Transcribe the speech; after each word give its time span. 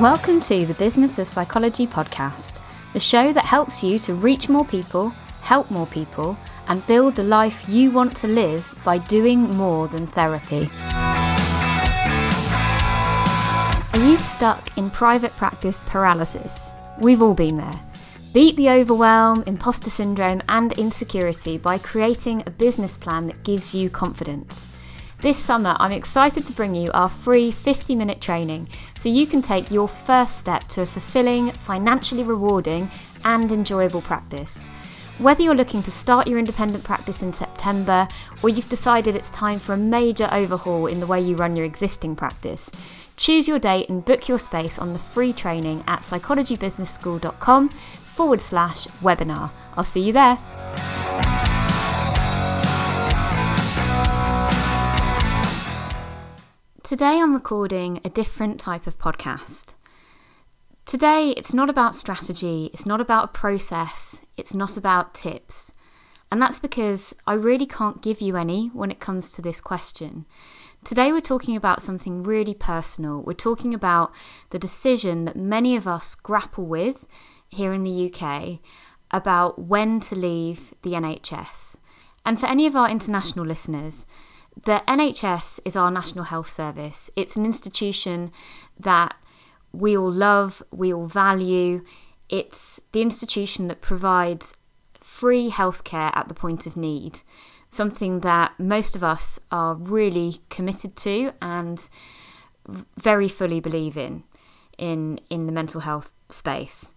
Welcome 0.00 0.40
to 0.42 0.64
the 0.64 0.72
Business 0.72 1.18
of 1.18 1.28
Psychology 1.28 1.86
podcast, 1.86 2.58
the 2.94 3.00
show 3.00 3.34
that 3.34 3.44
helps 3.44 3.82
you 3.82 3.98
to 3.98 4.14
reach 4.14 4.48
more 4.48 4.64
people, 4.64 5.10
help 5.42 5.70
more 5.70 5.86
people, 5.88 6.38
and 6.68 6.86
build 6.86 7.16
the 7.16 7.22
life 7.22 7.68
you 7.68 7.90
want 7.90 8.16
to 8.16 8.26
live 8.26 8.74
by 8.82 8.96
doing 8.96 9.42
more 9.58 9.88
than 9.88 10.06
therapy. 10.06 10.70
Are 13.92 14.02
you 14.02 14.16
stuck 14.16 14.78
in 14.78 14.88
private 14.88 15.36
practice 15.36 15.82
paralysis? 15.84 16.72
We've 17.02 17.20
all 17.20 17.34
been 17.34 17.58
there. 17.58 17.80
Beat 18.32 18.56
the 18.56 18.70
overwhelm, 18.70 19.44
imposter 19.46 19.90
syndrome, 19.90 20.40
and 20.48 20.72
insecurity 20.78 21.58
by 21.58 21.76
creating 21.76 22.42
a 22.46 22.50
business 22.50 22.96
plan 22.96 23.26
that 23.26 23.42
gives 23.42 23.74
you 23.74 23.90
confidence. 23.90 24.66
This 25.20 25.36
summer, 25.36 25.76
I'm 25.78 25.92
excited 25.92 26.46
to 26.46 26.52
bring 26.54 26.74
you 26.74 26.90
our 26.92 27.10
free 27.10 27.50
50 27.50 27.94
minute 27.94 28.22
training 28.22 28.70
so 28.96 29.10
you 29.10 29.26
can 29.26 29.42
take 29.42 29.70
your 29.70 29.86
first 29.86 30.38
step 30.38 30.66
to 30.68 30.80
a 30.80 30.86
fulfilling, 30.86 31.52
financially 31.52 32.22
rewarding, 32.22 32.90
and 33.22 33.52
enjoyable 33.52 34.00
practice. 34.00 34.64
Whether 35.18 35.42
you're 35.42 35.54
looking 35.54 35.82
to 35.82 35.90
start 35.90 36.26
your 36.26 36.38
independent 36.38 36.84
practice 36.84 37.20
in 37.22 37.34
September 37.34 38.08
or 38.42 38.48
you've 38.48 38.70
decided 38.70 39.14
it's 39.14 39.28
time 39.28 39.58
for 39.58 39.74
a 39.74 39.76
major 39.76 40.26
overhaul 40.32 40.86
in 40.86 41.00
the 41.00 41.06
way 41.06 41.20
you 41.20 41.36
run 41.36 41.54
your 41.54 41.66
existing 41.66 42.16
practice, 42.16 42.70
choose 43.18 43.46
your 43.46 43.58
date 43.58 43.90
and 43.90 44.06
book 44.06 44.26
your 44.26 44.38
space 44.38 44.78
on 44.78 44.94
the 44.94 44.98
free 44.98 45.34
training 45.34 45.84
at 45.86 46.00
psychologybusinessschool.com 46.00 47.68
forward 47.68 48.40
slash 48.40 48.86
webinar. 49.02 49.50
I'll 49.76 49.84
see 49.84 50.00
you 50.00 50.14
there. 50.14 51.49
Today 56.90 57.20
I'm 57.20 57.34
recording 57.34 58.00
a 58.04 58.10
different 58.10 58.58
type 58.58 58.88
of 58.88 58.98
podcast. 58.98 59.74
Today 60.84 61.32
it's 61.36 61.54
not 61.54 61.70
about 61.70 61.94
strategy, 61.94 62.68
it's 62.72 62.84
not 62.84 63.00
about 63.00 63.26
a 63.26 63.28
process, 63.28 64.22
it's 64.36 64.54
not 64.54 64.76
about 64.76 65.14
tips. 65.14 65.72
And 66.32 66.42
that's 66.42 66.58
because 66.58 67.14
I 67.28 67.34
really 67.34 67.64
can't 67.64 68.02
give 68.02 68.20
you 68.20 68.36
any 68.36 68.70
when 68.72 68.90
it 68.90 68.98
comes 68.98 69.30
to 69.30 69.40
this 69.40 69.60
question. 69.60 70.26
Today 70.82 71.12
we're 71.12 71.20
talking 71.20 71.54
about 71.54 71.80
something 71.80 72.24
really 72.24 72.54
personal. 72.54 73.22
We're 73.22 73.34
talking 73.34 73.72
about 73.72 74.12
the 74.50 74.58
decision 74.58 75.26
that 75.26 75.36
many 75.36 75.76
of 75.76 75.86
us 75.86 76.16
grapple 76.16 76.66
with 76.66 77.06
here 77.48 77.72
in 77.72 77.84
the 77.84 78.12
UK 78.12 78.58
about 79.12 79.60
when 79.60 80.00
to 80.00 80.16
leave 80.16 80.74
the 80.82 80.94
NHS. 80.94 81.76
And 82.26 82.40
for 82.40 82.46
any 82.46 82.66
of 82.66 82.74
our 82.74 82.90
international 82.90 83.46
listeners, 83.46 84.06
the 84.64 84.82
NHS 84.86 85.60
is 85.64 85.76
our 85.76 85.90
national 85.90 86.24
health 86.24 86.48
service. 86.48 87.10
It's 87.16 87.36
an 87.36 87.44
institution 87.44 88.30
that 88.78 89.16
we 89.72 89.96
all 89.96 90.10
love, 90.10 90.62
we 90.70 90.92
all 90.92 91.06
value. 91.06 91.84
It's 92.28 92.80
the 92.92 93.02
institution 93.02 93.68
that 93.68 93.80
provides 93.80 94.54
free 95.00 95.50
healthcare 95.50 96.10
at 96.14 96.28
the 96.28 96.34
point 96.34 96.66
of 96.66 96.76
need, 96.76 97.20
something 97.68 98.20
that 98.20 98.58
most 98.58 98.96
of 98.96 99.04
us 99.04 99.38
are 99.50 99.74
really 99.74 100.40
committed 100.48 100.96
to 100.96 101.32
and 101.40 101.88
very 102.96 103.28
fully 103.28 103.60
believe 103.60 103.96
in 103.96 104.24
in 104.78 105.20
in 105.28 105.46
the 105.46 105.52
mental 105.52 105.80
health 105.82 106.10
space. 106.30 106.92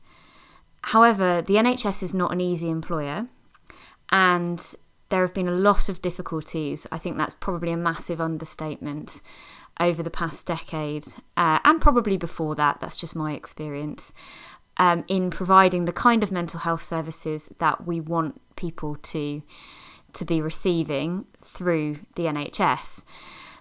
However, 0.84 1.42
the 1.42 1.56
NHS 1.56 2.04
is 2.04 2.14
not 2.14 2.32
an 2.32 2.42
easy 2.42 2.70
employer 2.70 3.28
and 4.10 4.76
there 5.14 5.22
have 5.22 5.34
been 5.36 5.48
a 5.48 5.52
lot 5.52 5.90
of 5.90 6.02
difficulties. 6.02 6.88
I 6.92 6.98
think 6.98 7.20
that's 7.20 7.36
probably 7.36 7.72
a 7.72 7.78
massive 7.78 8.20
understatement 8.20 9.22
over 9.80 10.02
the 10.02 10.10
past 10.10 10.48
decade, 10.48 11.06
uh, 11.38 11.60
and 11.64 11.80
probably 11.80 12.18
before 12.18 12.56
that. 12.56 12.80
That's 12.80 12.96
just 12.96 13.16
my 13.16 13.34
experience 13.34 14.12
um, 14.78 15.04
in 15.08 15.30
providing 15.30 15.86
the 15.86 15.92
kind 15.92 16.24
of 16.24 16.32
mental 16.32 16.62
health 16.62 16.82
services 16.82 17.52
that 17.60 17.86
we 17.86 18.00
want 18.00 18.42
people 18.56 18.96
to 18.96 19.44
to 20.14 20.26
be 20.26 20.42
receiving 20.42 21.28
through 21.44 22.00
the 22.16 22.24
NHS. 22.24 23.04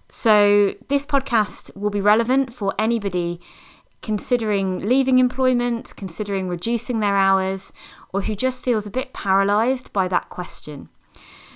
So 0.09 0.75
this 0.89 1.05
podcast 1.05 1.77
will 1.77 1.91
be 1.91 2.01
relevant 2.01 2.55
for 2.55 2.73
anybody 2.79 3.43
considering 4.01 4.89
leaving 4.89 5.19
employment, 5.19 5.97
considering 5.97 6.49
reducing 6.49 7.01
their 7.01 7.19
hours, 7.19 7.75
or 8.11 8.23
who 8.23 8.35
just 8.35 8.63
feels 8.63 8.87
a 8.87 8.91
bit 8.91 9.13
paralysed 9.13 9.93
by 9.93 10.09
that 10.09 10.31
question. 10.31 10.89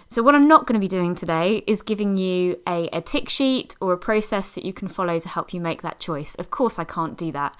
So, 0.08 0.22
what 0.22 0.34
I'm 0.34 0.46
not 0.46 0.66
going 0.66 0.74
to 0.74 0.84
be 0.84 0.88
doing 0.88 1.14
today 1.14 1.64
is 1.66 1.82
giving 1.82 2.16
you 2.16 2.60
a, 2.66 2.88
a 2.92 3.00
tick 3.00 3.28
sheet 3.28 3.74
or 3.80 3.92
a 3.92 3.98
process 3.98 4.52
that 4.52 4.64
you 4.64 4.72
can 4.72 4.88
follow 4.88 5.18
to 5.18 5.28
help 5.28 5.52
you 5.52 5.60
make 5.60 5.82
that 5.82 5.98
choice. 5.98 6.34
Of 6.36 6.50
course, 6.50 6.78
I 6.78 6.84
can't 6.84 7.18
do 7.18 7.32
that. 7.32 7.56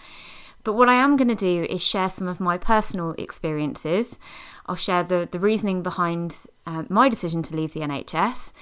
But 0.63 0.75
what 0.75 0.89
I 0.89 0.95
am 0.95 1.17
going 1.17 1.29
to 1.29 1.35
do 1.35 1.65
is 1.71 1.83
share 1.83 2.11
some 2.11 2.27
of 2.27 2.41
my 2.41 2.59
personal 2.59 3.15
experiences. 3.19 4.19
I'll 4.67 4.77
share 4.77 5.05
the, 5.05 5.29
the 5.31 5.39
reasoning 5.39 5.83
behind 5.83 6.39
uh, 6.67 6.85
my 6.89 7.09
decision 7.09 7.43
to 7.45 7.55
leave 7.55 7.73
the 7.73 7.81
NHS. 7.81 8.53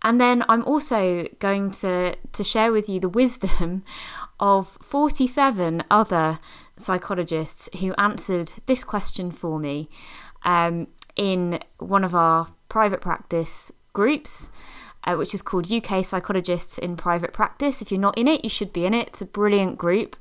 And 0.00 0.20
then 0.20 0.44
I'm 0.48 0.64
also 0.64 1.26
going 1.40 1.70
to, 1.72 2.16
to 2.32 2.44
share 2.44 2.72
with 2.72 2.88
you 2.88 3.00
the 3.00 3.08
wisdom 3.08 3.84
of 4.40 4.78
47 4.82 5.82
other 5.90 6.40
psychologists 6.76 7.68
who 7.80 7.94
answered 7.94 8.52
this 8.66 8.84
question 8.84 9.30
for 9.30 9.58
me 9.58 9.88
um, 10.44 10.88
in 11.16 11.58
one 11.78 12.04
of 12.04 12.14
our 12.14 12.48
private 12.68 13.00
practice 13.00 13.72
groups. 13.92 14.50
Uh, 15.06 15.16
which 15.16 15.34
is 15.34 15.42
called 15.42 15.70
UK 15.70 16.02
Psychologists 16.02 16.78
in 16.78 16.96
Private 16.96 17.34
Practice. 17.34 17.82
If 17.82 17.90
you're 17.90 18.00
not 18.00 18.16
in 18.16 18.26
it, 18.26 18.42
you 18.42 18.48
should 18.48 18.72
be 18.72 18.86
in 18.86 18.94
it. 18.94 19.08
It's 19.08 19.20
a 19.20 19.26
brilliant 19.26 19.76
group. 19.76 20.16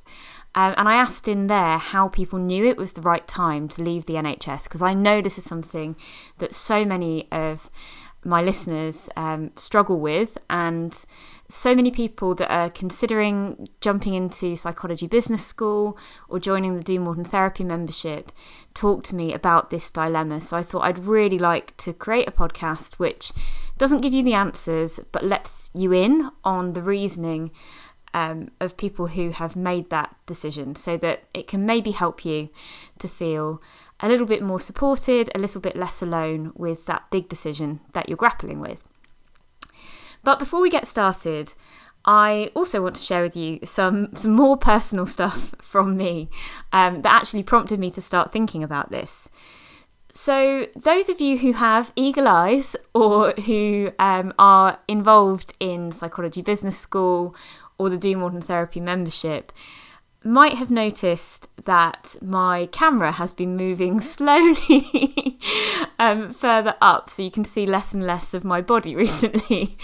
Um, 0.56 0.76
and 0.78 0.88
I 0.88 0.96
asked 0.96 1.28
in 1.28 1.48
there 1.48 1.78
how 1.78 2.10
people 2.10 2.38
knew 2.38 2.66
it 2.66 2.78
was 2.78 2.92
the 2.92 3.02
right 3.02 3.26
time 3.28 3.68
to 3.70 3.82
leave 3.82 4.06
the 4.06 4.16
NHS 4.16 4.64
because 4.64 4.82
I 4.82 4.94
know 4.94 5.22
this 5.22 5.38
is 5.38 5.46
something 5.46 5.96
that 6.38 6.54
so 6.54 6.86
many 6.86 7.28
of 7.32 7.72
my 8.26 8.42
listeners 8.42 9.10
um, 9.16 9.52
struggle 9.56 10.00
with, 10.00 10.38
and 10.50 11.06
so 11.54 11.76
many 11.76 11.92
people 11.92 12.34
that 12.34 12.52
are 12.52 12.70
considering 12.70 13.70
jumping 13.80 14.16
into 14.16 14.56
psychology 14.56 15.06
business 15.06 15.46
school 15.46 15.96
or 16.28 16.40
joining 16.40 16.76
the 16.76 16.84
Do 16.84 17.00
More 17.00 17.14
Than 17.14 17.26
Therapy 17.26 17.64
membership 17.64 18.32
talk 18.74 19.04
to 19.04 19.16
me 19.16 19.34
about 19.34 19.70
this 19.70 19.92
dilemma. 19.92 20.42
So 20.42 20.58
I 20.58 20.64
thought 20.64 20.82
I'd 20.82 20.98
really 20.98 21.38
like 21.38 21.78
to 21.78 21.94
create 21.94 22.28
a 22.28 22.32
podcast 22.32 22.96
which 22.96 23.32
doesn't 23.78 24.02
give 24.02 24.14
you 24.14 24.24
the 24.24 24.34
answers 24.34 25.00
but 25.12 25.24
lets 25.24 25.70
you 25.76 25.94
in 25.94 26.32
on 26.44 26.74
the 26.74 26.82
reasoning 26.82 27.52
um, 28.16 28.50
of 28.60 28.76
people 28.76 29.08
who 29.08 29.30
have 29.30 29.56
made 29.56 29.92
that 29.92 30.16
decision 30.26 30.76
so 30.76 30.98
that 30.98 31.26
it 31.36 31.48
can 31.48 31.68
maybe 31.68 31.92
help 31.92 32.26
you 32.26 32.50
to 32.98 33.08
feel 33.08 33.62
a 34.00 34.08
little 34.08 34.26
bit 34.26 34.42
more 34.42 34.60
supported, 34.60 35.30
a 35.36 35.40
little 35.40 35.62
bit 35.62 35.76
less 35.76 36.02
alone 36.02 36.52
with 36.56 36.88
that 36.88 37.10
big 37.12 37.30
decision 37.30 37.80
that 37.94 38.10
you're 38.10 38.18
grappling 38.18 38.60
with. 38.60 38.84
But 40.24 40.40
before 40.40 40.62
we 40.62 40.70
get 40.70 40.88
started, 40.88 41.54
I 42.06 42.52
also 42.56 42.82
want 42.82 42.96
to 42.96 43.02
share 43.02 43.24
with 43.24 43.36
you 43.36 43.60
some, 43.64 44.16
some 44.16 44.32
more 44.32 44.58
personal 44.58 45.06
stuff 45.18 45.54
from 45.60 45.98
me 45.98 46.30
um, 46.72 47.02
that 47.02 47.14
actually 47.14 47.44
prompted 47.44 47.80
me 47.80 47.92
to 47.92 48.02
start 48.02 48.32
thinking 48.32 48.64
about 48.64 48.92
this. 48.92 49.30
So, 50.16 50.68
those 50.76 51.10
of 51.10 51.20
you 51.20 51.40
who 51.40 51.54
have 51.54 51.92
eagle 51.96 52.28
eyes 52.28 52.76
or 52.94 53.32
who 53.32 53.92
um, 53.98 54.32
are 54.38 54.78
involved 54.88 55.54
in 55.60 55.92
psychology 55.92 56.44
business 56.44 56.78
school 56.78 57.36
or 57.80 57.90
the 57.90 57.98
Do 57.98 58.16
More 58.16 58.30
Than 58.30 58.44
Therapy 58.44 58.80
membership 58.80 59.52
might 60.24 60.54
have 60.54 60.72
noticed 60.72 61.48
that 61.66 62.16
my 62.22 62.68
camera 62.72 63.12
has 63.14 63.34
been 63.34 63.56
moving 63.56 64.02
slowly 64.02 65.40
um, 66.00 66.34
further 66.34 66.76
up, 66.82 67.10
so 67.10 67.22
you 67.22 67.32
can 67.32 67.44
see 67.44 67.66
less 67.66 67.94
and 67.94 68.06
less 68.06 68.34
of 68.34 68.44
my 68.44 68.62
body 68.62 68.96
recently 69.06 69.76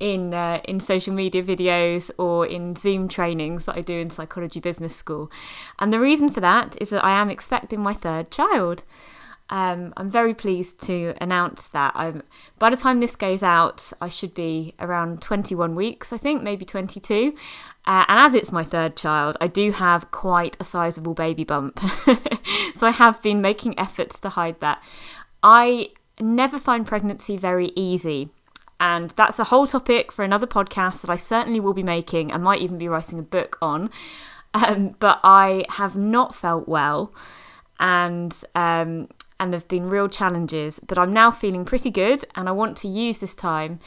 in 0.00 0.34
uh, 0.34 0.60
in 0.64 0.80
social 0.80 1.14
media 1.14 1.42
videos 1.42 2.10
or 2.18 2.46
in 2.46 2.76
Zoom 2.76 3.08
trainings 3.08 3.64
that 3.64 3.76
I 3.76 3.80
do 3.80 3.98
in 3.98 4.10
psychology 4.10 4.60
business 4.60 4.94
school. 4.94 5.30
And 5.78 5.92
the 5.92 6.00
reason 6.00 6.30
for 6.30 6.40
that 6.40 6.76
is 6.80 6.90
that 6.90 7.04
I 7.04 7.20
am 7.20 7.30
expecting 7.30 7.80
my 7.80 7.94
third 7.94 8.30
child. 8.30 8.84
Um, 9.50 9.92
I'm 9.96 10.10
very 10.10 10.32
pleased 10.32 10.80
to 10.82 11.14
announce 11.20 11.68
that. 11.68 11.92
I'm, 11.94 12.22
by 12.58 12.70
the 12.70 12.76
time 12.76 13.00
this 13.00 13.14
goes 13.14 13.42
out, 13.42 13.92
I 14.00 14.08
should 14.08 14.34
be 14.34 14.74
around 14.80 15.20
21 15.20 15.74
weeks, 15.74 16.12
I 16.12 16.18
think, 16.18 16.42
maybe 16.42 16.64
22. 16.64 17.34
Uh, 17.86 18.04
and 18.08 18.18
as 18.18 18.34
it's 18.34 18.50
my 18.50 18.64
third 18.64 18.96
child, 18.96 19.36
I 19.40 19.46
do 19.46 19.72
have 19.72 20.10
quite 20.10 20.56
a 20.58 20.64
sizable 20.64 21.14
baby 21.14 21.44
bump. 21.44 21.78
so 22.74 22.86
I 22.86 22.90
have 22.90 23.20
been 23.20 23.42
making 23.42 23.78
efforts 23.78 24.18
to 24.20 24.30
hide 24.30 24.58
that. 24.60 24.82
I 25.42 25.90
never 26.18 26.58
find 26.58 26.86
pregnancy 26.86 27.36
very 27.36 27.72
easy. 27.76 28.30
And 28.80 29.10
that's 29.10 29.38
a 29.38 29.44
whole 29.44 29.66
topic 29.66 30.12
for 30.12 30.24
another 30.24 30.46
podcast 30.46 31.02
that 31.02 31.10
I 31.10 31.16
certainly 31.16 31.60
will 31.60 31.74
be 31.74 31.82
making. 31.82 32.32
I 32.32 32.38
might 32.38 32.60
even 32.60 32.78
be 32.78 32.88
writing 32.88 33.18
a 33.18 33.22
book 33.22 33.58
on. 33.60 33.90
Um, 34.54 34.94
but 34.98 35.20
I 35.24 35.64
have 35.68 35.96
not 35.96 36.34
felt 36.34 36.68
well. 36.68 37.12
And 37.80 38.34
um, 38.54 39.08
and 39.40 39.52
there 39.52 39.58
have 39.58 39.68
been 39.68 39.88
real 39.88 40.08
challenges, 40.08 40.80
but 40.86 40.96
I'm 40.96 41.12
now 41.12 41.30
feeling 41.30 41.64
pretty 41.64 41.90
good, 41.90 42.24
and 42.36 42.48
I 42.48 42.52
want 42.52 42.76
to 42.78 42.88
use 42.88 43.18
this 43.18 43.34
time 43.34 43.80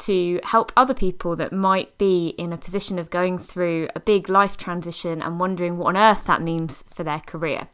to 0.00 0.40
help 0.44 0.72
other 0.76 0.94
people 0.94 1.36
that 1.36 1.52
might 1.52 1.96
be 1.98 2.28
in 2.38 2.52
a 2.52 2.58
position 2.58 2.98
of 2.98 3.10
going 3.10 3.38
through 3.38 3.88
a 3.94 4.00
big 4.00 4.28
life 4.28 4.56
transition 4.56 5.22
and 5.22 5.40
wondering 5.40 5.76
what 5.76 5.96
on 5.96 5.96
earth 5.96 6.24
that 6.24 6.42
means 6.42 6.84
for 6.92 7.04
their 7.04 7.20
career. 7.20 7.68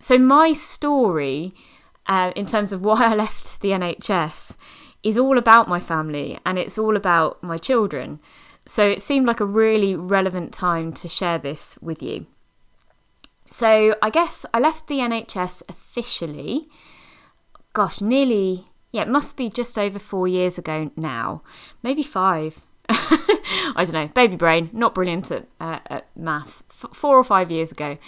So, 0.00 0.18
my 0.18 0.52
story 0.52 1.54
uh, 2.06 2.32
in 2.36 2.46
terms 2.46 2.72
of 2.72 2.82
why 2.84 3.12
I 3.12 3.14
left 3.14 3.60
the 3.60 3.70
NHS 3.70 4.56
is 5.02 5.18
all 5.18 5.38
about 5.38 5.68
my 5.68 5.80
family 5.80 6.38
and 6.44 6.58
it's 6.58 6.78
all 6.78 6.96
about 6.96 7.42
my 7.42 7.58
children. 7.58 8.20
So, 8.66 8.86
it 8.86 9.02
seemed 9.02 9.26
like 9.26 9.40
a 9.40 9.46
really 9.46 9.94
relevant 9.94 10.52
time 10.52 10.92
to 10.94 11.08
share 11.08 11.38
this 11.38 11.78
with 11.80 12.02
you. 12.02 12.26
So, 13.48 13.96
I 14.02 14.10
guess 14.10 14.44
I 14.52 14.60
left 14.60 14.88
the 14.88 14.98
NHS 14.98 15.62
officially, 15.68 16.68
gosh, 17.72 18.00
nearly 18.00 18.67
yeah, 18.90 19.02
it 19.02 19.08
must 19.08 19.36
be 19.36 19.50
just 19.50 19.78
over 19.78 19.98
four 19.98 20.26
years 20.26 20.58
ago 20.58 20.90
now, 20.96 21.42
maybe 21.82 22.02
five. 22.02 22.62
I 22.88 23.84
don't 23.84 23.92
know, 23.92 24.08
baby 24.08 24.36
brain, 24.36 24.70
not 24.72 24.94
brilliant 24.94 25.30
at, 25.30 25.46
uh, 25.60 25.78
at 25.86 26.06
maths, 26.16 26.62
F- 26.70 26.96
four 26.96 27.16
or 27.16 27.24
five 27.24 27.50
years 27.50 27.70
ago. 27.70 27.98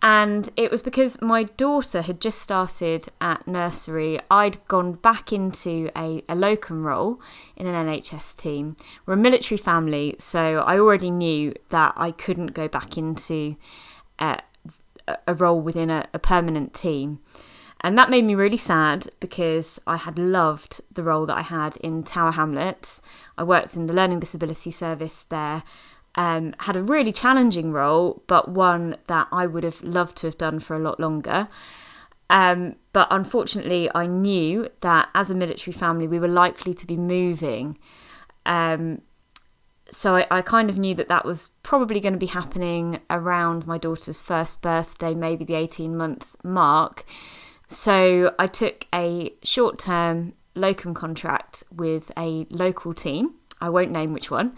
And 0.00 0.48
it 0.56 0.70
was 0.70 0.80
because 0.80 1.20
my 1.20 1.42
daughter 1.42 2.02
had 2.02 2.20
just 2.20 2.40
started 2.40 3.08
at 3.20 3.48
nursery. 3.48 4.20
I'd 4.30 4.64
gone 4.68 4.92
back 4.92 5.32
into 5.32 5.90
a, 5.96 6.22
a 6.28 6.36
locum 6.36 6.86
role 6.86 7.20
in 7.56 7.66
an 7.66 7.74
NHS 7.88 8.36
team. 8.36 8.76
We're 9.04 9.14
a 9.14 9.16
military 9.16 9.58
family, 9.58 10.14
so 10.18 10.58
I 10.60 10.78
already 10.78 11.10
knew 11.10 11.52
that 11.70 11.94
I 11.96 12.12
couldn't 12.12 12.54
go 12.54 12.68
back 12.68 12.96
into 12.96 13.56
uh, 14.20 14.36
a 15.26 15.34
role 15.34 15.60
within 15.60 15.90
a, 15.90 16.06
a 16.14 16.20
permanent 16.20 16.74
team. 16.74 17.18
And 17.80 17.96
that 17.96 18.10
made 18.10 18.24
me 18.24 18.34
really 18.34 18.56
sad 18.56 19.08
because 19.20 19.80
I 19.86 19.96
had 19.96 20.18
loved 20.18 20.80
the 20.92 21.04
role 21.04 21.26
that 21.26 21.36
I 21.36 21.42
had 21.42 21.76
in 21.76 22.02
Tower 22.02 22.32
Hamlets. 22.32 23.00
I 23.36 23.44
worked 23.44 23.76
in 23.76 23.86
the 23.86 23.92
learning 23.92 24.20
disability 24.20 24.72
service 24.72 25.24
there, 25.28 25.62
um, 26.16 26.54
had 26.60 26.76
a 26.76 26.82
really 26.82 27.12
challenging 27.12 27.70
role, 27.72 28.22
but 28.26 28.48
one 28.48 28.96
that 29.06 29.28
I 29.30 29.46
would 29.46 29.62
have 29.62 29.80
loved 29.82 30.16
to 30.18 30.26
have 30.26 30.36
done 30.36 30.58
for 30.58 30.74
a 30.74 30.80
lot 30.80 30.98
longer. 30.98 31.46
Um, 32.30 32.74
but 32.92 33.06
unfortunately, 33.10 33.88
I 33.94 34.06
knew 34.06 34.68
that 34.80 35.08
as 35.14 35.30
a 35.30 35.34
military 35.34 35.72
family, 35.72 36.06
we 36.06 36.18
were 36.18 36.28
likely 36.28 36.74
to 36.74 36.86
be 36.86 36.96
moving. 36.96 37.78
Um, 38.44 39.02
so 39.90 40.16
I, 40.16 40.26
I, 40.30 40.42
kind 40.42 40.68
of 40.68 40.76
knew 40.76 40.94
that 40.94 41.08
that 41.08 41.24
was 41.24 41.50
probably 41.62 42.00
going 42.00 42.12
to 42.12 42.18
be 42.18 42.26
happening 42.26 43.00
around 43.08 43.66
my 43.66 43.78
daughter's 43.78 44.20
first 44.20 44.60
birthday, 44.60 45.14
maybe 45.14 45.44
the 45.44 45.54
18 45.54 45.96
month 45.96 46.36
mark. 46.42 47.06
So 47.68 48.34
I 48.38 48.46
took 48.46 48.86
a 48.94 49.32
short 49.42 49.78
term 49.78 50.32
locum 50.54 50.94
contract 50.94 51.62
with 51.70 52.10
a 52.16 52.46
local 52.50 52.94
team. 52.94 53.34
I 53.60 53.68
won't 53.68 53.90
name 53.90 54.12
which 54.12 54.30
one. 54.30 54.54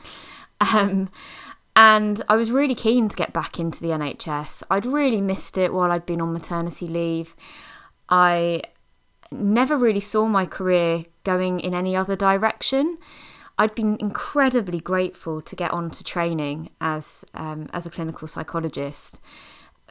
Um, 0.60 1.10
and 1.74 2.22
I 2.28 2.36
was 2.36 2.50
really 2.50 2.74
keen 2.74 3.08
to 3.08 3.16
get 3.16 3.32
back 3.32 3.58
into 3.58 3.80
the 3.80 3.88
NHS. 3.88 4.62
I'd 4.70 4.86
really 4.86 5.20
missed 5.20 5.56
it 5.58 5.72
while 5.72 5.90
I'd 5.90 6.06
been 6.06 6.20
on 6.20 6.32
maternity 6.32 6.86
leave. 6.86 7.34
I 8.08 8.62
never 9.30 9.76
really 9.76 10.00
saw 10.00 10.26
my 10.26 10.46
career 10.46 11.04
going 11.24 11.60
in 11.60 11.74
any 11.74 11.96
other 11.96 12.16
direction. 12.16 12.98
I'd 13.58 13.74
been 13.74 13.96
incredibly 14.00 14.80
grateful 14.80 15.40
to 15.42 15.56
get 15.56 15.70
on 15.70 15.90
to 15.92 16.04
training 16.04 16.70
as 16.80 17.24
um, 17.34 17.68
as 17.72 17.86
a 17.86 17.90
clinical 17.90 18.26
psychologist 18.26 19.20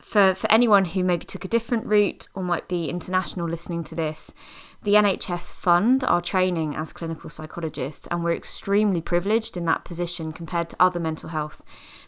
for, 0.09 0.33
for 0.33 0.51
anyone 0.51 0.85
who 0.85 1.03
maybe 1.03 1.23
took 1.23 1.45
a 1.45 1.47
different 1.47 1.85
route 1.85 2.29
or 2.33 2.41
might 2.41 2.67
be 2.67 2.89
international 2.89 3.47
listening 3.47 3.83
to 3.83 3.93
this, 3.93 4.33
the 4.81 4.95
NHS 4.95 5.51
fund 5.51 6.03
our 6.03 6.19
training 6.19 6.75
as 6.75 6.91
clinical 6.91 7.29
psychologists, 7.29 8.07
and 8.07 8.23
we're 8.23 8.33
extremely 8.33 9.01
privileged 9.01 9.55
in 9.55 9.65
that 9.65 9.85
position 9.85 10.33
compared 10.33 10.67
to 10.71 10.75
other 10.79 10.99
mental 10.99 11.29
health 11.29 11.61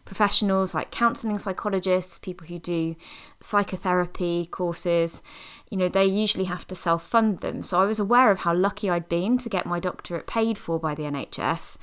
professionals 0.04 0.74
like 0.74 0.90
counselling 0.90 1.38
psychologists, 1.38 2.18
people 2.18 2.48
who 2.48 2.58
do 2.58 2.96
psychotherapy 3.40 4.48
courses. 4.48 5.22
You 5.70 5.78
know, 5.78 5.88
they 5.88 6.06
usually 6.06 6.46
have 6.46 6.66
to 6.70 6.76
self 6.76 7.06
fund 7.06 7.42
them. 7.42 7.62
So 7.62 7.80
I 7.80 7.86
was 7.86 8.00
aware 8.00 8.32
of 8.32 8.40
how 8.40 8.56
lucky 8.56 8.90
I'd 8.90 9.10
been 9.10 9.38
to 9.38 9.48
get 9.48 9.68
my 9.68 9.80
doctorate 9.80 10.26
paid 10.26 10.58
for 10.58 10.80
by 10.80 10.96
the 10.96 11.04
NHS. 11.04 11.78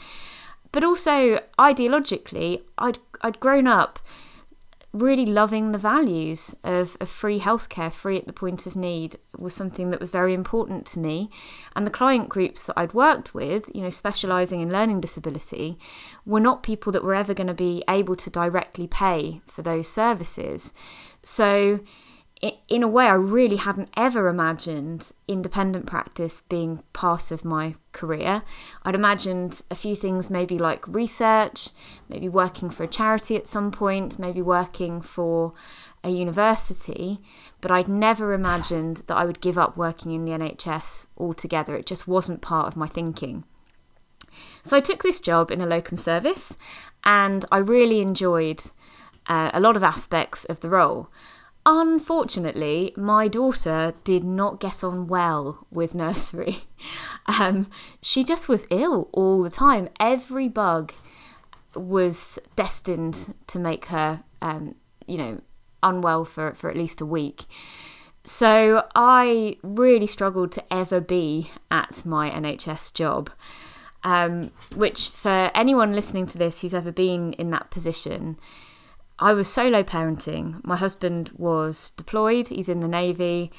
But 0.73 0.83
also, 0.83 1.39
ideologically, 1.61 2.63
I'd, 2.77 2.99
I'd 3.21 3.39
grown 3.39 3.69
up 3.69 4.01
really 4.93 5.27
loving 5.27 5.73
the 5.73 5.79
values 5.79 6.55
of, 6.65 6.97
of 7.01 7.09
free 7.09 7.41
healthcare, 7.41 7.93
free 7.93 8.17
at 8.17 8.27
the 8.27 8.33
point 8.33 8.67
of 8.67 8.75
need, 8.75 9.17
was 9.37 9.55
something 9.55 9.91
that 9.91 10.01
was 10.01 10.11
very 10.11 10.33
important 10.33 10.87
to 10.87 10.99
me. 10.99 11.31
And 11.77 11.87
the 11.87 11.91
client 11.91 12.29
groups 12.29 12.65
that 12.65 12.79
I'd 12.79 12.95
worked 12.95 13.35
with, 13.35 13.71
you 13.75 13.83
know, 13.83 13.91
specialising 13.91 14.61
in 14.61 14.73
learning 14.73 15.01
disability, 15.01 15.79
were 16.25 16.41
not 16.41 16.63
people 16.63 16.91
that 16.93 17.05
were 17.05 17.15
ever 17.15 17.35
going 17.35 17.49
to 17.49 17.55
be 17.55 17.83
able 17.89 18.17
to 18.17 18.31
directly 18.31 18.87
pay 18.87 19.43
for 19.47 19.63
those 19.63 19.89
services. 19.89 20.73
So 21.23 21.81
in 22.41 22.83
a 22.85 22.89
way, 22.89 23.07
I 23.07 23.15
really 23.15 23.57
hadn't 23.57 23.91
ever 23.97 24.29
imagined 24.29 25.11
independent 25.27 25.87
practice 25.87 26.43
being 26.49 26.83
part 26.93 27.33
of 27.33 27.45
my 27.45 27.75
career. 27.93 28.43
I'd 28.85 28.95
imagined 28.95 29.63
a 29.71 29.75
few 29.75 29.97
things, 29.97 30.31
maybe 30.31 30.57
like 30.57 30.87
research, 30.87 31.71
maybe 32.09 32.29
working 32.29 32.71
for 32.71 32.85
a 32.85 32.89
charity 32.89 33.35
at 33.35 33.49
some 33.49 33.73
point, 33.73 34.21
maybe 34.21 34.41
working 34.41 35.01
for 35.01 35.53
a 36.05 36.11
university, 36.11 37.19
but 37.61 37.73
I'd 37.73 37.89
never 37.89 38.33
imagined 38.33 38.99
that 39.09 39.17
I 39.17 39.25
would 39.25 39.41
give 39.41 39.59
up 39.59 39.77
working 39.77 40.13
in 40.13 40.25
the 40.25 40.33
NHS 40.33 41.07
altogether. 41.17 41.75
It 41.75 41.87
just 41.87 42.07
wasn't 42.07 42.41
part 42.41 42.69
of 42.69 42.77
my 42.77 42.87
thinking. 42.87 43.45
So 44.63 44.77
I 44.77 44.81
took 44.81 45.03
this 45.03 45.21
job 45.21 45.51
in 45.51 45.61
a 45.61 45.67
locum 45.67 45.99
service 45.99 46.57
and 47.03 47.45
I 47.51 47.59
really 47.59 48.01
enjoyed 48.01 48.63
uh, 49.27 49.51
a 49.53 49.61
lot 49.61 49.77
of 49.77 49.83
aspects 49.83 50.45
of 50.45 50.61
the 50.61 50.71
role. 50.71 51.11
Unfortunately, 51.71 52.95
my 52.97 53.29
daughter 53.29 53.93
did 54.03 54.25
not 54.25 54.59
get 54.59 54.83
on 54.83 55.07
well 55.07 55.67
with 55.71 55.95
nursery. 55.95 56.61
Um, 57.39 57.69
she 58.01 58.25
just 58.25 58.49
was 58.49 58.67
ill 58.71 59.11
all 59.13 59.43
the 59.43 59.51
time. 59.51 59.91
Every 60.01 60.49
bug 60.49 60.95
was 61.75 62.39
destined 62.57 63.35
to 63.49 63.59
make 63.59 63.87
her, 63.87 64.23
um, 64.41 64.77
you 65.07 65.19
know, 65.19 65.43
unwell 65.83 66.25
for, 66.25 66.55
for 66.55 66.71
at 66.71 66.77
least 66.77 67.03
a 67.03 67.07
week. 67.07 67.45
So 68.25 68.87
I 68.95 69.59
really 69.63 70.07
struggled 70.07 70.53
to 70.53 70.73
ever 70.73 71.03
be 71.03 71.51
at 71.71 72.07
my 72.07 72.31
NHS 72.31 72.95
job. 72.95 73.31
Um, 74.03 74.53
which, 74.75 75.11
for 75.11 75.51
anyone 75.55 75.93
listening 75.93 76.27
to 76.29 76.39
this 76.39 76.63
who's 76.63 76.73
ever 76.73 76.93
been 76.93 77.35
in 77.35 77.51
that 77.51 77.71
position, 77.71 78.39
I 79.19 79.33
was 79.33 79.49
solo 79.49 79.83
parenting. 79.83 80.65
My 80.65 80.77
husband 80.77 81.31
was 81.37 81.91
deployed, 81.91 82.49
he's 82.49 82.69
in 82.69 82.81
the 82.81 82.89
Navy, 82.89 83.51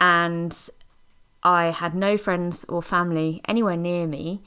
and 0.00 0.56
I 1.42 1.66
had 1.66 1.94
no 1.94 2.18
friends 2.18 2.64
or 2.68 2.82
family 2.82 3.40
anywhere 3.46 3.76
near 3.76 4.06
me. 4.06 4.42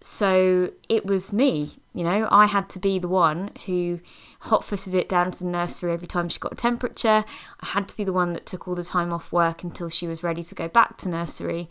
So 0.00 0.70
it 0.88 1.06
was 1.06 1.32
me, 1.32 1.78
you 1.94 2.02
know, 2.02 2.26
I 2.30 2.46
had 2.46 2.68
to 2.70 2.80
be 2.80 2.98
the 2.98 3.08
one 3.08 3.52
who 3.66 4.00
hot 4.40 4.64
footed 4.64 4.94
it 4.94 5.08
down 5.08 5.30
to 5.30 5.38
the 5.38 5.44
nursery 5.44 5.92
every 5.92 6.08
time 6.08 6.28
she 6.28 6.40
got 6.40 6.52
a 6.52 6.56
temperature. 6.56 7.24
I 7.60 7.66
had 7.66 7.88
to 7.88 7.96
be 7.96 8.02
the 8.02 8.12
one 8.12 8.32
that 8.32 8.46
took 8.46 8.66
all 8.66 8.74
the 8.74 8.82
time 8.82 9.12
off 9.12 9.32
work 9.32 9.62
until 9.62 9.88
she 9.88 10.08
was 10.08 10.24
ready 10.24 10.42
to 10.42 10.54
go 10.56 10.66
back 10.66 10.98
to 10.98 11.08
nursery. 11.08 11.70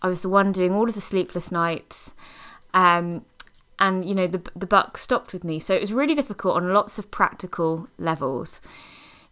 I 0.00 0.06
was 0.06 0.20
the 0.20 0.28
one 0.28 0.52
doing 0.52 0.72
all 0.72 0.88
of 0.88 0.94
the 0.94 1.00
sleepless 1.00 1.50
nights. 1.50 2.14
Um, 2.72 3.24
and 3.78 4.04
you 4.08 4.14
know 4.14 4.26
the 4.26 4.42
the 4.54 4.66
buck 4.66 4.96
stopped 4.96 5.32
with 5.32 5.44
me. 5.44 5.58
So 5.58 5.74
it 5.74 5.80
was 5.80 5.92
really 5.92 6.14
difficult 6.14 6.56
on 6.56 6.72
lots 6.72 6.98
of 6.98 7.10
practical 7.10 7.88
levels. 7.98 8.60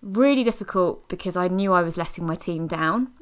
Really 0.02 0.44
difficult 0.44 1.08
because 1.08 1.36
I 1.36 1.48
knew 1.48 1.72
I 1.72 1.82
was 1.82 1.96
letting 1.96 2.26
my 2.26 2.34
team 2.34 2.66
down. 2.66 3.12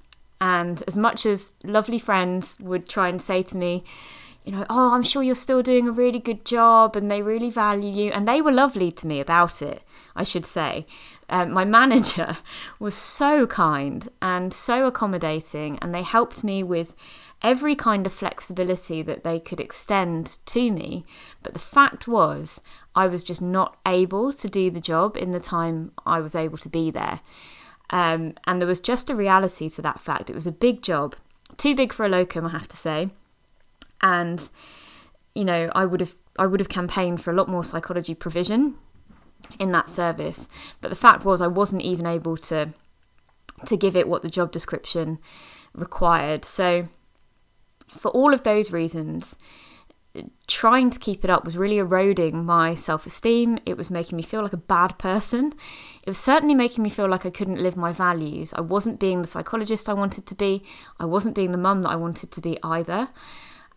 And 0.40 0.82
as 0.88 0.96
much 0.96 1.26
as 1.26 1.50
lovely 1.62 1.98
friends 1.98 2.56
would 2.58 2.88
try 2.88 3.08
and 3.08 3.20
say 3.20 3.42
to 3.42 3.56
me, 3.56 3.84
you 4.44 4.52
know, 4.52 4.64
oh, 4.70 4.94
I'm 4.94 5.02
sure 5.02 5.22
you're 5.22 5.34
still 5.34 5.62
doing 5.62 5.86
a 5.86 5.92
really 5.92 6.18
good 6.18 6.46
job 6.46 6.96
and 6.96 7.10
they 7.10 7.20
really 7.20 7.50
value 7.50 7.92
you. 7.92 8.10
And 8.10 8.26
they 8.26 8.40
were 8.40 8.52
lovely 8.52 8.90
to 8.92 9.06
me 9.06 9.20
about 9.20 9.60
it, 9.60 9.82
I 10.16 10.24
should 10.24 10.46
say. 10.46 10.86
Um, 11.30 11.52
my 11.52 11.64
manager 11.64 12.38
was 12.78 12.94
so 12.94 13.46
kind 13.46 14.08
and 14.20 14.52
so 14.52 14.86
accommodating, 14.86 15.78
and 15.80 15.94
they 15.94 16.02
helped 16.02 16.44
me 16.44 16.62
with 16.62 16.94
every 17.40 17.74
kind 17.74 18.04
of 18.06 18.12
flexibility 18.12 19.00
that 19.02 19.24
they 19.24 19.38
could 19.38 19.60
extend 19.60 20.38
to 20.46 20.70
me. 20.70 21.04
But 21.42 21.54
the 21.54 21.60
fact 21.60 22.06
was, 22.08 22.60
I 22.94 23.06
was 23.06 23.22
just 23.22 23.40
not 23.40 23.78
able 23.86 24.32
to 24.32 24.48
do 24.48 24.70
the 24.70 24.80
job 24.80 25.16
in 25.16 25.30
the 25.30 25.40
time 25.40 25.92
I 26.04 26.20
was 26.20 26.34
able 26.34 26.58
to 26.58 26.68
be 26.68 26.90
there. 26.90 27.20
Um, 27.90 28.34
and 28.46 28.60
there 28.60 28.68
was 28.68 28.80
just 28.80 29.08
a 29.08 29.16
reality 29.16 29.70
to 29.70 29.82
that 29.82 30.00
fact. 30.00 30.30
It 30.30 30.34
was 30.34 30.46
a 30.46 30.52
big 30.52 30.82
job, 30.82 31.14
too 31.56 31.74
big 31.74 31.92
for 31.92 32.04
a 32.04 32.08
locum, 32.08 32.46
I 32.46 32.50
have 32.50 32.68
to 32.68 32.76
say. 32.76 33.10
And 34.02 34.48
you 35.34 35.44
know, 35.44 35.70
I 35.74 35.86
would 35.86 36.00
have 36.00 36.14
I 36.38 36.46
would 36.46 36.60
have 36.60 36.68
campaigned 36.68 37.22
for 37.22 37.30
a 37.30 37.34
lot 37.34 37.48
more 37.48 37.64
psychology 37.64 38.14
provision 38.14 38.76
in 39.58 39.72
that 39.72 39.88
service. 39.88 40.48
But 40.80 40.90
the 40.90 40.96
fact 40.96 41.24
was, 41.24 41.40
I 41.40 41.46
wasn't 41.46 41.82
even 41.82 42.06
able 42.06 42.36
to 42.38 42.72
to 43.66 43.76
give 43.76 43.94
it 43.94 44.08
what 44.08 44.22
the 44.22 44.30
job 44.30 44.52
description 44.52 45.18
required. 45.74 46.46
So 46.46 46.88
for 47.94 48.10
all 48.12 48.32
of 48.32 48.42
those 48.42 48.70
reasons, 48.70 49.36
trying 50.46 50.90
to 50.90 50.98
keep 50.98 51.22
it 51.22 51.30
up 51.30 51.44
was 51.44 51.56
really 51.56 51.78
eroding 51.78 52.44
my 52.44 52.74
self 52.74 53.06
esteem. 53.06 53.58
It 53.64 53.76
was 53.76 53.90
making 53.90 54.16
me 54.16 54.22
feel 54.22 54.42
like 54.42 54.52
a 54.52 54.58
bad 54.58 54.98
person. 54.98 55.52
It 56.04 56.08
was 56.08 56.18
certainly 56.18 56.54
making 56.54 56.82
me 56.82 56.90
feel 56.90 57.08
like 57.08 57.24
I 57.24 57.30
couldn't 57.30 57.62
live 57.62 57.76
my 57.76 57.92
values. 57.92 58.52
I 58.54 58.60
wasn't 58.60 58.98
being 58.98 59.22
the 59.22 59.28
psychologist 59.28 59.88
I 59.88 59.94
wanted 59.94 60.26
to 60.26 60.34
be. 60.34 60.64
I 60.98 61.04
wasn't 61.04 61.36
being 61.36 61.52
the 61.52 61.58
mum 61.58 61.82
that 61.82 61.90
I 61.90 61.96
wanted 61.96 62.30
to 62.32 62.40
be 62.40 62.58
either. 62.62 63.08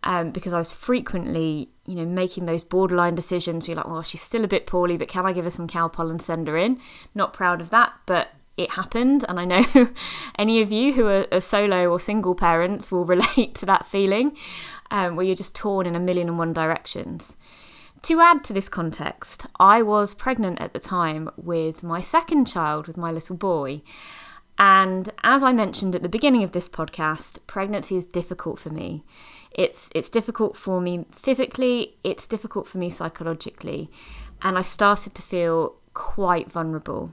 Um, 0.06 0.32
because 0.32 0.52
I 0.52 0.58
was 0.58 0.70
frequently, 0.70 1.70
you 1.86 1.94
know, 1.94 2.04
making 2.04 2.44
those 2.44 2.62
borderline 2.62 3.14
decisions. 3.14 3.66
Be 3.66 3.74
like, 3.74 3.88
well, 3.88 4.02
she's 4.02 4.20
still 4.20 4.44
a 4.44 4.48
bit 4.48 4.66
poorly, 4.66 4.98
but 4.98 5.08
can 5.08 5.24
I 5.24 5.32
give 5.32 5.46
her 5.46 5.50
some 5.50 5.66
Calpol 5.66 6.10
and 6.10 6.20
send 6.20 6.46
her 6.46 6.58
in? 6.58 6.78
Not 7.14 7.32
proud 7.32 7.62
of 7.62 7.70
that, 7.70 7.94
but 8.04 8.28
it 8.56 8.72
happened. 8.72 9.24
And 9.28 9.40
I 9.40 9.44
know 9.44 9.90
any 10.38 10.60
of 10.60 10.70
you 10.70 10.92
who 10.92 11.06
are, 11.06 11.26
are, 11.32 11.40
solo 11.40 11.88
or 11.88 11.98
single 11.98 12.34
parents 12.34 12.92
will 12.92 13.04
relate 13.06 13.54
to 13.56 13.66
that 13.66 13.86
feeling 13.86 14.36
um, 14.90 15.16
where 15.16 15.24
you're 15.24 15.36
just 15.36 15.54
torn 15.54 15.86
in 15.86 15.96
a 15.96 16.00
million 16.00 16.28
and 16.28 16.38
one 16.38 16.52
directions. 16.52 17.36
To 18.02 18.20
add 18.20 18.44
to 18.44 18.52
this 18.52 18.68
context, 18.68 19.46
I 19.58 19.80
was 19.80 20.12
pregnant 20.12 20.60
at 20.60 20.74
the 20.74 20.78
time 20.78 21.30
with 21.36 21.82
my 21.82 22.02
second 22.02 22.44
child, 22.44 22.86
with 22.86 22.98
my 22.98 23.10
little 23.10 23.34
boy. 23.34 23.80
And 24.58 25.10
as 25.24 25.42
I 25.42 25.52
mentioned 25.52 25.94
at 25.94 26.02
the 26.02 26.08
beginning 26.08 26.44
of 26.44 26.52
this 26.52 26.68
podcast, 26.68 27.38
pregnancy 27.46 27.96
is 27.96 28.04
difficult 28.04 28.58
for 28.58 28.70
me. 28.70 29.04
It's 29.54 29.88
it's 29.94 30.08
difficult 30.08 30.56
for 30.56 30.80
me 30.80 31.06
physically, 31.12 31.96
it's 32.02 32.26
difficult 32.26 32.66
for 32.66 32.78
me 32.78 32.90
psychologically, 32.90 33.88
and 34.42 34.58
I 34.58 34.62
started 34.62 35.14
to 35.14 35.22
feel 35.22 35.76
quite 35.94 36.50
vulnerable. 36.50 37.12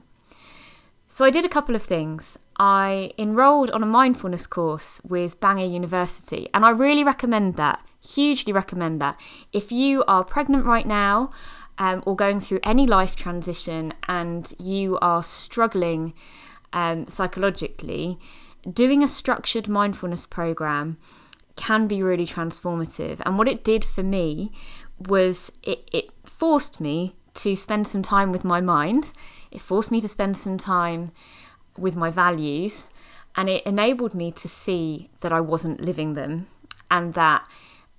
So 1.06 1.24
I 1.24 1.30
did 1.30 1.44
a 1.44 1.48
couple 1.48 1.76
of 1.76 1.82
things. 1.82 2.38
I 2.58 3.12
enrolled 3.18 3.70
on 3.70 3.82
a 3.82 3.86
mindfulness 3.86 4.46
course 4.46 5.00
with 5.04 5.38
Bangor 5.40 5.66
University, 5.66 6.48
and 6.52 6.64
I 6.64 6.70
really 6.70 7.04
recommend 7.04 7.56
that. 7.56 7.86
Hugely 8.00 8.52
recommend 8.52 9.00
that. 9.00 9.20
If 9.52 9.70
you 9.70 10.04
are 10.08 10.24
pregnant 10.24 10.64
right 10.64 10.86
now 10.86 11.30
um, 11.78 12.02
or 12.06 12.16
going 12.16 12.40
through 12.40 12.60
any 12.62 12.86
life 12.86 13.14
transition 13.14 13.92
and 14.08 14.52
you 14.58 14.98
are 15.00 15.22
struggling 15.22 16.14
um, 16.72 17.06
psychologically, 17.08 18.18
doing 18.70 19.02
a 19.02 19.08
structured 19.08 19.68
mindfulness 19.68 20.26
program 20.26 20.96
can 21.56 21.86
be 21.86 22.02
really 22.02 22.26
transformative. 22.26 23.20
And 23.24 23.38
what 23.38 23.48
it 23.48 23.64
did 23.64 23.84
for 23.84 24.02
me 24.02 24.52
was 24.98 25.50
it, 25.62 25.88
it 25.92 26.10
forced 26.24 26.80
me 26.80 27.14
to 27.34 27.56
spend 27.56 27.86
some 27.86 28.02
time 28.02 28.30
with 28.30 28.44
my 28.44 28.60
mind 28.60 29.12
it 29.52 29.60
forced 29.60 29.90
me 29.90 30.00
to 30.00 30.08
spend 30.08 30.36
some 30.36 30.58
time 30.58 31.12
with 31.76 31.94
my 31.94 32.10
values 32.10 32.88
and 33.36 33.48
it 33.48 33.64
enabled 33.64 34.14
me 34.14 34.32
to 34.32 34.48
see 34.48 35.10
that 35.20 35.32
I 35.32 35.40
wasn't 35.40 35.80
living 35.80 36.14
them 36.14 36.46
and 36.90 37.14
that 37.14 37.46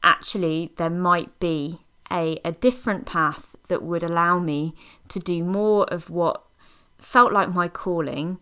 actually 0.04 0.74
there 0.78 0.90
might 0.90 1.40
be 1.40 1.82
a, 2.12 2.40
a 2.44 2.52
different 2.52 3.06
path 3.06 3.56
that 3.68 3.84
would 3.84 4.04
allow 4.04 4.40
me 4.40 4.74
to 5.10 5.20
do 5.20 5.44
more 5.44 5.86
of 5.86 6.10
what 6.10 6.44
felt 6.98 7.32
like 7.32 7.54
my 7.54 7.68
calling 7.68 8.40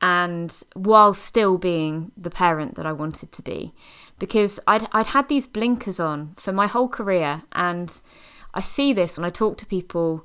and 0.00 0.62
while 0.74 1.14
still 1.14 1.58
being 1.58 2.12
the 2.16 2.30
parent 2.30 2.74
that 2.74 2.86
I 2.86 2.92
wanted 2.92 3.32
to 3.32 3.42
be 3.42 3.72
because 4.18 4.60
I'd, 4.66 4.86
I'd 4.92 5.08
had 5.08 5.28
these 5.28 5.46
blinkers 5.46 5.98
on 5.98 6.34
for 6.36 6.52
my 6.52 6.66
whole 6.66 6.88
career 6.88 7.42
and 7.52 8.00
I 8.54 8.60
see 8.60 8.92
this 8.92 9.16
when 9.16 9.24
I 9.24 9.30
talk 9.30 9.56
to 9.58 9.66
people 9.66 10.24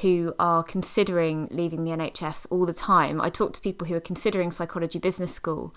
who 0.00 0.34
are 0.38 0.62
considering 0.62 1.48
leaving 1.50 1.84
the 1.84 1.90
NHS 1.90 2.46
all 2.50 2.66
the 2.66 2.74
time. 2.74 3.20
I 3.20 3.30
talk 3.30 3.52
to 3.54 3.60
people 3.60 3.86
who 3.86 3.94
are 3.94 4.00
considering 4.00 4.50
psychology 4.50 4.98
business 4.98 5.32
school, 5.32 5.72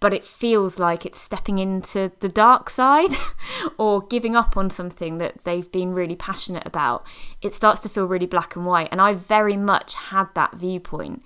but 0.00 0.14
it 0.14 0.24
feels 0.24 0.78
like 0.78 1.04
it's 1.04 1.20
stepping 1.20 1.58
into 1.58 2.12
the 2.20 2.28
dark 2.28 2.70
side 2.70 3.10
or 3.78 4.06
giving 4.06 4.36
up 4.36 4.56
on 4.56 4.70
something 4.70 5.18
that 5.18 5.44
they've 5.44 5.70
been 5.70 5.92
really 5.92 6.16
passionate 6.16 6.66
about. 6.66 7.06
It 7.42 7.54
starts 7.54 7.80
to 7.80 7.88
feel 7.88 8.04
really 8.04 8.26
black 8.26 8.56
and 8.56 8.64
white. 8.64 8.88
And 8.90 9.00
I 9.00 9.14
very 9.14 9.56
much 9.56 9.94
had 9.94 10.26
that 10.34 10.54
viewpoint 10.54 11.22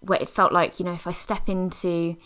where 0.00 0.20
it 0.20 0.28
felt 0.28 0.52
like, 0.52 0.78
you 0.78 0.84
know, 0.84 0.92
if 0.92 1.06
I 1.06 1.12
step 1.12 1.48
into 1.48 2.16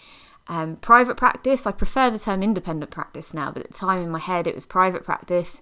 um, 0.49 0.77
private 0.77 1.17
practice, 1.17 1.67
I 1.67 1.73
prefer 1.73 2.11
the 2.11 2.19
term 2.19 2.43
independent 2.43 2.91
practice 2.91 3.33
now, 3.33 3.51
but 3.51 3.63
at 3.63 3.69
the 3.69 3.79
time 3.79 4.03
in 4.03 4.11
my 4.11 4.19
head 4.19 4.47
it 4.47 4.55
was 4.55 4.65
private 4.65 5.05
practice 5.05 5.61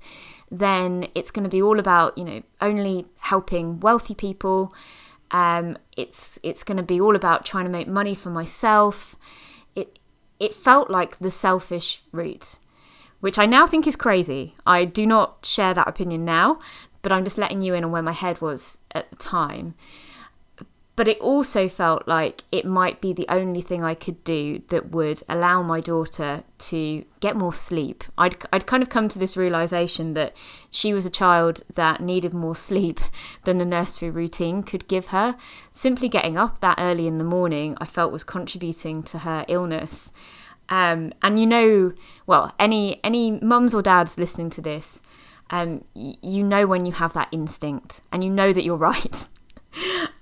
then 0.51 1.07
it's 1.15 1.31
going 1.31 1.45
to 1.45 1.51
be 1.51 1.63
all 1.63 1.79
about 1.79 2.17
you 2.19 2.25
know 2.25 2.43
only 2.61 3.07
helping 3.19 3.81
wealthy 3.81 4.15
people. 4.15 4.75
Um, 5.31 5.79
it's 5.97 6.39
it's 6.43 6.65
going 6.65 6.77
to 6.77 6.83
be 6.83 7.01
all 7.01 7.15
about 7.15 7.45
trying 7.45 7.65
to 7.65 7.71
make 7.71 7.87
money 7.87 8.15
for 8.15 8.31
myself. 8.31 9.15
It 9.77 9.99
it 10.41 10.55
felt 10.55 10.91
like 10.91 11.19
the 11.19 11.31
selfish 11.31 12.03
route, 12.11 12.57
which 13.21 13.39
I 13.39 13.47
now 13.47 13.67
think 13.67 13.87
is 13.87 13.97
crazy. 13.97 14.57
I 14.67 14.85
do 14.85 15.07
not 15.07 15.47
share 15.47 15.73
that 15.73 15.87
opinion 15.87 16.25
now, 16.25 16.59
but 17.03 17.13
I'm 17.13 17.25
just 17.25 17.39
letting 17.39 17.63
you 17.63 17.75
in 17.75 17.85
on 17.85 17.93
where 17.93 18.03
my 18.03 18.13
head 18.13 18.41
was 18.41 18.79
at 18.93 19.09
the 19.11 19.17
time 19.17 19.75
but 21.01 21.09
it 21.09 21.19
also 21.21 21.67
felt 21.67 22.07
like 22.07 22.45
it 22.53 22.67
might 22.67 23.01
be 23.01 23.15
the 23.15 23.25
only 23.31 23.63
thing 23.63 23.83
I 23.83 23.95
could 23.95 24.23
do 24.23 24.61
that 24.69 24.91
would 24.91 25.23
allow 25.31 25.63
my 25.63 25.81
daughter 25.81 26.45
to 26.59 27.07
get 27.21 27.39
more 27.39 27.55
sleep. 27.55 28.05
I'd, 28.19 28.37
I'd 28.53 28.67
kind 28.67 28.83
of 28.83 28.91
come 28.91 29.09
to 29.09 29.19
this 29.19 29.35
realization 29.35 30.13
that 30.13 30.37
she 30.71 30.93
was 30.93 31.07
a 31.07 31.11
child 31.11 31.63
that 31.75 32.03
needed 32.03 32.35
more 32.35 32.55
sleep 32.69 33.01
than 33.45 33.57
the 33.57 33.65
nursery 33.65 34.11
routine 34.11 34.63
could 34.63 34.89
give 34.89 35.07
her. 35.07 35.39
Simply 35.73 36.07
getting 36.07 36.37
up 36.37 36.61
that 36.61 36.79
early 36.79 37.07
in 37.07 37.17
the 37.17 37.25
morning, 37.25 37.79
I 37.81 37.87
felt 37.87 38.13
was 38.13 38.23
contributing 38.23 39.03
to 39.05 39.21
her 39.21 39.47
illness. 39.49 40.13
Um, 40.69 41.15
and 41.23 41.41
you 41.41 41.47
know, 41.47 41.95
well, 42.27 42.55
any 42.59 43.03
any 43.03 43.41
mums 43.41 43.73
or 43.73 43.81
dads 43.81 44.19
listening 44.19 44.51
to 44.51 44.61
this, 44.61 45.01
um, 45.49 45.83
you 45.95 46.43
know 46.43 46.67
when 46.67 46.85
you 46.85 46.93
have 46.93 47.15
that 47.15 47.29
instinct, 47.33 48.03
and 48.13 48.23
you 48.23 48.29
know 48.29 48.53
that 48.53 48.65
you're 48.65 48.77
right. 48.93 49.29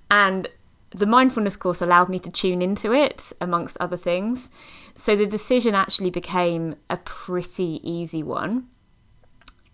and 0.08 0.46
the 0.90 1.06
mindfulness 1.06 1.56
course 1.56 1.82
allowed 1.82 2.08
me 2.08 2.18
to 2.18 2.30
tune 2.30 2.62
into 2.62 2.92
it 2.92 3.32
amongst 3.40 3.76
other 3.78 3.96
things. 3.96 4.50
So 4.94 5.14
the 5.16 5.26
decision 5.26 5.74
actually 5.74 6.10
became 6.10 6.76
a 6.88 6.96
pretty 6.96 7.80
easy 7.82 8.22
one, 8.22 8.68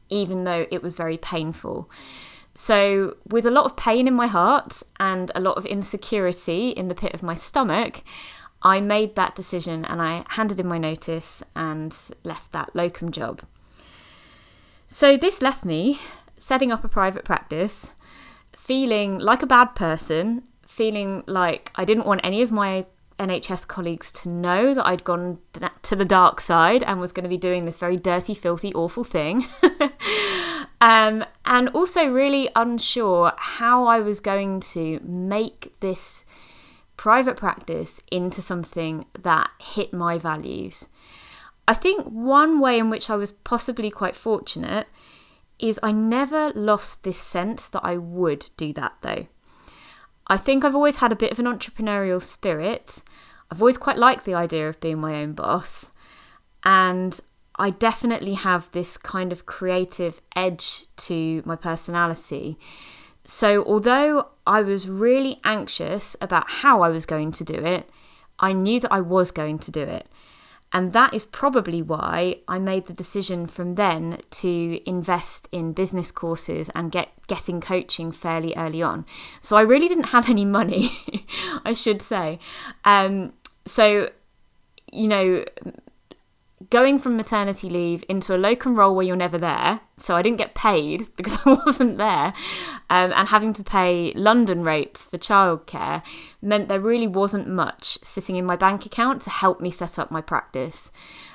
even 0.08 0.44
though 0.44 0.66
it 0.70 0.82
was 0.82 0.96
very 0.96 1.16
painful. 1.16 1.88
So, 2.56 3.16
with 3.26 3.46
a 3.46 3.50
lot 3.50 3.64
of 3.64 3.76
pain 3.76 4.06
in 4.06 4.14
my 4.14 4.28
heart 4.28 4.84
and 5.00 5.32
a 5.34 5.40
lot 5.40 5.56
of 5.56 5.66
insecurity 5.66 6.68
in 6.68 6.86
the 6.86 6.94
pit 6.94 7.12
of 7.12 7.20
my 7.20 7.34
stomach, 7.34 8.02
I 8.62 8.80
made 8.80 9.16
that 9.16 9.34
decision 9.34 9.84
and 9.84 10.00
I 10.00 10.24
handed 10.28 10.60
in 10.60 10.68
my 10.68 10.78
notice 10.78 11.42
and 11.56 11.92
left 12.22 12.52
that 12.52 12.70
locum 12.74 13.10
job. 13.10 13.42
So, 14.86 15.16
this 15.16 15.42
left 15.42 15.64
me 15.64 15.98
setting 16.36 16.70
up 16.70 16.84
a 16.84 16.88
private 16.88 17.24
practice, 17.24 17.94
feeling 18.56 19.18
like 19.18 19.42
a 19.42 19.46
bad 19.46 19.74
person 19.74 20.44
feeling 20.74 21.22
like 21.26 21.70
I 21.76 21.84
didn't 21.84 22.06
want 22.06 22.20
any 22.24 22.42
of 22.42 22.50
my 22.50 22.86
NHS 23.18 23.68
colleagues 23.68 24.10
to 24.10 24.28
know 24.28 24.74
that 24.74 24.84
I'd 24.84 25.04
gone 25.04 25.38
to 25.82 25.94
the 25.94 26.04
dark 26.04 26.40
side 26.40 26.82
and 26.82 27.00
was 27.00 27.12
going 27.12 27.22
to 27.22 27.28
be 27.28 27.36
doing 27.36 27.64
this 27.64 27.78
very 27.78 27.96
dirty, 27.96 28.34
filthy, 28.34 28.74
awful 28.74 29.04
thing. 29.04 29.46
um, 30.80 31.24
and 31.46 31.68
also, 31.68 32.06
really 32.08 32.48
unsure 32.56 33.32
how 33.36 33.84
I 33.86 34.00
was 34.00 34.18
going 34.18 34.60
to 34.74 35.00
make 35.04 35.74
this 35.78 36.24
private 36.96 37.36
practice 37.36 38.00
into 38.10 38.42
something 38.42 39.06
that 39.20 39.50
hit 39.60 39.92
my 39.92 40.18
values. 40.18 40.88
I 41.68 41.74
think 41.74 42.04
one 42.04 42.60
way 42.60 42.78
in 42.78 42.90
which 42.90 43.08
I 43.08 43.16
was 43.16 43.30
possibly 43.30 43.90
quite 43.90 44.16
fortunate 44.16 44.88
is 45.60 45.78
I 45.82 45.92
never 45.92 46.52
lost 46.54 47.04
this 47.04 47.18
sense 47.18 47.68
that 47.68 47.84
I 47.84 47.96
would 47.96 48.50
do 48.56 48.72
that 48.72 48.96
though. 49.02 49.28
I 50.26 50.36
think 50.36 50.64
I've 50.64 50.74
always 50.74 50.96
had 50.96 51.12
a 51.12 51.16
bit 51.16 51.32
of 51.32 51.38
an 51.38 51.46
entrepreneurial 51.46 52.22
spirit. 52.22 53.02
I've 53.50 53.60
always 53.60 53.76
quite 53.76 53.98
liked 53.98 54.24
the 54.24 54.34
idea 54.34 54.68
of 54.68 54.80
being 54.80 54.98
my 54.98 55.14
own 55.16 55.32
boss. 55.32 55.90
And 56.64 57.20
I 57.56 57.70
definitely 57.70 58.34
have 58.34 58.70
this 58.72 58.96
kind 58.96 59.32
of 59.32 59.46
creative 59.46 60.20
edge 60.34 60.86
to 60.96 61.42
my 61.44 61.56
personality. 61.56 62.58
So, 63.24 63.64
although 63.64 64.28
I 64.46 64.62
was 64.62 64.88
really 64.88 65.40
anxious 65.44 66.16
about 66.20 66.48
how 66.48 66.82
I 66.82 66.88
was 66.88 67.06
going 67.06 67.32
to 67.32 67.44
do 67.44 67.54
it, 67.54 67.88
I 68.38 68.52
knew 68.52 68.80
that 68.80 68.92
I 68.92 69.00
was 69.00 69.30
going 69.30 69.58
to 69.60 69.70
do 69.70 69.82
it. 69.82 70.08
And 70.74 70.92
that 70.92 71.14
is 71.14 71.24
probably 71.24 71.80
why 71.80 72.40
I 72.48 72.58
made 72.58 72.86
the 72.86 72.92
decision 72.92 73.46
from 73.46 73.76
then 73.76 74.18
to 74.32 74.80
invest 74.84 75.48
in 75.52 75.72
business 75.72 76.10
courses 76.10 76.68
and 76.74 76.90
get 76.90 77.10
getting 77.28 77.60
coaching 77.60 78.10
fairly 78.10 78.52
early 78.56 78.82
on. 78.82 79.06
So 79.40 79.56
I 79.56 79.62
really 79.62 79.86
didn't 79.86 80.08
have 80.08 80.28
any 80.28 80.44
money, 80.44 80.90
I 81.64 81.74
should 81.74 82.02
say. 82.02 82.40
Um, 82.84 83.34
so, 83.64 84.10
you 84.92 85.06
know, 85.06 85.44
going 86.70 86.98
from 86.98 87.16
maternity 87.16 87.70
leave 87.70 88.04
into 88.08 88.34
a 88.34 88.36
locum 88.36 88.74
role 88.74 88.96
where 88.96 89.06
you're 89.06 89.14
never 89.14 89.38
there, 89.38 89.80
so 89.98 90.16
I 90.16 90.22
didn't 90.22 90.38
get 90.38 90.54
paid 90.54 91.08
because 91.16 91.38
I 91.44 91.52
wasn't 91.66 91.98
there, 91.98 92.34
um, 92.90 93.12
and 93.14 93.28
having 93.28 93.52
to 93.54 93.64
pay 93.64 94.12
London 94.14 94.62
rates 94.62 95.06
for 95.06 95.18
childcare 95.18 96.02
meant 96.42 96.68
there 96.68 96.80
really 96.80 97.06
wasn't 97.06 97.48
much 97.48 97.98
sitting 98.02 98.36
in 98.36 98.44
my 98.44 98.56
bank 98.56 98.86
account 98.86 99.22
to 99.22 99.30
help 99.30 99.60
me 99.60 99.70
set 99.70 99.98
up 99.98 100.10
my 100.10 100.20
practice. 100.20 100.90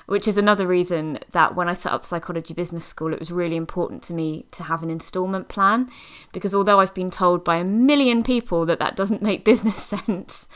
Which 0.10 0.28
is 0.28 0.40
another 0.40 0.66
reason 0.66 1.20
that 1.34 1.56
when 1.56 1.70
I 1.70 1.76
set 1.76 1.94
up 1.94 2.04
Psychology 2.04 2.56
Business 2.56 2.84
School, 2.84 3.14
it 3.14 3.20
was 3.20 3.32
really 3.32 3.56
important 3.56 4.02
to 4.04 4.14
me 4.14 4.48
to 4.50 4.64
have 4.64 4.82
an 4.82 4.90
installment 4.90 5.50
plan. 5.50 5.88
Because 6.32 6.56
although 6.56 6.80
I've 6.80 6.96
been 6.96 7.12
told 7.12 7.44
by 7.44 7.58
a 7.58 7.64
million 7.64 8.24
people 8.24 8.66
that 8.66 8.80
that 8.80 8.96
doesn't 8.96 9.22
make 9.30 9.46
business 9.46 9.78
sense, 9.78 10.48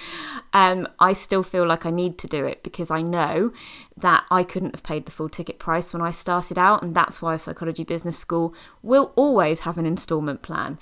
um, 0.54 0.88
I 1.00 1.14
still 1.14 1.44
feel 1.44 1.68
like 1.68 1.86
I 1.86 1.92
need 1.92 2.18
to 2.20 2.28
do 2.28 2.46
it 2.46 2.64
because 2.64 2.90
I 2.90 3.04
know 3.04 3.54
that 3.96 4.24
I 4.32 4.44
couldn't 4.44 4.74
have 4.74 4.82
paid 4.82 5.06
the 5.06 5.12
full 5.12 5.30
ticket 5.30 5.60
price 5.60 5.94
when 5.94 6.02
I 6.02 6.10
started 6.10 6.58
out. 6.58 6.82
And 6.82 6.96
that's 6.96 7.22
why 7.22 7.38
Psychology 7.38 7.84
Business 7.84 8.18
School 8.18 8.56
will 8.82 9.14
always 9.16 9.60
have 9.62 9.78
an 9.78 9.86
installment 9.86 10.42
plan. 10.42 10.80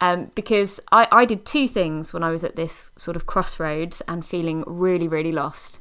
Um, 0.00 0.32
because 0.34 0.80
I, 0.90 1.06
I 1.12 1.24
did 1.24 1.46
two 1.46 1.68
things 1.68 2.12
when 2.12 2.24
I 2.24 2.30
was 2.30 2.42
at 2.42 2.56
this 2.56 2.90
sort 2.96 3.16
of 3.16 3.26
crossroads 3.26 4.02
and 4.08 4.26
feeling 4.26 4.64
really, 4.66 5.06
really 5.06 5.32
lost. 5.32 5.78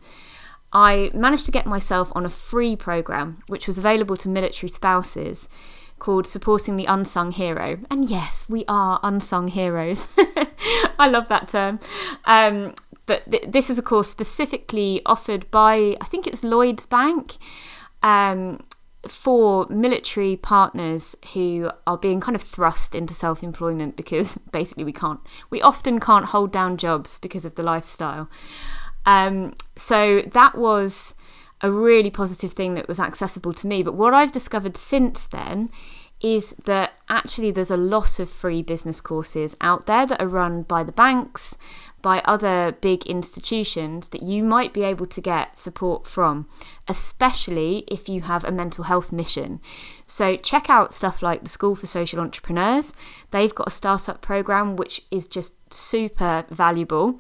I 0.74 1.12
managed 1.14 1.46
to 1.46 1.52
get 1.52 1.66
myself 1.66 2.12
on 2.16 2.26
a 2.26 2.30
free 2.30 2.76
program 2.76 3.38
which 3.48 3.68
was 3.68 3.78
available 3.78 4.18
to 4.18 4.30
military 4.30 4.70
spouses 4.70 5.48
called 6.00 6.28
Supporting 6.28 6.78
the 6.78 6.86
Unsung 6.86 7.32
Hero. 7.32 7.80
And 7.90 8.10
yes, 8.10 8.46
we 8.48 8.66
are 8.68 9.00
unsung 9.02 9.48
heroes. 9.48 10.06
I 11.00 11.08
love 11.10 11.28
that 11.30 11.50
term. 11.50 11.80
Um, 12.26 12.76
but 13.06 13.30
th- 13.32 13.46
this 13.48 13.70
is 13.70 13.80
a 13.80 13.82
course 13.82 14.10
specifically 14.10 15.02
offered 15.06 15.50
by, 15.50 15.98
I 16.00 16.06
think 16.06 16.28
it 16.28 16.32
was 16.32 16.44
Lloyds 16.44 16.86
Bank. 16.86 17.38
Um, 18.04 18.62
for 19.10 19.66
military 19.70 20.36
partners 20.36 21.16
who 21.34 21.72
are 21.86 21.98
being 21.98 22.20
kind 22.20 22.36
of 22.36 22.42
thrust 22.42 22.96
into 22.96 23.14
self 23.14 23.44
employment 23.44 23.96
because 23.96 24.38
basically 24.52 24.84
we 24.84 24.94
can't, 24.94 25.20
we 25.50 25.62
often 25.62 26.00
can't 26.00 26.26
hold 26.26 26.52
down 26.52 26.78
jobs 26.78 27.18
because 27.20 27.46
of 27.46 27.56
the 27.56 27.64
lifestyle. 27.64 28.30
Um, 29.06 29.54
so 29.76 30.22
that 30.34 30.58
was 30.58 31.16
a 31.62 31.72
really 31.72 32.10
positive 32.10 32.54
thing 32.54 32.76
that 32.76 32.88
was 32.88 33.00
accessible 33.00 33.54
to 33.54 33.68
me. 33.68 33.82
But 33.82 33.96
what 33.96 34.14
I've 34.14 34.32
discovered 34.32 34.78
since 34.78 35.26
then 35.26 35.70
is 36.20 36.56
that 36.66 36.94
actually 37.10 37.52
there's 37.52 37.72
a 37.72 37.78
lot 37.78 38.20
of 38.20 38.30
free 38.30 38.62
business 38.62 39.00
courses 39.00 39.56
out 39.62 39.86
there 39.86 40.06
that 40.06 40.22
are 40.22 40.28
run 40.28 40.64
by 40.64 40.84
the 40.84 40.92
banks, 40.92 41.56
by 42.02 42.20
other 42.26 42.74
big 42.80 43.06
institutions 43.06 44.10
that 44.10 44.22
you 44.22 44.44
might 44.44 44.74
be 44.74 44.84
able 44.84 45.08
to 45.08 45.22
get 45.22 45.58
support 45.58 46.06
from, 46.06 46.48
especially 46.88 47.84
if 47.88 48.08
you 48.08 48.22
have 48.22 48.44
a 48.44 48.52
mental 48.52 48.86
health 48.86 49.12
mission. 49.12 49.60
So 50.06 50.36
check 50.36 50.70
out 50.70 50.94
stuff 50.94 51.22
like 51.22 51.44
the 51.44 51.50
School 51.50 51.76
for 51.76 51.88
Social 51.88 52.20
Entrepreneurs. 52.20 52.94
They've 53.32 53.54
got 53.54 53.68
a 53.68 53.72
startup 53.72 54.22
program 54.22 54.76
which 54.76 55.02
is 55.12 55.28
just 55.28 55.54
super 55.74 56.46
valuable 56.50 57.20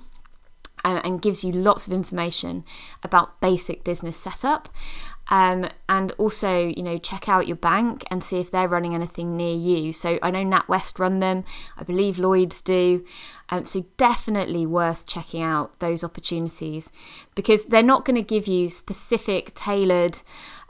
uh, 0.85 1.01
and 1.03 1.21
gives 1.21 1.43
you 1.43 1.51
lots 1.51 1.87
of 1.87 1.93
information 1.93 2.63
about 3.03 3.41
basic 3.41 3.83
business 3.83 4.17
setup. 4.17 4.69
Um, 5.29 5.69
and 5.89 6.11
also, 6.13 6.67
you 6.67 6.83
know, 6.83 6.97
check 6.97 7.27
out 7.27 7.47
your 7.47 7.57
bank 7.57 8.03
and 8.09 8.23
see 8.23 8.39
if 8.39 8.51
they're 8.51 8.67
running 8.67 8.93
anything 8.93 9.35
near 9.35 9.55
you. 9.55 9.93
So 9.93 10.19
I 10.21 10.31
know 10.31 10.43
NatWest 10.43 10.99
run 10.99 11.19
them, 11.19 11.43
I 11.77 11.83
believe 11.83 12.17
Lloyds 12.17 12.61
do. 12.61 13.05
Um, 13.49 13.65
so 13.65 13.85
definitely 13.97 14.65
worth 14.65 15.05
checking 15.05 15.41
out 15.41 15.79
those 15.79 16.03
opportunities 16.03 16.91
because 17.35 17.65
they're 17.65 17.83
not 17.83 18.05
going 18.05 18.15
to 18.15 18.21
give 18.21 18.47
you 18.47 18.69
specific, 18.69 19.53
tailored 19.53 20.19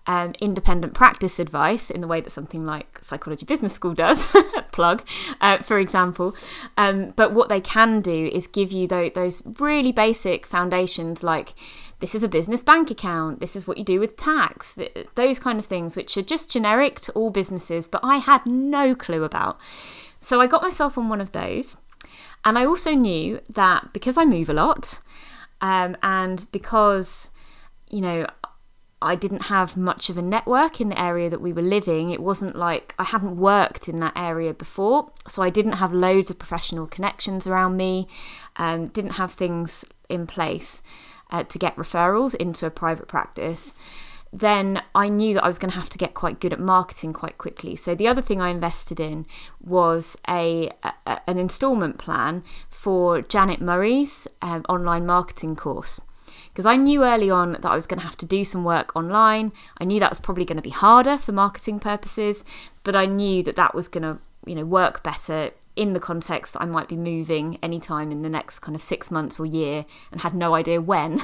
um, 0.08 0.34
independent 0.40 0.94
practice 0.94 1.38
advice 1.38 1.92
in 1.92 2.00
the 2.00 2.08
way 2.08 2.22
that 2.22 2.30
something 2.30 2.66
like 2.66 3.00
Psychology 3.04 3.46
Business 3.46 3.74
School 3.74 3.94
does, 3.94 4.24
plug, 4.72 5.06
uh, 5.42 5.58
for 5.60 5.78
example. 5.78 6.36
Um, 6.78 7.12
but 7.16 7.34
what 7.34 7.50
they 7.50 7.60
can 7.60 8.00
do 8.00 8.30
is 8.32 8.48
give 8.48 8.72
you 8.72 8.88
those, 8.88 9.12
those 9.14 9.42
really 9.60 9.92
basic 9.92 10.46
foundations 10.46 11.24
like 11.24 11.54
this 12.00 12.14
is 12.14 12.24
a 12.24 12.28
business 12.28 12.62
bank 12.62 12.92
account, 12.92 13.40
this 13.40 13.56
is 13.56 13.68
what 13.68 13.78
you 13.78 13.84
do 13.84 14.00
with 14.00 14.16
tax, 14.16 14.76
th- 14.76 15.08
those 15.16 15.40
kind 15.40 15.58
of 15.58 15.66
things, 15.66 15.96
which 15.96 16.16
are 16.16 16.22
just 16.22 16.50
generic 16.50 17.00
to 17.02 17.12
all 17.14 17.30
businesses, 17.30 17.88
but 17.88 18.02
I 18.04 18.18
had 18.18 18.46
no 18.46 18.94
clue 18.94 19.24
about. 19.24 19.58
So 20.20 20.40
I 20.40 20.48
got 20.48 20.62
myself 20.62 20.98
on 20.98 21.10
one 21.10 21.22
of 21.22 21.32
those. 21.32 21.78
And 22.46 22.58
I 22.58 22.66
also 22.66 22.92
knew 22.92 23.42
that 23.50 23.92
because 23.94 24.18
I 24.18 24.26
move 24.26 24.50
a 24.50 24.54
lot 24.54 25.02
um, 25.60 25.98
and 26.04 26.50
because, 26.52 27.30
you 27.90 28.00
know, 28.00 28.28
I 29.02 29.16
didn't 29.16 29.44
have 29.44 29.76
much 29.76 30.10
of 30.10 30.18
a 30.18 30.22
network 30.22 30.80
in 30.80 30.90
the 30.90 31.00
area 31.00 31.30
that 31.30 31.42
we 31.42 31.54
were 31.54 31.62
living. 31.62 32.10
It 32.10 32.22
wasn't 32.22 32.56
like 32.56 32.96
I 32.98 33.04
hadn't 33.04 33.38
worked 33.38 33.90
in 33.90 34.00
that 34.00 34.14
area 34.16 34.54
before, 34.54 35.12
so 35.28 35.42
I 35.42 35.50
didn't 35.50 35.74
have 35.74 35.94
loads 35.94 36.30
of 36.30 36.40
professional 36.40 36.88
connections 36.88 37.46
around 37.46 37.78
me, 37.78 38.08
um, 38.56 38.88
didn't 38.88 39.12
have 39.12 39.34
things 39.34 39.84
in 40.10 40.26
place 40.26 40.82
uh, 41.32 41.44
to 41.44 41.60
get 41.60 41.76
referrals 41.76 42.36
into 42.36 42.66
a 42.66 42.72
private 42.72 43.08
practice. 43.08 43.74
Then 44.34 44.82
I 44.94 45.08
knew 45.08 45.36
that 45.36 45.44
I 45.44 45.48
was 45.48 45.58
going 45.58 45.72
to 45.72 45.78
have 45.78 45.90
to 45.90 45.98
get 45.98 46.14
quite 46.14 46.40
good 46.40 46.52
at 46.52 46.60
marketing 46.60 47.14
quite 47.14 47.38
quickly. 47.38 47.76
So 47.76 47.96
the 47.96 48.08
other 48.08 48.22
thing 48.22 48.42
I 48.42 48.50
invested 48.50 49.00
in 49.00 49.26
was 49.62 50.18
a, 50.28 50.70
a 50.84 51.22
an 51.28 51.38
instalment 51.38 51.98
plan 51.98 52.44
for 52.70 53.22
Janet 53.22 53.62
Murray's 53.62 54.28
um, 54.42 54.66
online 54.68 55.06
marketing 55.06 55.56
course 55.56 56.02
because 56.50 56.66
I 56.66 56.76
knew 56.76 57.04
early 57.04 57.30
on 57.30 57.54
that 57.54 57.66
I 57.66 57.76
was 57.76 57.88
going 57.88 58.00
to 58.00 58.06
have 58.06 58.18
to 58.18 58.26
do 58.26 58.44
some 58.44 58.64
work 58.64 58.96
online. 58.96 59.54
I 59.80 59.86
knew 59.86 60.00
that 60.00 60.10
was 60.12 60.20
probably 60.20 60.46
going 60.46 60.58
to 60.58 60.62
be 60.62 60.70
harder 60.70 61.18
for 61.18 61.32
marketing 61.32 61.80
purposes, 61.80 62.44
but 62.84 62.96
I 62.96 63.06
knew 63.06 63.44
that 63.44 63.56
that 63.56 63.76
was 63.76 63.88
going 63.88 64.04
to, 64.04 64.20
you 64.46 64.56
know, 64.56 64.66
work 64.66 65.04
better 65.04 65.52
in 65.78 65.94
the 65.94 66.00
context 66.00 66.54
that 66.54 66.62
I 66.62 66.66
might 66.66 66.88
be 66.88 66.98
moving 66.98 67.58
anytime 67.62 68.12
in 68.12 68.24
the 68.24 68.30
next 68.30 68.60
kind 68.60 68.76
of 68.76 68.82
six 68.82 69.12
months 69.12 69.40
or 69.40 69.46
year 69.46 69.86
and 70.12 70.22
had 70.22 70.34
no 70.34 70.56
idea 70.56 70.82
when. 70.82 71.22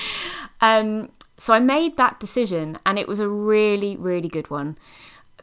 um, 0.60 1.10
so 1.36 1.52
I 1.52 1.58
made 1.58 1.96
that 1.96 2.20
decision 2.20 2.78
and 2.84 2.98
it 2.98 3.08
was 3.08 3.20
a 3.20 3.28
really, 3.28 3.96
really 3.96 4.28
good 4.28 4.50
one 4.50 4.76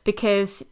because 0.03 0.63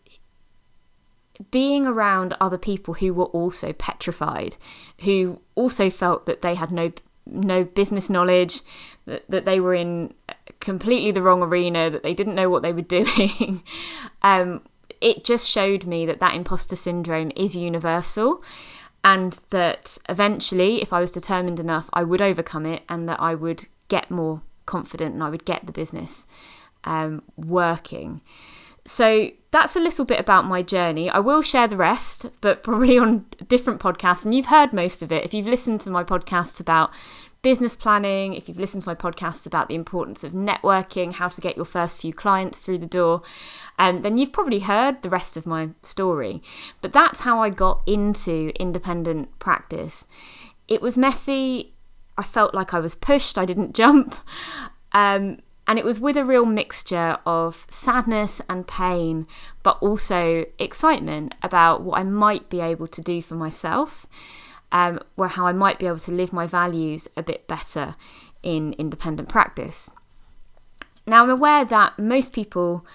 being 1.50 1.88
around 1.88 2.36
other 2.40 2.58
people 2.58 2.94
who 2.96 3.14
were 3.14 3.26
also 3.26 3.74
petrified, 3.74 4.58
who 5.00 5.42
also 5.56 5.90
felt 5.90 6.26
that 6.28 6.42
they 6.42 6.56
had 6.56 6.72
no 6.72 6.92
no 7.28 7.64
business 7.64 8.10
knowledge, 8.10 8.62
that, 9.06 9.24
that 9.30 9.46
they 9.46 9.60
were 9.60 9.76
in 9.76 10.14
completely 10.60 11.12
the 11.12 11.22
wrong 11.22 11.42
arena, 11.44 11.90
that 11.90 12.04
they 12.04 12.14
didn't 12.14 12.36
know 12.36 12.50
what 12.50 12.62
they 12.62 12.74
were 12.74 12.82
doing. 13.00 13.64
um, 14.22 14.62
it 15.02 15.24
just 15.24 15.48
showed 15.48 15.86
me 15.86 16.06
that 16.06 16.20
that 16.20 16.36
imposter 16.36 16.76
syndrome 16.76 17.32
is 17.36 17.56
universal 17.56 18.44
and 19.04 19.40
that 19.50 19.98
eventually, 20.08 20.82
if 20.82 20.94
I 20.94 21.00
was 21.00 21.12
determined 21.12 21.60
enough, 21.60 21.90
I 21.92 22.04
would 22.04 22.22
overcome 22.22 22.66
it 22.66 22.84
and 22.88 23.10
that 23.10 23.20
I 23.20 23.34
would 23.34 23.68
get 23.88 24.12
more 24.12 24.42
confident 24.66 25.16
and 25.16 25.24
I 25.24 25.30
would 25.30 25.44
get 25.44 25.66
the 25.66 25.72
business 25.72 26.28
um, 26.84 27.24
working. 27.36 28.22
So 28.86 29.32
that's 29.52 29.76
a 29.76 29.80
little 29.80 30.06
bit 30.06 30.20
about 30.20 30.46
my 30.46 30.62
journey. 30.62 31.10
I 31.10 31.20
will 31.20 31.42
share 31.42 31.68
the 31.68 31.78
rest, 31.78 32.28
but 32.42 32.64
probably 32.64 32.98
on 32.98 33.26
different 33.48 33.80
podcasts. 33.80 34.24
And 34.24 34.34
you've 34.34 34.48
heard 34.48 34.74
most 34.74 35.04
of 35.04 35.12
it. 35.12 35.24
If 35.24 35.34
you've 35.34 35.48
listened 35.48 35.82
to 35.82 35.90
my 35.90 36.04
podcasts 36.04 36.60
about 36.60 36.92
business 37.42 37.76
planning, 37.76 38.34
if 38.34 38.48
you've 38.48 38.60
listened 38.60 38.84
to 38.84 38.90
my 38.90 38.96
podcasts 38.96 39.46
about 39.46 39.68
the 39.68 39.76
importance 39.76 40.24
of 40.24 40.32
networking, 40.32 41.14
how 41.14 41.28
to 41.28 41.42
get 41.42 41.56
your 41.56 41.66
first 41.66 42.00
few 42.00 42.14
clients 42.14 42.60
through 42.60 42.78
the 42.78 42.86
door, 42.86 43.22
um, 43.82 44.04
then 44.04 44.20
you've 44.20 44.32
probably 44.32 44.60
heard 44.60 45.02
the 45.02 45.10
rest 45.10 45.36
of 45.36 45.48
my 45.48 45.70
story. 45.82 46.44
But 46.82 46.94
that's 46.94 47.22
how 47.22 47.42
I 47.42 47.50
got 47.50 47.82
into 47.88 48.52
independent 48.60 49.40
practice. 49.40 50.06
It 50.68 50.84
was 50.84 50.98
messy. 50.98 51.74
I 52.16 52.22
felt 52.22 52.54
like 52.54 52.76
I 52.76 52.80
was 52.80 52.94
pushed, 52.94 53.40
I 53.40 53.46
didn't 53.46 53.74
jump. 53.82 54.16
Um, 54.92 55.40
and 55.66 55.80
it 55.80 55.86
was 55.86 56.00
with 56.00 56.16
a 56.16 56.24
real 56.24 56.46
mixture 56.46 57.18
of 57.26 57.66
sadness 57.70 58.40
and 58.48 58.68
pain, 58.68 59.26
but 59.64 59.80
also 59.82 60.46
excitement 60.60 61.34
about 61.42 61.82
what 61.82 61.98
I 62.00 62.04
might 62.04 62.52
be 62.52 62.60
able 62.60 62.88
to 62.88 63.02
do 63.02 63.20
for 63.20 63.34
myself, 63.34 64.06
um, 64.72 65.00
or 65.18 65.30
how 65.30 65.48
I 65.48 65.54
might 65.54 65.80
be 65.80 65.88
able 65.88 65.98
to 66.00 66.12
live 66.12 66.32
my 66.32 66.46
values 66.46 67.08
a 67.18 67.24
bit 67.24 67.48
better 67.48 67.96
in 68.44 68.74
independent 68.74 69.28
practice. 69.28 69.90
Now, 71.08 71.24
I'm 71.24 71.32
aware 71.32 71.66
that 71.66 71.98
most 71.98 72.32
people 72.32 72.86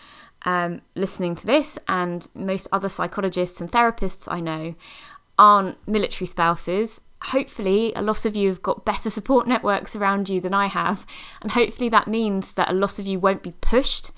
um, 0.47 0.81
listening 0.95 1.35
to 1.37 1.47
this 1.47 1.79
and 1.89 2.29
most 2.35 2.69
other 2.73 2.89
psychologists 2.89 3.61
and 3.61 3.71
therapists 3.71 4.31
I 4.31 4.41
know 4.41 4.75
aren't 5.39 5.77
military 5.87 6.27
spouses 6.27 7.03
hopefully 7.23 7.93
a 7.95 8.03
lot 8.03 8.25
of 8.25 8.37
you 8.37 8.49
have 8.49 8.63
got 8.63 8.85
better 8.85 9.11
support 9.11 9.47
networks 9.49 9.97
around 9.97 10.29
you 10.29 10.41
than 10.41 10.55
I 10.55 10.67
have, 10.67 11.07
and 11.43 11.53
hopefully 11.53 11.89
that 11.91 12.09
means 12.09 12.53
that 12.53 12.71
a 12.71 12.75
lot 12.75 12.99
of 12.99 13.07
you 13.07 13.19
won't 13.19 13.43
be 13.43 13.53
pushed 13.61 14.11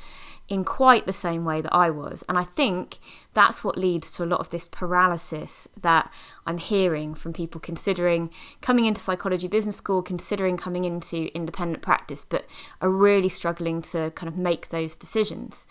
in 0.49 0.65
quite 0.65 1.05
the 1.05 1.13
same 1.13 1.45
way 1.45 1.61
that 1.61 1.75
I 1.75 1.91
was. 1.91 2.25
And 2.27 2.39
I 2.39 2.45
think 2.45 2.99
that's 3.35 3.63
what 3.63 3.77
leads 3.77 4.11
to 4.13 4.25
a 4.25 4.27
lot 4.27 4.41
of 4.41 4.49
this 4.49 4.67
paralysis 4.67 5.69
that 5.79 6.11
I'm 6.47 6.57
hearing 6.57 7.15
from 7.15 7.35
people 7.35 7.61
considering 7.61 8.31
coming 8.63 8.87
into 8.87 8.99
psychology 9.01 9.47
business 9.47 9.77
school, 9.77 10.01
considering 10.01 10.57
coming 10.57 10.85
into 10.85 11.31
independent 11.35 11.83
practice, 11.83 12.25
but 12.25 12.47
are 12.81 12.89
really 12.89 13.29
struggling 13.29 13.83
to 13.83 14.11
kind 14.13 14.29
of 14.29 14.39
make 14.39 14.71
those 14.71 14.97
decisions. 14.97 15.67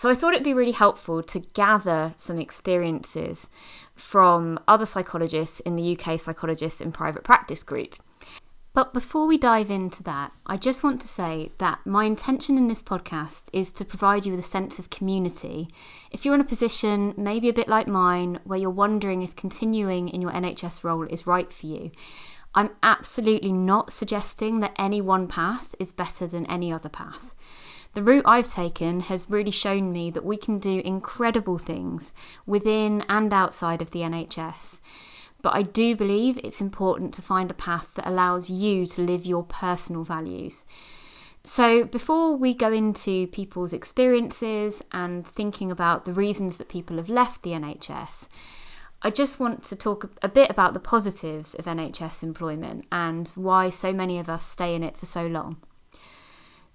So 0.00 0.08
I 0.08 0.14
thought 0.14 0.32
it'd 0.32 0.42
be 0.42 0.54
really 0.54 0.72
helpful 0.72 1.22
to 1.22 1.40
gather 1.52 2.14
some 2.16 2.38
experiences 2.38 3.50
from 3.94 4.58
other 4.66 4.86
psychologists 4.86 5.60
in 5.60 5.76
the 5.76 5.94
UK 5.94 6.18
Psychologists 6.18 6.80
in 6.80 6.90
Private 6.90 7.22
Practice 7.22 7.62
group. 7.62 7.96
But 8.72 8.94
before 8.94 9.26
we 9.26 9.36
dive 9.36 9.70
into 9.70 10.02
that, 10.04 10.32
I 10.46 10.56
just 10.56 10.82
want 10.82 11.02
to 11.02 11.06
say 11.06 11.52
that 11.58 11.80
my 11.84 12.04
intention 12.04 12.56
in 12.56 12.66
this 12.66 12.82
podcast 12.82 13.50
is 13.52 13.72
to 13.72 13.84
provide 13.84 14.24
you 14.24 14.32
with 14.32 14.40
a 14.42 14.48
sense 14.48 14.78
of 14.78 14.88
community. 14.88 15.68
If 16.10 16.24
you're 16.24 16.34
in 16.34 16.40
a 16.40 16.44
position, 16.44 17.12
maybe 17.18 17.50
a 17.50 17.52
bit 17.52 17.68
like 17.68 17.86
mine, 17.86 18.40
where 18.44 18.58
you're 18.58 18.70
wondering 18.70 19.20
if 19.20 19.36
continuing 19.36 20.08
in 20.08 20.22
your 20.22 20.32
NHS 20.32 20.82
role 20.82 21.04
is 21.08 21.26
right 21.26 21.52
for 21.52 21.66
you, 21.66 21.90
I'm 22.54 22.70
absolutely 22.82 23.52
not 23.52 23.92
suggesting 23.92 24.60
that 24.60 24.72
any 24.78 25.02
one 25.02 25.28
path 25.28 25.74
is 25.78 25.92
better 25.92 26.26
than 26.26 26.46
any 26.46 26.72
other 26.72 26.88
path. 26.88 27.34
The 27.92 28.02
route 28.04 28.24
I've 28.24 28.52
taken 28.52 29.00
has 29.00 29.28
really 29.28 29.50
shown 29.50 29.90
me 29.90 30.10
that 30.12 30.24
we 30.24 30.36
can 30.36 30.60
do 30.60 30.80
incredible 30.84 31.58
things 31.58 32.12
within 32.46 33.04
and 33.08 33.32
outside 33.32 33.82
of 33.82 33.90
the 33.90 34.00
NHS. 34.00 34.78
But 35.42 35.54
I 35.54 35.62
do 35.62 35.96
believe 35.96 36.38
it's 36.38 36.60
important 36.60 37.12
to 37.14 37.22
find 37.22 37.50
a 37.50 37.54
path 37.54 37.88
that 37.94 38.06
allows 38.06 38.48
you 38.48 38.86
to 38.86 39.02
live 39.02 39.26
your 39.26 39.42
personal 39.42 40.04
values. 40.04 40.64
So, 41.42 41.84
before 41.84 42.36
we 42.36 42.52
go 42.52 42.70
into 42.70 43.26
people's 43.28 43.72
experiences 43.72 44.82
and 44.92 45.26
thinking 45.26 45.72
about 45.72 46.04
the 46.04 46.12
reasons 46.12 46.58
that 46.58 46.68
people 46.68 46.98
have 46.98 47.08
left 47.08 47.42
the 47.42 47.52
NHS, 47.52 48.28
I 49.02 49.08
just 49.08 49.40
want 49.40 49.64
to 49.64 49.76
talk 49.76 50.10
a 50.20 50.28
bit 50.28 50.50
about 50.50 50.74
the 50.74 50.80
positives 50.80 51.54
of 51.54 51.64
NHS 51.64 52.22
employment 52.22 52.84
and 52.92 53.28
why 53.34 53.70
so 53.70 53.92
many 53.92 54.18
of 54.18 54.28
us 54.28 54.44
stay 54.46 54.74
in 54.74 54.84
it 54.84 54.98
for 54.98 55.06
so 55.06 55.26
long. 55.26 55.56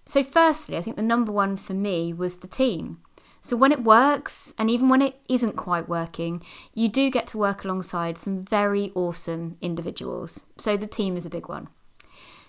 So, 0.06 0.24
firstly, 0.24 0.78
I 0.78 0.82
think 0.82 0.96
the 0.96 1.02
number 1.02 1.32
one 1.32 1.58
for 1.58 1.74
me 1.74 2.14
was 2.14 2.38
the 2.38 2.48
team. 2.48 3.00
So 3.46 3.56
when 3.56 3.72
it 3.72 3.84
works, 3.84 4.56
and 4.58 4.72
even 4.72 4.90
when 4.90 5.04
it 5.04 5.20
isn't 5.30 5.56
quite 5.56 5.88
working, 5.88 6.42
you 6.74 6.88
do 6.88 7.12
get 7.12 7.28
to 7.28 7.38
work 7.38 7.64
alongside 7.64 8.18
some 8.18 8.44
very 8.44 8.92
awesome 8.96 9.58
individuals. 9.62 10.44
So 10.58 10.76
the 10.76 10.88
team 10.88 11.16
is 11.16 11.28
a 11.28 11.30
big 11.30 11.48
one. 11.48 11.68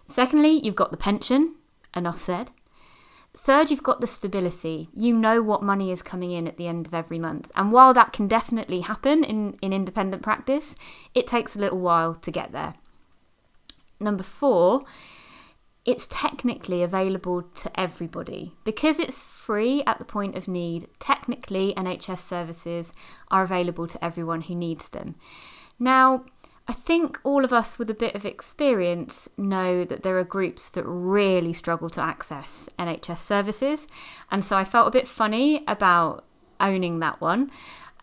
Secondly, 0.07 0.59
you've 0.65 0.75
got 0.75 0.93
the 0.93 0.97
pension, 0.97 1.57
enough 1.95 2.23
said. 2.23 2.51
Third, 3.37 3.71
you've 3.71 3.83
got 3.83 4.01
the 4.01 4.07
stability. 4.07 4.89
You 4.95 5.15
know 5.15 5.43
what 5.43 5.63
money 5.63 5.93
is 5.93 6.01
coming 6.01 6.33
in 6.33 6.49
at 6.49 6.57
the 6.57 6.67
end 6.67 6.87
of 6.87 6.95
every 6.95 7.19
month. 7.19 7.53
And 7.55 7.73
while 7.73 7.93
that 7.93 8.15
can 8.15 8.27
definitely 8.27 8.81
happen 8.81 9.23
in, 9.23 9.59
in 9.61 9.75
independent 9.75 10.23
practice, 10.23 10.77
it 11.15 11.27
takes 11.27 11.55
a 11.55 11.59
little 11.59 11.81
while 11.81 12.15
to 12.15 12.31
get 12.31 12.53
there. 12.53 12.73
Number 14.01 14.23
four 14.23 14.87
it's 15.87 16.09
technically 16.11 16.83
available 16.83 17.43
to 17.43 17.81
everybody. 17.81 18.55
Because 18.65 18.99
it's 18.99 19.23
free 19.23 19.85
at 19.87 19.99
the 19.99 20.05
point 20.05 20.35
of 20.35 20.49
need, 20.49 20.89
technically 20.99 21.73
NHS 21.77 22.19
services 22.19 22.93
are 23.31 23.45
available 23.45 23.87
to 23.87 24.05
everyone 24.05 24.43
who 24.43 24.55
needs 24.57 24.89
them. 24.89 25.15
Now, 25.79 26.25
I 26.69 26.73
think 26.73 27.21
all 27.23 27.45
of 27.45 27.53
us 27.53 27.79
with 27.79 27.89
a 27.89 27.95
bit 27.95 28.17
of 28.17 28.27
experience 28.27 29.29
know 29.37 29.85
that 29.85 30.03
there 30.03 30.19
are 30.19 30.25
groups 30.25 30.69
that 30.71 30.83
really 30.85 31.53
struggle 31.53 31.89
to 31.91 32.01
access 32.01 32.69
NHS 32.77 33.21
services, 33.21 33.87
and 34.33 34.45
so 34.45 34.57
I 34.57 34.65
felt 34.65 34.89
a 34.89 34.91
bit 34.91 35.07
funny 35.07 35.63
about 35.69 36.25
owning 36.59 36.99
that 36.99 37.21
one 37.21 37.53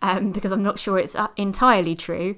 um, 0.01 0.31
because 0.31 0.53
I'm 0.53 0.63
not 0.63 0.79
sure 0.79 0.97
it's 0.97 1.15
uh, 1.15 1.27
entirely 1.35 1.95
true. 1.95 2.37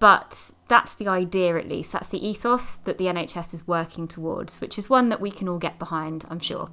But 0.00 0.50
that's 0.72 0.94
the 0.94 1.06
idea, 1.06 1.58
at 1.58 1.68
least. 1.68 1.92
That's 1.92 2.08
the 2.08 2.26
ethos 2.26 2.76
that 2.84 2.96
the 2.96 3.04
NHS 3.04 3.52
is 3.52 3.68
working 3.68 4.08
towards, 4.08 4.58
which 4.58 4.78
is 4.78 4.88
one 4.88 5.10
that 5.10 5.20
we 5.20 5.30
can 5.30 5.46
all 5.46 5.58
get 5.58 5.78
behind, 5.78 6.24
I'm 6.30 6.40
sure. 6.40 6.70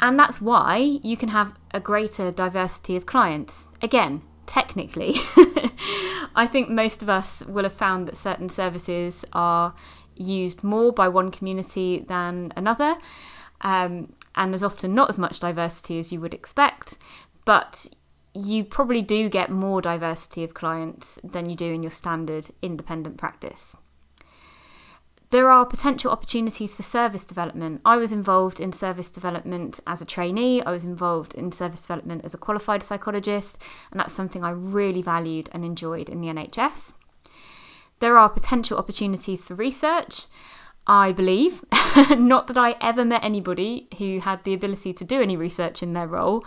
And 0.00 0.18
that's 0.18 0.40
why 0.40 0.78
you 1.02 1.18
can 1.18 1.28
have 1.28 1.52
a 1.74 1.80
greater 1.80 2.30
diversity 2.30 2.96
of 2.96 3.04
clients. 3.04 3.68
Again, 3.82 4.22
technically. 4.46 5.16
I 6.34 6.48
think 6.50 6.70
most 6.70 7.02
of 7.02 7.10
us 7.10 7.42
will 7.42 7.64
have 7.64 7.74
found 7.74 8.08
that 8.08 8.16
certain 8.16 8.48
services 8.48 9.26
are 9.34 9.74
used 10.14 10.64
more 10.64 10.94
by 10.94 11.08
one 11.08 11.30
community 11.30 12.06
than 12.08 12.54
another. 12.56 12.96
Um, 13.60 14.14
and 14.34 14.50
there's 14.50 14.62
often 14.62 14.94
not 14.94 15.10
as 15.10 15.18
much 15.18 15.40
diversity 15.40 15.98
as 15.98 16.10
you 16.10 16.22
would 16.22 16.32
expect, 16.32 16.96
but 17.44 17.86
you 18.36 18.64
probably 18.64 19.02
do 19.02 19.28
get 19.28 19.50
more 19.50 19.80
diversity 19.80 20.44
of 20.44 20.54
clients 20.54 21.18
than 21.24 21.48
you 21.48 21.56
do 21.56 21.72
in 21.72 21.82
your 21.82 21.90
standard 21.90 22.46
independent 22.62 23.16
practice. 23.16 23.76
There 25.30 25.50
are 25.50 25.66
potential 25.66 26.12
opportunities 26.12 26.74
for 26.74 26.84
service 26.84 27.24
development. 27.24 27.80
I 27.84 27.96
was 27.96 28.12
involved 28.12 28.60
in 28.60 28.72
service 28.72 29.10
development 29.10 29.80
as 29.86 30.00
a 30.00 30.04
trainee, 30.04 30.62
I 30.62 30.70
was 30.70 30.84
involved 30.84 31.34
in 31.34 31.50
service 31.50 31.82
development 31.82 32.24
as 32.24 32.32
a 32.32 32.38
qualified 32.38 32.82
psychologist, 32.82 33.58
and 33.90 33.98
that's 33.98 34.14
something 34.14 34.44
I 34.44 34.50
really 34.50 35.02
valued 35.02 35.48
and 35.52 35.64
enjoyed 35.64 36.08
in 36.08 36.20
the 36.20 36.28
NHS. 36.28 36.92
There 37.98 38.18
are 38.18 38.28
potential 38.28 38.78
opportunities 38.78 39.42
for 39.42 39.54
research. 39.54 40.26
I 40.86 41.10
believe, 41.10 41.64
not 42.10 42.46
that 42.46 42.56
I 42.56 42.76
ever 42.80 43.04
met 43.04 43.24
anybody 43.24 43.88
who 43.98 44.20
had 44.20 44.44
the 44.44 44.54
ability 44.54 44.92
to 44.92 45.04
do 45.04 45.20
any 45.20 45.36
research 45.36 45.82
in 45.82 45.94
their 45.94 46.06
role, 46.06 46.44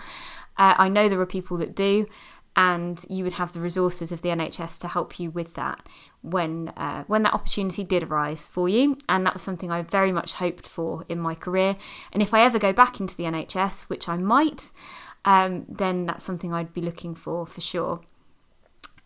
uh, 0.59 0.75
I 0.77 0.89
know 0.89 1.09
there 1.09 1.19
are 1.19 1.25
people 1.25 1.57
that 1.57 1.73
do, 1.73 2.05
and 2.55 3.03
you 3.09 3.23
would 3.23 3.33
have 3.33 3.53
the 3.53 3.61
resources 3.61 4.11
of 4.11 4.21
the 4.21 4.29
NHS 4.29 4.77
to 4.79 4.89
help 4.89 5.19
you 5.19 5.31
with 5.31 5.53
that 5.53 5.81
when 6.21 6.69
uh, 6.75 7.05
when 7.07 7.23
that 7.23 7.33
opportunity 7.33 7.83
did 7.83 8.03
arise 8.03 8.47
for 8.47 8.67
you. 8.67 8.97
And 9.07 9.25
that 9.25 9.33
was 9.33 9.41
something 9.41 9.71
I 9.71 9.81
very 9.81 10.11
much 10.11 10.33
hoped 10.33 10.67
for 10.67 11.05
in 11.07 11.19
my 11.19 11.35
career. 11.35 11.77
And 12.11 12.21
if 12.21 12.33
I 12.33 12.41
ever 12.41 12.59
go 12.59 12.73
back 12.73 12.99
into 12.99 13.15
the 13.15 13.23
NHS, 13.23 13.83
which 13.83 14.09
I 14.09 14.17
might, 14.17 14.71
um, 15.23 15.65
then 15.69 16.05
that's 16.05 16.23
something 16.23 16.53
I'd 16.53 16.73
be 16.73 16.81
looking 16.81 17.15
for 17.15 17.47
for 17.47 17.61
sure. 17.61 18.01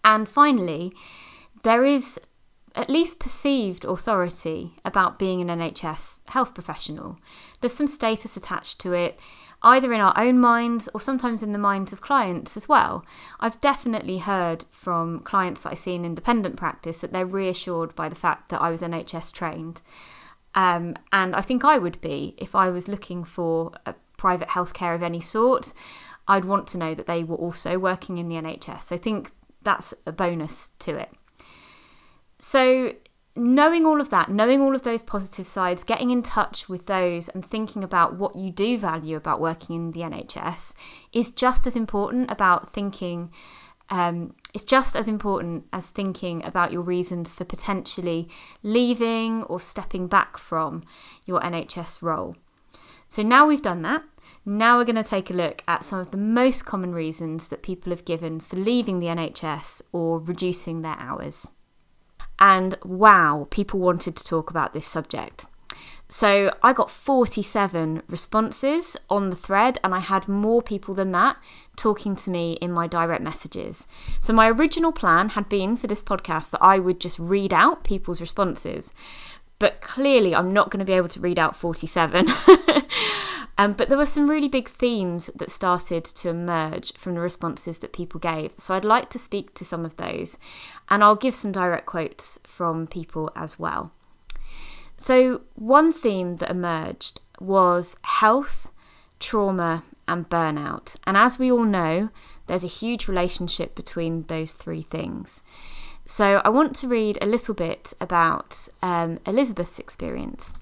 And 0.04 0.28
finally, 0.28 0.94
there 1.64 1.86
is 1.86 2.20
at 2.76 2.90
least 2.90 3.20
perceived 3.20 3.86
authority 3.86 4.74
about 4.84 5.20
being 5.20 5.42
an 5.42 5.60
NHS 5.60 6.20
health 6.30 6.54
professional. 6.54 7.18
There's 7.62 7.74
some 7.74 7.88
status 7.88 8.36
attached 8.36 8.80
to 8.82 8.94
it 8.94 9.20
either 9.64 9.94
in 9.94 10.02
our 10.02 10.14
own 10.18 10.40
minds 10.40 10.90
or 10.94 11.00
sometimes 11.00 11.42
in 11.42 11.54
the 11.54 11.58
minds 11.58 11.94
of 11.94 12.02
clients 12.02 12.58
as 12.58 12.68
well. 12.68 13.06
I've 13.40 13.62
definitely 13.62 14.18
heard 14.18 14.66
from 14.72 15.22
clients 15.22 15.62
that 15.62 15.72
I 15.72 15.76
see 15.76 15.96
in 15.96 16.04
independent 16.04 16.58
practice 16.58 16.98
that 17.00 17.14
they're 17.14 17.26
reassured 17.26 17.96
by 17.96 18.10
the 18.10 18.16
fact 18.16 18.50
that 18.50 18.62
I 18.62 18.70
was 18.70 18.82
NHS 18.82 19.32
trained. 19.32 19.82
Um, 20.56 20.96
and 21.12 21.36
I 21.36 21.42
think 21.42 21.64
I 21.64 21.78
would 21.78 22.02
be 22.02 22.36
if 22.38 22.56
I 22.56 22.70
was 22.70 22.88
looking 22.88 23.24
for 23.24 23.72
a 23.86 23.96
private 24.18 24.50
healthcare 24.50 24.94
of 24.94 25.02
any 25.02 25.22
sort. 25.22 25.74
I'd 26.28 26.46
want 26.46 26.68
to 26.68 26.78
know 26.78 26.94
that 26.94 27.08
they 27.08 27.24
were 27.24 27.36
also 27.36 27.80
working 27.80 28.18
in 28.18 28.30
the 28.30 28.36
NHS. 28.36 28.84
So 28.84 28.96
I 28.96 29.00
think 29.00 29.32
that's 29.62 29.94
a 30.06 30.12
bonus 30.12 30.72
to 30.80 30.96
it. 30.96 31.10
So 32.44 32.96
knowing 33.38 33.86
all 33.86 34.02
of 34.02 34.10
that, 34.10 34.30
knowing 34.30 34.60
all 34.60 34.76
of 34.76 34.84
those 34.84 35.02
positive 35.02 35.48
sides, 35.48 35.86
getting 35.86 36.10
in 36.10 36.22
touch 36.22 36.68
with 36.68 36.88
those 36.88 37.30
and 37.30 37.44
thinking 37.44 37.86
about 37.86 38.18
what 38.18 38.36
you 38.36 38.52
do 38.52 38.78
value 38.78 39.16
about 39.16 39.40
working 39.40 39.78
in 39.78 39.92
the 39.94 40.02
NHS 40.02 40.74
is 41.14 41.32
just 41.32 41.66
as 41.66 41.78
important 41.78 42.30
about 42.30 42.74
thinking. 42.74 43.32
Um, 43.90 44.36
it's 44.54 44.66
just 44.66 44.94
as 44.94 45.08
important 45.08 45.68
as 45.72 45.88
thinking 45.88 46.44
about 46.44 46.74
your 46.74 46.82
reasons 46.82 47.32
for 47.32 47.46
potentially 47.46 48.28
leaving 48.62 49.44
or 49.44 49.62
stepping 49.62 50.08
back 50.08 50.38
from 50.38 50.84
your 51.26 51.40
NHS 51.40 52.02
role. 52.02 52.36
So 53.08 53.22
now 53.22 53.48
we've 53.48 53.62
done 53.62 53.84
that. 53.84 54.04
Now 54.46 54.78
we're 54.78 54.84
going 54.84 55.02
to 55.02 55.04
take 55.04 55.30
a 55.30 55.34
look 55.34 55.64
at 55.66 55.86
some 55.86 56.00
of 56.00 56.12
the 56.12 56.18
most 56.18 56.66
common 56.66 56.94
reasons 56.94 57.48
that 57.48 57.64
people 57.64 57.92
have 57.92 58.04
given 58.04 58.42
for 58.42 58.58
leaving 58.58 59.00
the 59.00 59.08
NHS 59.08 59.82
or 59.94 60.20
reducing 60.20 60.82
their 60.82 61.00
hours. 61.00 61.48
And 62.44 62.78
wow, 62.84 63.48
people 63.52 63.80
wanted 63.80 64.18
to 64.18 64.24
talk 64.26 64.50
about 64.50 64.74
this 64.74 64.86
subject. 64.86 65.46
So 66.10 66.54
I 66.62 66.74
got 66.74 66.92
47 66.92 68.04
responses 68.10 68.98
on 69.10 69.30
the 69.30 69.36
thread, 69.38 69.80
and 69.82 69.96
I 69.96 70.00
had 70.00 70.28
more 70.28 70.62
people 70.62 70.94
than 70.94 71.14
that 71.14 71.40
talking 71.78 72.18
to 72.18 72.30
me 72.30 72.58
in 72.62 72.74
my 72.74 72.86
direct 72.86 73.24
messages. 73.24 73.88
So 74.20 74.34
my 74.34 74.50
original 74.50 74.92
plan 74.92 75.30
had 75.30 75.48
been 75.48 75.78
for 75.78 75.88
this 75.88 76.04
podcast 76.04 76.52
that 76.52 76.62
I 76.62 76.80
would 76.80 77.00
just 77.00 77.18
read 77.18 77.54
out 77.54 77.86
people's 77.86 78.20
responses. 78.20 78.94
But 79.64 79.80
clearly, 79.80 80.36
I'm 80.36 80.52
not 80.52 80.72
going 80.72 80.80
to 80.80 80.86
be 80.86 80.92
able 80.92 81.08
to 81.08 81.22
read 81.22 81.40
out 81.40 81.56
47. 81.56 82.28
Um, 83.56 83.74
but 83.74 83.88
there 83.88 84.00
were 84.00 84.08
some 84.08 84.32
really 84.32 84.48
big 84.48 84.68
themes 84.68 85.30
that 85.36 85.52
started 85.52 86.04
to 86.06 86.30
emerge 86.30 86.92
from 86.98 87.14
the 87.14 87.22
responses 87.22 87.78
that 87.78 87.94
people 87.94 88.20
gave. 88.20 88.52
So 88.58 88.74
I'd 88.74 88.84
like 88.84 89.12
to 89.12 89.20
speak 89.20 89.54
to 89.54 89.64
some 89.64 89.86
of 89.86 89.96
those, 89.98 90.40
and 90.90 91.04
I'll 91.04 91.16
give 91.16 91.36
some 91.36 91.52
direct 91.52 91.86
quotes 91.86 92.40
from 92.48 92.88
people 92.88 93.32
as 93.36 93.60
well. 93.60 93.92
So, 94.98 95.42
one 95.54 95.94
theme 95.94 96.38
that 96.38 96.50
emerged 96.50 97.22
was 97.40 97.96
health, 98.02 98.70
trauma, 99.20 99.84
and 100.08 100.28
burnout. 100.28 100.96
And 101.06 101.16
as 101.16 101.38
we 101.38 101.52
all 101.52 101.66
know, 101.66 102.10
there's 102.48 102.64
a 102.64 102.80
huge 102.82 103.08
relationship 103.08 103.76
between 103.76 104.24
those 104.24 104.54
three 104.54 104.82
things. 104.82 105.44
So, 106.06 106.42
I 106.44 106.50
want 106.50 106.76
to 106.78 106.88
read 106.88 107.18
a 107.22 107.26
little 107.26 107.54
bit 107.54 107.94
about 108.02 108.68
um, 108.82 109.20
Elizabeth's 109.26 109.80
experience. 109.80 110.54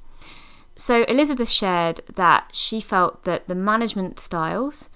So 0.75 1.03
Elizabeth 1.03 1.49
shared 1.49 2.01
that 2.15 2.49
she 2.53 2.81
felt 2.81 3.23
that 3.23 3.47
the 3.47 3.55
management 3.55 4.19
styles 4.19 4.89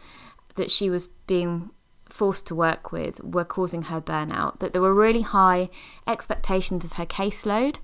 that 0.55 0.71
she 0.71 0.89
was 0.89 1.09
being 1.27 1.69
forced 2.09 2.47
to 2.47 2.55
work 2.55 2.91
with 2.91 3.19
were 3.19 3.43
causing 3.43 3.83
her 3.83 3.99
burnout, 3.99 4.59
that 4.59 4.73
there 4.73 4.81
were 4.81 4.93
really 4.93 5.21
high 5.21 5.69
expectations 6.07 6.85
of 6.85 6.93
her 6.93 7.05
caseload, 7.05 7.77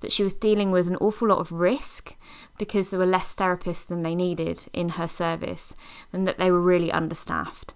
that 0.00 0.12
she 0.12 0.22
was 0.22 0.34
dealing 0.34 0.70
with 0.70 0.86
an 0.88 0.96
awful 0.96 1.28
lot 1.28 1.38
of 1.38 1.50
risk 1.50 2.14
because 2.58 2.90
there 2.90 2.98
were 3.00 3.06
less 3.06 3.34
therapists 3.34 3.86
than 3.86 4.02
they 4.02 4.14
needed 4.14 4.60
in 4.72 4.90
her 4.90 5.08
service, 5.08 5.74
and 6.12 6.28
that 6.28 6.38
they 6.38 6.50
were 6.50 6.60
really 6.60 6.92
understaffed. 6.92 7.72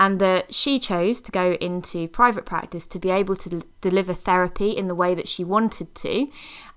And 0.00 0.18
that 0.18 0.54
she 0.54 0.80
chose 0.80 1.20
to 1.20 1.30
go 1.30 1.52
into 1.60 2.08
private 2.08 2.46
practice 2.46 2.86
to 2.88 2.98
be 2.98 3.10
able 3.10 3.36
to 3.36 3.62
deliver 3.82 4.14
therapy 4.14 4.70
in 4.70 4.88
the 4.88 4.94
way 4.94 5.14
that 5.14 5.28
she 5.28 5.44
wanted 5.44 5.94
to 5.96 6.26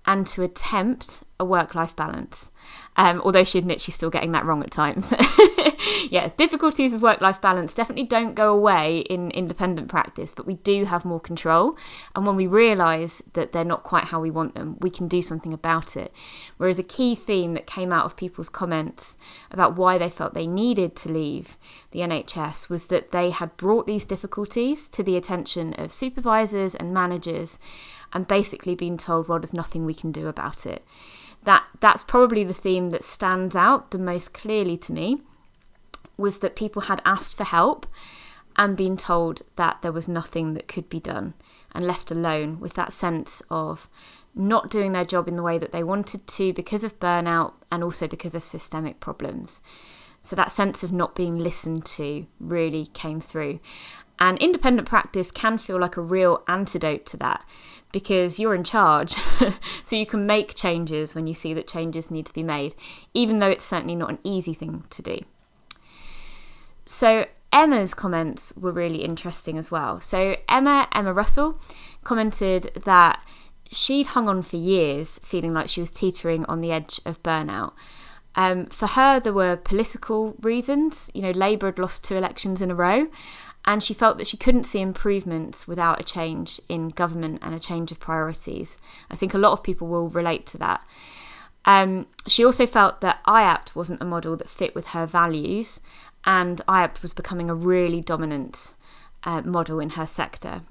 and 0.06 0.28
to 0.28 0.44
attempt 0.44 1.22
a 1.40 1.46
work 1.46 1.76
life 1.76 1.96
balance. 1.96 2.52
Um, 2.96 3.22
although 3.22 3.44
she 3.44 3.58
admits 3.58 3.84
she's 3.84 3.96
still 3.96 4.12
getting 4.12 4.34
that 4.34 4.46
wrong 4.46 4.62
at 4.64 4.70
times. 4.70 5.12
yeah, 6.12 6.30
difficulties 6.38 6.94
with 6.94 7.02
work 7.02 7.22
life 7.22 7.42
balance 7.42 7.74
definitely 7.74 8.06
don't 8.06 8.36
go 8.36 8.54
away 8.54 9.00
in 9.00 9.32
independent 9.32 9.88
practice, 9.88 10.32
but 10.32 10.46
we 10.46 10.56
do 10.56 10.86
have 10.86 11.04
more 11.04 11.20
control. 11.20 11.76
And 12.16 12.26
when 12.26 12.36
we 12.36 12.46
realise 12.46 13.24
that 13.34 13.52
they're 13.52 13.66
not 13.66 13.84
quite 13.84 14.06
how 14.06 14.20
we 14.20 14.30
want 14.30 14.54
them, 14.54 14.78
we 14.80 14.92
can 14.92 15.08
do 15.08 15.22
something 15.22 15.54
about 15.54 15.98
it. 15.98 16.14
Whereas 16.58 16.78
a 16.78 16.84
key 16.84 17.16
theme 17.16 17.56
that 17.56 17.66
came 17.66 17.92
out 17.92 18.06
of 18.06 18.16
people's 18.16 18.50
comments 18.50 19.18
about 19.50 19.76
why 19.76 19.98
they 19.98 20.10
felt 20.10 20.36
they 20.36 20.48
needed 20.48 20.96
to 20.98 21.10
leave 21.10 21.58
the 21.92 22.02
NHS 22.02 22.70
was 22.70 22.88
that 22.88 23.12
they 23.12 23.32
had 23.32 23.58
brought 23.58 23.88
these 23.88 24.06
difficulties 24.06 24.88
to 24.90 25.02
the 25.02 25.18
attention 25.18 25.74
of 25.80 25.92
supervisors 25.92 26.76
and 26.76 26.94
managers 26.94 27.58
and 28.14 28.28
basically 28.28 28.76
been 28.76 28.98
told, 28.98 29.28
well, 29.28 29.40
there's 29.40 29.54
nothing 29.54 29.86
we 29.86 29.94
can 29.94 30.12
do 30.12 30.28
about 30.28 30.66
it. 30.66 30.84
That 31.44 31.64
that's 31.80 32.04
probably 32.04 32.44
the 32.44 32.54
theme 32.54 32.92
that 32.92 33.04
stands 33.04 33.56
out 33.56 33.92
the 33.92 33.98
most 33.98 34.34
clearly 34.34 34.78
to 34.78 34.94
me 34.94 35.20
was 36.18 36.40
that 36.40 36.56
people 36.56 36.84
had 36.84 37.02
asked 37.06 37.34
for 37.34 37.44
help 37.44 37.86
and 38.56 38.78
been 38.78 38.98
told 38.98 39.42
that 39.56 39.82
there 39.82 39.92
was 39.92 40.08
nothing 40.08 40.54
that 40.54 40.68
could 40.68 40.90
be 40.90 41.00
done 41.00 41.34
and 41.74 41.88
left 41.88 42.12
alone 42.12 42.60
with 42.60 42.74
that 42.74 42.94
sense 42.94 43.42
of 43.50 43.90
not 44.36 44.70
doing 44.70 44.92
their 44.92 45.06
job 45.06 45.28
in 45.28 45.36
the 45.36 45.44
way 45.44 45.58
that 45.58 45.72
they 45.72 45.84
wanted 45.84 46.26
to 46.28 46.54
because 46.54 46.84
of 46.84 47.00
burnout 47.00 47.54
and 47.72 47.84
also 47.84 48.08
because 48.08 48.36
of 48.36 48.44
systemic 48.44 49.00
problems. 49.00 49.62
So 50.22 50.36
that 50.36 50.52
sense 50.52 50.84
of 50.84 50.92
not 50.92 51.16
being 51.16 51.38
listened 51.38 51.86
to 51.86 52.26
really 52.40 52.86
came 52.94 53.20
through. 53.20 53.60
And 54.20 54.38
independent 54.40 54.88
practice 54.88 55.32
can 55.32 55.58
feel 55.58 55.80
like 55.80 55.98
a 55.98 56.02
real 56.02 56.44
antidote 56.48 57.06
to 57.08 57.18
that 57.18 57.46
because 57.92 58.40
you're 58.40 58.56
in 58.56 58.64
charge. 58.64 59.16
so 59.84 59.96
you 59.96 60.06
can 60.06 60.26
make 60.26 60.56
changes 60.56 61.16
when 61.16 61.28
you 61.28 61.34
see 61.34 61.54
that 61.54 61.68
changes 61.68 62.12
need 62.12 62.26
to 62.28 62.34
be 62.34 62.44
made, 62.44 62.76
even 63.14 63.40
though 63.40 63.50
it's 63.50 63.66
certainly 63.66 63.96
not 63.96 64.10
an 64.10 64.20
easy 64.24 64.54
thing 64.54 64.84
to 64.90 65.02
do. 65.02 65.20
So 66.86 67.26
Emma's 67.52 67.94
comments 67.94 68.54
were 68.58 68.72
really 68.72 69.04
interesting 69.04 69.58
as 69.58 69.70
well. 69.70 70.02
So 70.02 70.36
Emma, 70.50 70.88
Emma 70.92 71.14
Russell, 71.14 71.60
commented 72.04 72.72
that 72.86 73.24
she'd 73.72 74.08
hung 74.08 74.28
on 74.28 74.42
for 74.42 74.58
years, 74.58 75.20
feeling 75.24 75.54
like 75.54 75.70
she 75.70 75.80
was 75.80 75.90
teetering 75.90 76.46
on 76.46 76.62
the 76.62 76.72
edge 76.72 77.00
of 77.06 77.22
burnout. 77.24 77.74
Um, 78.36 78.66
for 78.66 78.88
her, 78.88 79.20
there 79.20 79.34
were 79.34 79.56
political 79.56 80.36
reasons. 80.42 81.12
You 81.14 81.22
know, 81.22 81.32
Labour 81.32 81.68
had 81.68 81.80
lost 81.80 82.04
two 82.04 82.16
elections 82.16 82.62
in 82.62 82.72
a 82.72 82.76
row, 82.76 83.06
and 83.66 83.82
she 83.82 83.94
felt 83.94 84.18
that 84.18 84.28
she 84.28 84.38
couldn't 84.38 84.66
see 84.66 84.82
improvements 84.82 85.68
without 85.68 86.00
a 86.00 86.04
change 86.04 86.60
in 86.68 86.90
government 86.90 87.40
and 87.42 87.56
a 87.56 87.60
change 87.60 87.92
of 87.92 88.00
priorities. 88.00 88.78
I 89.10 89.16
think 89.16 89.34
a 89.34 89.38
lot 89.38 89.54
of 89.54 89.64
people 89.64 89.88
will 89.88 90.10
relate 90.10 90.46
to 90.48 90.58
that. 90.58 90.86
Um, 91.66 92.08
she 92.28 92.44
also 92.44 92.68
felt 92.68 93.02
that 93.02 93.24
IAPT 93.26 93.74
wasn't 93.74 94.02
a 94.02 94.06
model 94.06 94.36
that 94.36 94.50
fit 94.50 94.76
with 94.76 94.88
her 94.88 95.06
values, 95.06 95.80
and 96.26 96.62
IAPT 96.68 97.02
was 97.02 97.14
becoming 97.14 97.50
a 97.50 97.56
really 97.56 98.02
dominant 98.02 98.74
uh, 99.24 99.42
model 99.42 99.80
in 99.80 99.92
her 99.92 100.08
sector. 100.08 100.62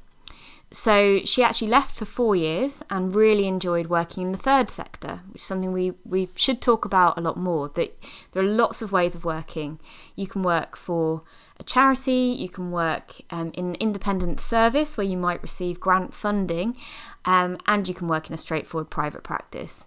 So 0.70 1.20
she 1.24 1.42
actually 1.42 1.68
left 1.68 1.94
for 1.94 2.06
four 2.06 2.34
years 2.34 2.82
and 2.88 3.14
really 3.14 3.46
enjoyed 3.46 3.88
working 3.88 4.22
in 4.22 4.32
the 4.32 4.38
third 4.38 4.70
sector, 4.70 5.20
which 5.30 5.42
is 5.42 5.46
something 5.46 5.70
we, 5.72 5.92
we 6.04 6.30
should 6.34 6.62
talk 6.62 6.86
about 6.86 7.18
a 7.18 7.20
lot 7.20 7.36
more. 7.36 7.68
That 7.68 7.98
there 8.32 8.42
are 8.42 8.46
lots 8.46 8.80
of 8.80 8.90
ways 8.90 9.14
of 9.14 9.24
working. 9.24 9.78
You 10.16 10.26
can 10.26 10.42
work 10.42 10.76
for 10.76 11.22
a 11.58 11.62
charity, 11.62 12.34
you 12.38 12.48
can 12.48 12.70
work 12.70 13.20
um, 13.30 13.50
in 13.54 13.66
an 13.66 13.74
independent 13.76 14.40
service 14.40 14.96
where 14.96 15.06
you 15.06 15.16
might 15.16 15.42
receive 15.42 15.80
grant 15.80 16.14
funding, 16.14 16.76
um, 17.24 17.58
and 17.66 17.86
you 17.86 17.94
can 17.94 18.08
work 18.08 18.28
in 18.28 18.34
a 18.34 18.38
straightforward 18.38 18.90
private 18.90 19.22
practice. 19.22 19.86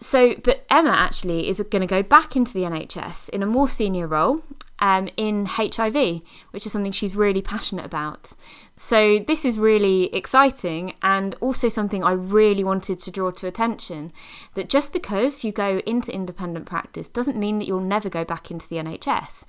So, 0.00 0.34
but 0.36 0.64
Emma 0.70 0.90
actually 0.90 1.48
is 1.48 1.60
going 1.70 1.80
to 1.80 1.86
go 1.86 2.02
back 2.02 2.36
into 2.36 2.52
the 2.52 2.62
NHS 2.62 3.28
in 3.30 3.42
a 3.42 3.46
more 3.46 3.68
senior 3.68 4.06
role 4.06 4.42
um, 4.80 5.08
in 5.16 5.46
HIV, 5.46 6.22
which 6.50 6.66
is 6.66 6.72
something 6.72 6.92
she's 6.92 7.16
really 7.16 7.42
passionate 7.42 7.84
about. 7.84 8.32
So, 8.76 9.18
this 9.18 9.44
is 9.44 9.58
really 9.58 10.14
exciting 10.14 10.94
and 11.02 11.34
also 11.40 11.68
something 11.68 12.04
I 12.04 12.12
really 12.12 12.62
wanted 12.62 13.00
to 13.00 13.10
draw 13.10 13.30
to 13.32 13.46
attention 13.46 14.12
that 14.54 14.68
just 14.68 14.92
because 14.92 15.42
you 15.42 15.50
go 15.50 15.80
into 15.84 16.14
independent 16.14 16.66
practice 16.66 17.08
doesn't 17.08 17.36
mean 17.36 17.58
that 17.58 17.66
you'll 17.66 17.80
never 17.80 18.08
go 18.08 18.24
back 18.24 18.50
into 18.50 18.68
the 18.68 18.76
NHS. 18.76 19.44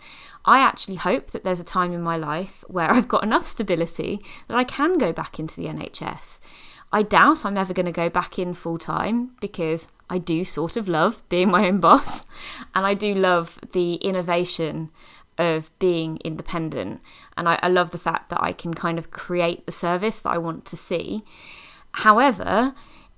I 0.46 0.60
actually 0.60 0.96
hope 0.96 1.32
that 1.32 1.44
there's 1.44 1.60
a 1.60 1.66
time 1.66 1.94
in 1.94 2.02
my 2.02 2.18
life 2.18 2.64
where 2.68 2.90
I've 2.92 3.08
got 3.08 3.24
enough 3.24 3.46
stability 3.46 4.22
that 4.48 4.58
I 4.58 4.64
can 4.64 4.98
go 4.98 5.14
back 5.14 5.40
into 5.40 5.56
the 5.56 5.68
NHS. 5.68 6.40
I 6.92 7.04
doubt 7.04 7.46
I'm 7.46 7.58
ever 7.58 7.74
going 7.74 7.86
to 7.86 7.92
go 7.92 8.10
back 8.10 8.40
in 8.40 8.56
full 8.56 8.80
time 8.80 9.32
because 9.40 9.88
I 10.10 10.18
do 10.18 10.44
sort 10.44 10.76
of 10.76 10.88
love 10.90 11.22
being 11.30 11.52
my 11.52 11.68
own 11.68 11.80
boss 11.80 12.24
and 12.74 12.86
I 12.86 12.96
do 12.96 13.14
love 13.14 13.60
the 13.74 13.96
innovation 13.96 14.90
of 15.40 15.72
being 15.80 16.20
independent. 16.24 17.02
And 17.36 17.50
I, 17.50 17.58
I, 17.64 17.70
love 17.70 17.92
the 17.92 17.98
fact 17.98 18.30
that 18.30 18.44
I 18.44 18.52
can 18.52 18.74
kind 18.74 19.00
of 19.00 19.10
create 19.10 19.66
the 19.66 19.72
service 19.72 20.20
that 20.20 20.30
I 20.30 20.38
want 20.38 20.66
to 20.66 20.76
see. 20.76 21.24
However, 21.94 22.76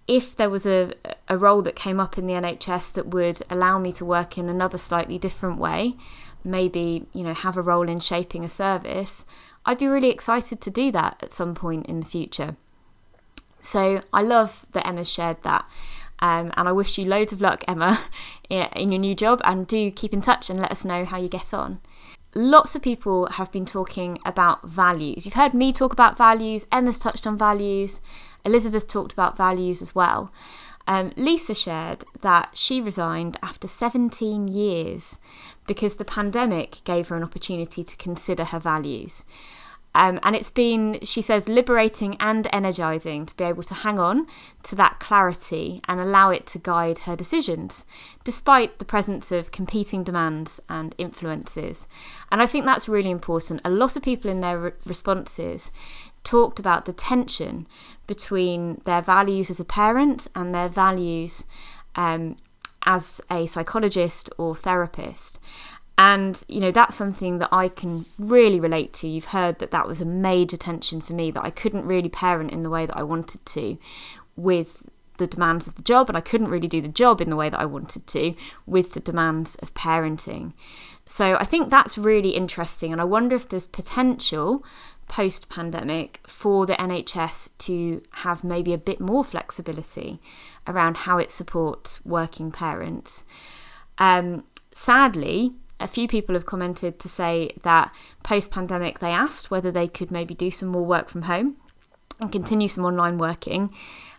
if 0.08 0.36
there 0.36 0.50
was 0.50 0.66
a, 0.66 0.94
a 1.28 1.38
role 1.38 1.64
that 1.64 1.76
came 1.76 2.00
up 2.00 2.18
in 2.18 2.28
the 2.28 2.34
NHS 2.34 2.94
that 2.94 3.08
would 3.08 3.42
allow 3.50 3.80
me 3.80 3.92
to 3.94 4.06
work 4.06 4.38
in 4.38 4.48
another 4.48 4.78
slightly 4.78 5.18
different 5.18 5.58
way, 5.58 5.96
maybe, 6.44 7.08
you 7.12 7.24
know, 7.24 7.34
have 7.34 7.58
a 7.58 7.62
role 7.62 7.90
in 7.90 8.00
shaping 8.00 8.46
a 8.46 8.50
service, 8.50 9.26
I'd 9.66 9.80
be 9.80 9.88
really 9.88 10.10
excited 10.10 10.62
to 10.62 10.70
do 10.70 10.92
that 10.92 11.18
at 11.22 11.32
some 11.32 11.56
point 11.56 11.88
in 11.88 12.00
the 12.00 12.06
future. 12.06 12.56
So 13.60 14.04
I 14.12 14.22
love 14.22 14.66
that 14.74 14.88
Emma 14.88 15.04
shared 15.04 15.42
that. 15.44 15.66
Um, 16.20 16.54
and 16.56 16.68
I 16.68 16.72
wish 16.72 16.98
you 16.98 17.06
loads 17.06 17.34
of 17.34 17.42
luck, 17.42 17.64
Emma, 17.68 18.00
in 18.50 18.92
your 18.92 19.00
new 19.00 19.16
job. 19.16 19.42
And 19.44 19.66
do 19.66 19.90
keep 19.92 20.14
in 20.14 20.22
touch 20.22 20.50
and 20.50 20.60
let 20.60 20.72
us 20.72 20.86
know 20.86 21.06
how 21.06 21.18
you 21.18 21.30
get 21.30 21.54
on. 21.54 21.80
Lots 22.34 22.76
of 22.76 22.82
people 22.82 23.26
have 23.28 23.52
been 23.52 23.66
talking 23.66 24.18
about 24.24 24.66
values. 24.66 25.26
You've 25.26 25.34
heard 25.34 25.54
me 25.54 25.74
talk 25.74 25.92
about 25.92 26.18
values, 26.18 26.66
Emma's 26.72 26.98
touched 26.98 27.28
on 27.28 27.38
values, 27.38 28.00
Elizabeth 28.46 28.88
talked 28.88 29.12
about 29.12 29.36
values 29.36 29.82
as 29.82 29.94
well. 29.94 30.32
Um, 30.88 31.12
Lisa 31.18 31.54
shared 31.54 32.06
that 32.22 32.52
she 32.54 32.80
resigned 32.80 33.38
after 33.44 33.68
17 33.68 34.48
years 34.48 35.20
because 35.68 35.96
the 35.96 36.06
pandemic 36.06 36.82
gave 36.86 37.10
her 37.10 37.18
an 37.18 37.24
opportunity 37.24 37.84
to 37.84 37.96
consider 37.98 38.46
her 38.46 38.60
values. 38.60 39.26
Um, 39.94 40.20
and 40.24 40.36
it's 40.36 40.50
been, 40.50 41.00
she 41.04 41.22
says, 41.22 41.50
liberating 41.50 42.16
and 42.20 42.48
energizing 42.54 43.26
to 43.26 43.36
be 43.36 43.44
able 43.44 43.64
to 43.64 43.74
hang 43.74 44.00
on 44.00 44.26
to 44.64 44.76
that 44.76 45.00
clarity 45.00 45.82
and 45.88 46.00
allow 46.00 46.30
it 46.30 46.48
to 46.48 46.60
guide 46.60 47.00
her 47.00 47.16
decisions, 47.16 47.86
despite 48.24 48.80
the 48.80 48.86
presence 48.86 49.32
of 49.32 49.52
competing 49.52 50.04
demands 50.04 50.62
and 50.70 50.96
influences. 50.98 51.88
And 52.32 52.42
I 52.42 52.48
think 52.48 52.66
that's 52.66 52.88
really 52.88 53.12
important. 53.12 53.62
A 53.66 53.70
lot 53.70 53.98
of 53.98 54.04
people 54.04 54.32
in 54.32 54.40
their 54.40 54.60
re- 54.60 54.72
responses 54.86 55.72
talked 56.24 56.60
about 56.60 56.86
the 56.86 56.94
tension 56.94 57.68
between 58.08 58.82
their 58.86 59.02
values 59.02 59.50
as 59.50 59.60
a 59.60 59.66
parent 59.66 60.28
and 60.36 60.56
their 60.56 60.70
values 60.70 61.46
um, 61.96 62.38
as 62.86 63.20
a 63.30 63.46
psychologist 63.46 64.30
or 64.38 64.56
therapist. 64.56 65.40
And, 66.04 66.44
you 66.48 66.60
know, 66.60 66.72
that's 66.72 66.96
something 66.96 67.38
that 67.38 67.50
I 67.52 67.68
can 67.68 68.08
really 68.18 68.60
relate 68.60 68.92
to. 68.94 69.08
You've 69.08 69.26
heard 69.26 69.60
that 69.60 69.70
that 69.70 69.88
was 69.88 70.02
a 70.02 70.06
major 70.06 70.58
tension 70.58 71.00
for 71.00 71.14
me, 71.14 71.30
that 71.30 71.46
I 71.46 71.52
couldn't 71.52 71.86
really 71.86 72.10
parent 72.10 72.50
in 72.50 72.64
the 72.64 72.72
way 72.72 72.88
that 72.88 72.98
I 72.98 73.04
wanted 73.04 73.46
to 73.46 73.78
with 74.36 74.82
the 75.18 75.28
demands 75.28 75.68
of 75.68 75.76
the 75.76 75.84
job, 75.84 76.10
and 76.10 76.18
I 76.18 76.22
couldn't 76.22 76.48
really 76.48 76.68
do 76.68 76.82
the 76.82 76.88
job 76.88 77.22
in 77.22 77.30
the 77.30 77.36
way 77.36 77.50
that 77.50 77.60
I 77.60 77.68
wanted 77.68 78.08
to 78.08 78.34
with 78.66 78.94
the 78.94 79.00
demands 79.00 79.54
of 79.58 79.76
parenting. 79.76 80.54
So 81.06 81.36
I 81.36 81.46
think 81.46 81.70
that's 81.70 82.00
really 82.00 82.30
interesting, 82.30 82.92
and 82.92 83.00
I 83.00 83.04
wonder 83.04 83.36
if 83.36 83.48
there's 83.48 83.68
potential 83.68 84.66
post 85.08 85.50
pandemic 85.50 86.20
for 86.26 86.66
the 86.66 86.74
NHS 86.74 87.52
to 87.60 88.02
have 88.12 88.44
maybe 88.44 88.74
a 88.74 88.80
bit 88.80 89.00
more 89.00 89.24
flexibility 89.24 90.20
around 90.66 90.98
how 90.98 91.20
it 91.20 91.30
supports 91.30 92.04
working 92.04 92.52
parents. 92.52 93.24
Um, 94.00 94.46
sadly, 94.74 95.52
a 95.82 95.88
few 95.88 96.08
people 96.08 96.36
have 96.36 96.46
commented 96.46 97.00
to 97.00 97.10
say 97.10 97.52
that 97.64 97.94
post 98.24 98.52
pandemic 98.52 99.00
they 99.00 99.12
asked 99.12 99.52
whether 99.52 99.72
they 99.72 99.88
could 99.88 100.12
maybe 100.12 100.34
do 100.34 100.52
some 100.52 100.70
more 100.70 100.86
work 100.86 101.10
from 101.10 101.24
home 101.24 101.58
and 102.20 102.32
continue 102.32 102.68
some 102.68 102.86
online 102.86 103.18
working, 103.18 103.74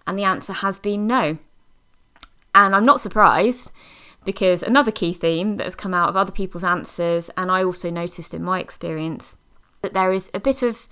and 0.07 0.19
the 0.19 0.25
answer 0.25 0.53
has 0.53 0.79
been 0.79 1.07
no. 1.07 1.39
And 2.55 2.75
I'm 2.75 2.85
not 2.85 3.01
surprised 3.01 3.71
because 4.25 4.63
another 4.63 4.91
key 4.91 5.13
theme 5.13 5.57
that 5.57 5.65
has 5.65 5.75
come 5.75 5.95
out 5.95 6.09
of 6.09 6.17
other 6.17 6.33
people's 6.33 6.65
answers, 6.65 7.31
and 7.37 7.51
I 7.51 7.65
also 7.65 7.91
noticed 7.91 8.35
in 8.35 8.43
my 8.43 8.61
experience, 8.61 9.37
that 9.83 9.95
there 9.95 10.13
is 10.13 10.31
a 10.35 10.41
bit 10.41 10.63
of 10.63 10.89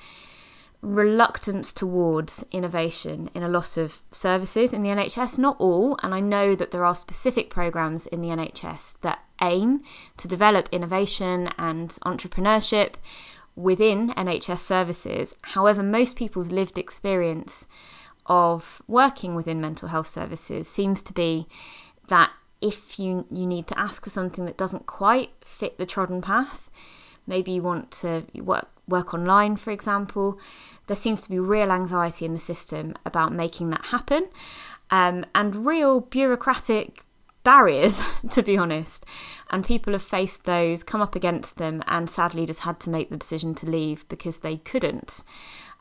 reluctance 0.83 1.73
towards 1.73 2.45
innovation 2.51 3.29
in 3.35 3.43
a 3.43 3.49
lot 3.49 3.77
of 3.77 4.01
services 4.11 4.73
in 4.73 4.83
the 4.83 4.89
NHS, 4.89 5.39
not 5.39 5.57
all, 5.59 5.99
and 6.03 6.15
I 6.15 6.21
know 6.21 6.55
that 6.55 6.71
there 6.71 6.85
are 6.85 6.95
specific 6.95 7.51
programs 7.51 8.07
in 8.07 8.21
the 8.21 8.29
NHS 8.29 8.95
that 9.03 9.25
aim 9.41 9.83
to 10.17 10.29
develop 10.29 10.69
innovation 10.73 11.51
and 11.59 11.91
entrepreneurship 12.05 12.95
within 13.57 14.11
NHS 14.11 14.61
services. 14.61 15.35
However, 15.43 15.83
most 15.83 16.17
people's 16.17 16.51
lived 16.51 16.79
experience 16.79 17.67
of 18.27 18.81
working 18.87 19.35
within 19.35 19.61
mental 19.61 19.89
health 19.89 20.07
services 20.07 20.69
seems 20.69 21.03
to 21.03 21.13
be 21.13 21.47
that 22.09 22.31
if 22.61 22.99
you 22.99 23.27
you 23.31 23.47
need 23.47 23.67
to 23.67 23.79
ask 23.79 24.05
for 24.05 24.11
something 24.11 24.45
that 24.45 24.59
doesn't 24.59 24.87
quite 24.87 25.31
fit 25.45 25.79
the 25.79 25.87
trodden 25.87 26.21
path, 26.21 26.71
maybe 27.27 27.53
you 27.53 27.63
want 27.63 27.91
to 27.91 28.25
work 28.35 28.69
work 28.87 29.15
online, 29.15 29.57
for 29.57 29.71
example, 29.71 30.39
there 30.89 30.97
seems 30.97 31.21
to 31.23 31.31
be 31.31 31.39
real 31.39 31.71
anxiety 31.71 32.25
in 32.25 32.35
the 32.35 32.41
system 32.41 32.95
about 33.07 33.33
making 33.33 33.71
that 33.71 33.87
happen, 33.87 34.29
um, 34.91 35.25
and 35.35 35.65
real 35.65 36.01
bureaucratic 36.01 37.05
barriers, 37.43 38.03
to 38.31 38.43
be 38.43 38.57
honest. 38.57 39.05
And 39.51 39.65
people 39.65 39.93
have 39.93 40.03
faced 40.03 40.45
those, 40.45 40.83
come 40.83 41.01
up 41.01 41.15
against 41.15 41.57
them, 41.57 41.83
and 41.87 42.09
sadly 42.09 42.47
just 42.47 42.61
had 42.61 42.81
to 42.81 42.91
make 42.91 43.11
the 43.11 43.17
decision 43.17 43.55
to 43.57 43.71
leave 43.71 44.09
because 44.09 44.39
they 44.39 44.57
couldn't 44.59 45.25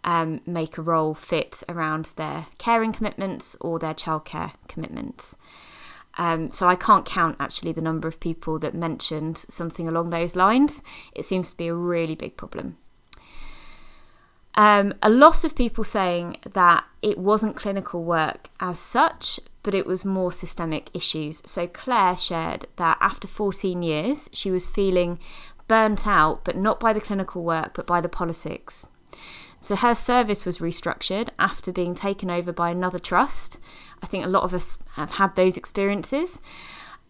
um, 0.04 0.42
make 0.46 0.78
a 0.78 0.82
role 0.82 1.14
fit 1.14 1.64
around 1.68 2.14
their 2.16 2.48
caring 2.58 2.94
commitments 2.94 3.56
or 3.60 3.80
their 3.80 3.94
childcare 3.94 4.54
commitments. 4.68 5.36
Um, 6.18 6.52
so 6.52 6.68
I 6.68 6.76
can't 6.76 7.06
count 7.06 7.38
actually 7.40 7.72
the 7.72 7.82
number 7.82 8.08
of 8.08 8.20
people 8.20 8.60
that 8.60 8.74
mentioned 8.74 9.46
something 9.50 9.88
along 9.88 10.10
those 10.10 10.36
lines. 10.36 10.82
It 11.14 11.26
seems 11.26 11.52
to 11.52 11.58
be 11.58 11.68
a 11.68 11.74
really 11.74 12.16
big 12.16 12.36
problem. 12.36 12.78
Um, 14.56 14.94
a 15.02 15.10
lot 15.10 15.46
of 15.46 15.56
people 15.56 15.84
saying 15.84 16.38
that 16.54 16.84
it 17.02 17.18
wasn't 17.18 17.56
clinical 17.56 18.04
work 18.04 18.50
as 18.60 18.80
such, 18.80 19.40
but 19.70 19.78
it 19.78 19.86
was 19.86 20.04
more 20.04 20.32
systemic 20.32 20.90
issues. 20.96 21.44
So 21.46 21.68
Claire 21.68 22.18
shared 22.18 22.66
that 22.78 22.98
after 23.00 23.28
14 23.28 23.84
years, 23.84 24.28
she 24.34 24.50
was 24.50 24.68
feeling 24.68 25.20
burnt 25.68 26.08
out, 26.08 26.44
but 26.44 26.58
not 26.58 26.80
by 26.80 26.92
the 26.92 27.00
clinical 27.00 27.44
work, 27.44 27.76
but 27.76 27.86
by 27.86 28.02
the 28.02 28.10
politics. 28.10 28.88
So 29.62 29.76
her 29.76 29.94
service 29.94 30.44
was 30.44 30.58
restructured 30.58 31.30
after 31.38 31.72
being 31.72 31.94
taken 31.94 32.32
over 32.32 32.52
by 32.52 32.72
another 32.72 32.98
trust. 32.98 33.60
I 34.02 34.08
think 34.08 34.26
a 34.26 34.28
lot 34.28 34.42
of 34.42 34.56
us 34.56 34.80
have 34.94 35.12
had 35.12 35.36
those 35.36 35.56
experiences. 35.56 36.42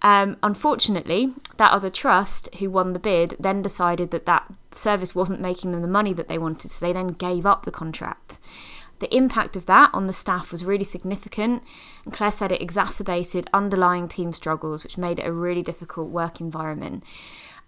Um, 0.02 0.36
unfortunately, 0.44 1.34
that 1.56 1.72
other 1.72 1.90
trust 1.90 2.54
who 2.56 2.70
won 2.70 2.92
the 2.92 3.00
bid 3.00 3.38
then 3.40 3.62
decided 3.62 4.12
that 4.12 4.26
that 4.26 4.52
service 4.76 5.16
wasn't 5.16 5.40
making 5.40 5.72
them 5.72 5.82
the 5.82 5.88
money 5.88 6.12
that 6.12 6.28
they 6.28 6.38
wanted, 6.38 6.72
so 6.72 6.86
they 6.86 6.92
then 6.92 7.08
gave 7.08 7.46
up 7.46 7.64
the 7.64 7.72
contract. 7.72 8.38
The 9.00 9.14
impact 9.16 9.56
of 9.56 9.66
that 9.68 9.90
on 9.94 10.08
the 10.08 10.14
staff 10.14 10.52
was 10.52 10.66
really 10.66 10.84
significant, 10.84 11.64
and 12.06 12.14
Claire 12.14 12.32
said 12.32 12.52
it 12.52 12.62
exacerbated 12.62 13.50
underlying 13.54 14.08
team 14.08 14.34
struggles, 14.34 14.84
which 14.84 14.98
made 14.98 15.20
it 15.20 15.26
a 15.26 15.32
really 15.32 15.62
difficult 15.62 16.10
work 16.10 16.42
environment. 16.42 17.04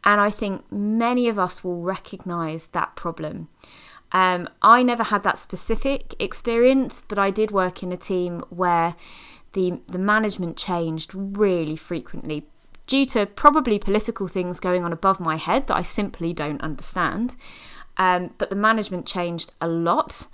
And 0.04 0.20
I 0.20 0.30
think 0.30 0.70
many 0.72 1.30
of 1.30 1.38
us 1.38 1.64
will 1.64 1.82
recognise 1.82 2.68
that 2.68 2.96
problem. 2.96 3.50
Um, 4.12 4.50
I 4.62 4.84
never 4.84 5.04
had 5.04 5.24
that 5.24 5.38
specific 5.38 6.16
experience, 6.20 7.02
but 7.08 7.18
I 7.18 7.30
did 7.32 7.52
work 7.52 7.82
in 7.82 7.92
a 7.92 7.98
team 7.98 8.44
where 8.50 8.96
the 9.54 9.80
the 9.88 10.00
management 10.00 10.58
changed 10.58 11.12
really 11.14 11.76
frequently 11.76 12.46
due 12.88 13.06
to 13.06 13.26
probably 13.26 13.80
political 13.80 14.28
things 14.28 14.60
going 14.60 14.84
on 14.84 14.92
above 14.92 15.20
my 15.20 15.38
head 15.38 15.68
that 15.68 15.78
I 15.78 15.82
simply 15.82 16.34
don't 16.34 16.62
understand. 16.62 17.36
Um, 17.98 18.34
but 18.38 18.50
the 18.50 18.56
management 18.56 19.06
changed 19.06 19.54
a 19.62 19.68
lot, 19.68 20.28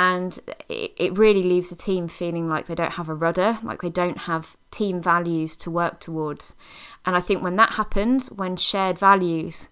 and 0.00 0.40
it, 0.70 1.18
really 1.18 1.42
leaves 1.42 1.68
the 1.68 1.76
team 1.76 2.08
feeling 2.08 2.48
like 2.48 2.66
they 2.66 2.74
don't 2.74 2.92
have 2.92 3.10
a 3.10 3.14
rudder, 3.14 3.58
like 3.62 3.82
they 3.82 3.90
don't 3.90 4.16
have 4.16 4.56
team 4.70 5.02
values 5.02 5.56
to 5.56 5.70
work 5.70 6.00
towards. 6.00 6.54
And 7.04 7.14
I 7.14 7.20
think 7.20 7.42
when 7.42 7.56
that 7.56 7.72
happens, 7.72 8.30
when 8.30 8.56
shared 8.56 8.98
values 8.98 9.68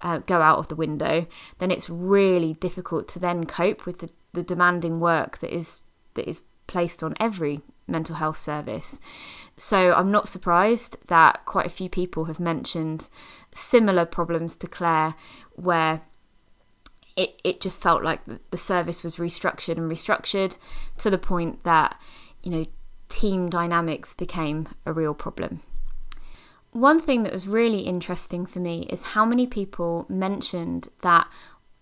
uh, 0.00 0.18
go 0.18 0.40
out 0.40 0.58
of 0.58 0.66
the 0.66 0.74
window, 0.74 1.28
then 1.58 1.70
it's 1.70 1.88
really 1.88 2.54
difficult 2.54 3.06
to 3.10 3.20
then 3.20 3.46
cope 3.46 3.86
with 3.86 4.00
the, 4.00 4.10
the 4.32 4.42
demanding 4.42 4.98
work 4.98 5.38
that 5.38 5.54
is 5.54 5.84
that 6.14 6.28
is 6.28 6.42
placed 6.66 7.04
on 7.04 7.14
every 7.20 7.60
mental 7.86 8.16
health 8.16 8.36
service. 8.36 8.98
So 9.56 9.92
I'm 9.92 10.10
not 10.10 10.28
surprised 10.28 10.96
that 11.06 11.44
quite 11.46 11.66
a 11.66 11.70
few 11.70 11.88
people 11.88 12.24
have 12.24 12.40
mentioned 12.40 13.08
similar 13.54 14.04
problems 14.04 14.56
to 14.56 14.66
Claire 14.66 15.14
where 15.54 16.00
it, 17.18 17.40
it 17.42 17.60
just 17.60 17.82
felt 17.82 18.04
like 18.04 18.20
the 18.50 18.56
service 18.56 19.02
was 19.02 19.16
restructured 19.16 19.76
and 19.76 19.90
restructured 19.90 20.56
to 20.98 21.10
the 21.10 21.18
point 21.18 21.64
that, 21.64 22.00
you 22.44 22.50
know, 22.50 22.64
team 23.08 23.50
dynamics 23.50 24.14
became 24.14 24.68
a 24.86 24.92
real 24.92 25.14
problem. 25.14 25.60
One 26.70 27.00
thing 27.00 27.24
that 27.24 27.32
was 27.32 27.48
really 27.48 27.80
interesting 27.80 28.46
for 28.46 28.60
me 28.60 28.86
is 28.88 29.02
how 29.02 29.24
many 29.24 29.48
people 29.48 30.06
mentioned 30.08 30.88
that 31.02 31.28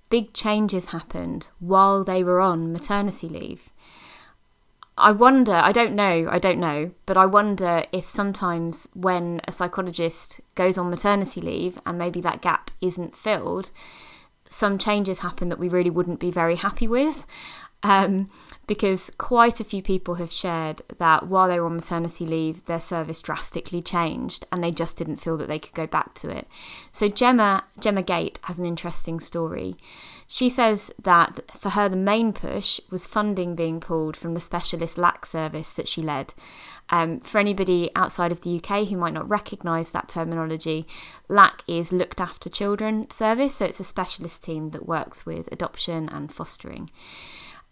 big 0.08 0.32
changes 0.32 0.86
happened 0.86 1.48
while 1.58 2.02
they 2.02 2.24
were 2.24 2.40
on 2.40 2.72
maternity 2.72 3.28
leave. 3.28 3.68
I 4.96 5.12
wonder, 5.12 5.52
I 5.52 5.72
don't 5.72 5.94
know, 5.94 6.28
I 6.30 6.38
don't 6.38 6.58
know, 6.58 6.92
but 7.04 7.18
I 7.18 7.26
wonder 7.26 7.84
if 7.92 8.08
sometimes 8.08 8.88
when 8.94 9.42
a 9.46 9.52
psychologist 9.52 10.40
goes 10.54 10.78
on 10.78 10.88
maternity 10.88 11.42
leave 11.42 11.78
and 11.84 11.98
maybe 11.98 12.22
that 12.22 12.40
gap 12.40 12.70
isn't 12.80 13.14
filled, 13.14 13.70
some 14.48 14.78
changes 14.78 15.20
happen 15.20 15.48
that 15.48 15.58
we 15.58 15.68
really 15.68 15.90
wouldn't 15.90 16.20
be 16.20 16.30
very 16.30 16.56
happy 16.56 16.86
with. 16.88 17.26
Um, 17.82 18.30
because 18.66 19.10
quite 19.16 19.60
a 19.60 19.64
few 19.64 19.80
people 19.80 20.16
have 20.16 20.32
shared 20.32 20.82
that 20.98 21.28
while 21.28 21.46
they 21.46 21.60
were 21.60 21.66
on 21.66 21.76
maternity 21.76 22.26
leave, 22.26 22.64
their 22.64 22.80
service 22.80 23.22
drastically 23.22 23.80
changed 23.80 24.44
and 24.50 24.62
they 24.62 24.72
just 24.72 24.96
didn't 24.96 25.18
feel 25.18 25.36
that 25.36 25.46
they 25.46 25.58
could 25.58 25.74
go 25.74 25.86
back 25.86 26.14
to 26.14 26.30
it. 26.30 26.48
So 26.90 27.08
Gemma 27.08 27.64
Gemma 27.78 28.02
Gate 28.02 28.40
has 28.42 28.58
an 28.58 28.66
interesting 28.66 29.20
story. 29.20 29.76
She 30.28 30.48
says 30.48 30.90
that 31.02 31.42
for 31.56 31.70
her 31.70 31.88
the 31.88 31.96
main 31.96 32.32
push 32.32 32.80
was 32.90 33.06
funding 33.06 33.54
being 33.54 33.78
pulled 33.78 34.16
from 34.16 34.34
the 34.34 34.40
specialist 34.40 34.98
LAC 34.98 35.24
service 35.24 35.72
that 35.74 35.86
she 35.86 36.02
led. 36.02 36.34
Um, 36.88 37.20
for 37.20 37.38
anybody 37.38 37.90
outside 37.94 38.32
of 38.32 38.40
the 38.40 38.56
UK 38.56 38.88
who 38.88 38.96
might 38.96 39.12
not 39.12 39.28
recognise 39.28 39.90
that 39.90 40.08
terminology, 40.08 40.86
LAC 41.28 41.62
is 41.68 41.92
looked 41.92 42.20
after 42.20 42.48
children 42.48 43.08
service, 43.10 43.56
so 43.56 43.66
it's 43.66 43.80
a 43.80 43.84
specialist 43.84 44.42
team 44.42 44.70
that 44.70 44.86
works 44.86 45.24
with 45.24 45.48
adoption 45.52 46.08
and 46.08 46.32
fostering. 46.32 46.90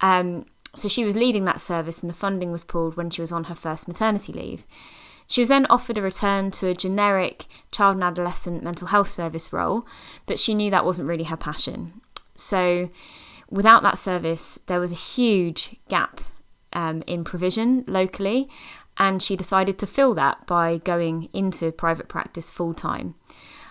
Um, 0.00 0.46
so 0.76 0.88
she 0.88 1.04
was 1.04 1.16
leading 1.16 1.44
that 1.44 1.60
service, 1.60 2.00
and 2.00 2.10
the 2.10 2.14
funding 2.14 2.52
was 2.52 2.64
pulled 2.64 2.96
when 2.96 3.10
she 3.10 3.20
was 3.20 3.32
on 3.32 3.44
her 3.44 3.54
first 3.54 3.86
maternity 3.86 4.32
leave. 4.32 4.64
She 5.26 5.40
was 5.40 5.48
then 5.48 5.66
offered 5.70 5.96
a 5.96 6.02
return 6.02 6.50
to 6.52 6.66
a 6.66 6.74
generic 6.74 7.46
child 7.70 7.96
and 7.96 8.04
adolescent 8.04 8.62
mental 8.62 8.88
health 8.88 9.08
service 9.08 9.52
role, 9.52 9.86
but 10.26 10.38
she 10.38 10.54
knew 10.54 10.70
that 10.70 10.84
wasn't 10.84 11.08
really 11.08 11.24
her 11.24 11.36
passion. 11.36 12.00
So, 12.34 12.90
without 13.50 13.82
that 13.82 13.98
service, 13.98 14.58
there 14.66 14.80
was 14.80 14.92
a 14.92 14.96
huge 14.96 15.76
gap 15.88 16.20
um, 16.72 17.02
in 17.06 17.24
provision 17.24 17.84
locally, 17.86 18.48
and 18.96 19.22
she 19.22 19.36
decided 19.36 19.78
to 19.78 19.86
fill 19.86 20.14
that 20.14 20.46
by 20.46 20.78
going 20.78 21.28
into 21.32 21.72
private 21.72 22.08
practice 22.08 22.50
full 22.50 22.74
time. 22.74 23.14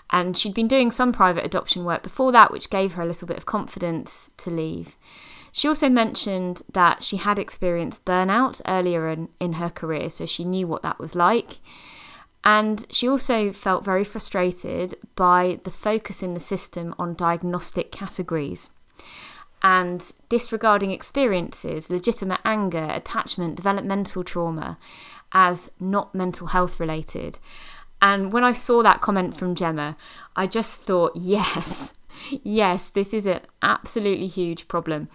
And 0.09 0.37
she'd 0.37 0.53
been 0.53 0.67
doing 0.67 0.91
some 0.91 1.11
private 1.11 1.45
adoption 1.45 1.85
work 1.85 2.03
before 2.03 2.31
that, 2.33 2.51
which 2.51 2.69
gave 2.69 2.93
her 2.93 3.01
a 3.01 3.05
little 3.05 3.27
bit 3.27 3.37
of 3.37 3.45
confidence 3.45 4.31
to 4.37 4.51
leave. 4.51 4.95
She 5.51 5.67
also 5.67 5.87
mentioned 5.87 6.63
that 6.71 7.03
she 7.03 7.17
had 7.17 7.39
experienced 7.39 8.05
burnout 8.05 8.61
earlier 8.67 9.07
in, 9.07 9.29
in 9.39 9.53
her 9.53 9.69
career, 9.69 10.09
so 10.09 10.25
she 10.25 10.43
knew 10.43 10.67
what 10.67 10.81
that 10.83 10.99
was 10.99 11.15
like. 11.15 11.59
And 12.43 12.85
she 12.89 13.07
also 13.07 13.53
felt 13.53 13.85
very 13.85 14.03
frustrated 14.03 14.95
by 15.15 15.59
the 15.63 15.71
focus 15.71 16.21
in 16.21 16.33
the 16.33 16.39
system 16.39 16.93
on 16.99 17.13
diagnostic 17.13 17.91
categories 17.91 18.69
and 19.61 20.11
disregarding 20.27 20.91
experiences, 20.91 21.89
legitimate 21.89 22.41
anger, 22.43 22.89
attachment, 22.91 23.55
developmental 23.55 24.23
trauma 24.23 24.77
as 25.31 25.71
not 25.79 26.13
mental 26.13 26.47
health 26.47 26.79
related. 26.79 27.39
And 28.01 28.33
when 28.33 28.43
I 28.43 28.51
saw 28.51 28.83
that 28.83 29.01
comment 29.01 29.35
from 29.37 29.55
Gemma, 29.55 29.95
I 30.35 30.45
just 30.45 30.81
thought, 30.81 31.13
yes, 31.15 31.93
yes, 32.29 32.89
this 32.89 33.13
is 33.13 33.25
an 33.25 33.39
absolutely 33.61 34.27
huge 34.27 34.67
problem. 34.67 35.07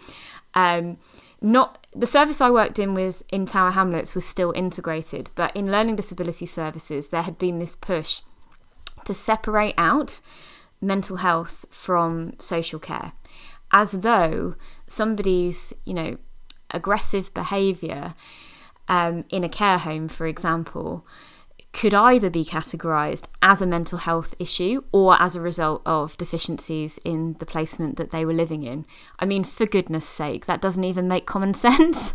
Um, 0.54 0.96
not 1.40 1.86
the 1.94 2.06
service 2.06 2.40
I 2.40 2.50
worked 2.50 2.78
in 2.78 2.94
with 2.94 3.22
in 3.30 3.46
Tower 3.46 3.72
Hamlets 3.72 4.14
was 4.14 4.26
still 4.26 4.52
integrated, 4.52 5.30
but 5.34 5.54
in 5.54 5.70
learning 5.70 5.96
disability 5.96 6.46
services, 6.46 7.08
there 7.08 7.22
had 7.22 7.38
been 7.38 7.58
this 7.58 7.74
push 7.74 8.22
to 9.04 9.14
separate 9.14 9.74
out 9.78 10.20
mental 10.80 11.16
health 11.16 11.64
from 11.70 12.34
social 12.38 12.78
care, 12.78 13.12
as 13.72 13.92
though 13.92 14.54
somebody's 14.86 15.72
you 15.84 15.94
know 15.94 16.18
aggressive 16.70 17.32
behaviour 17.34 18.14
um, 18.88 19.24
in 19.30 19.44
a 19.44 19.48
care 19.48 19.78
home, 19.78 20.08
for 20.08 20.26
example, 20.26 21.06
could 21.78 21.94
either 21.94 22.28
be 22.28 22.44
categorized 22.44 23.26
as 23.40 23.62
a 23.62 23.66
mental 23.66 23.98
health 23.98 24.34
issue 24.40 24.82
or 24.90 25.16
as 25.22 25.36
a 25.36 25.40
result 25.40 25.80
of 25.86 26.16
deficiencies 26.16 26.98
in 27.04 27.36
the 27.38 27.46
placement 27.46 27.96
that 27.96 28.10
they 28.10 28.24
were 28.24 28.32
living 28.32 28.64
in. 28.64 28.84
I 29.20 29.26
mean, 29.26 29.44
for 29.44 29.64
goodness 29.64 30.04
sake, 30.04 30.46
that 30.46 30.60
doesn't 30.60 30.82
even 30.82 31.06
make 31.06 31.24
common 31.24 31.54
sense. 31.66 32.14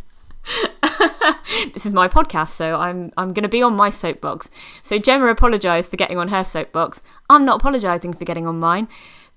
this 1.74 1.86
is 1.86 1.94
my 1.94 2.10
podcast, 2.10 2.50
so 2.50 2.76
I'm 2.76 3.14
I'm 3.16 3.32
going 3.32 3.44
to 3.44 3.50
be 3.50 3.64
on 3.64 3.74
my 3.74 3.90
soapbox. 3.90 4.50
So 4.84 5.00
Gemma 5.00 5.28
apologised 5.28 5.90
for 5.90 5.96
getting 5.96 6.18
on 6.18 6.28
her 6.28 6.44
soapbox. 6.44 7.02
I'm 7.30 7.46
not 7.46 7.62
apologising 7.62 8.12
for 8.16 8.26
getting 8.26 8.46
on 8.46 8.60
mine. 8.60 8.90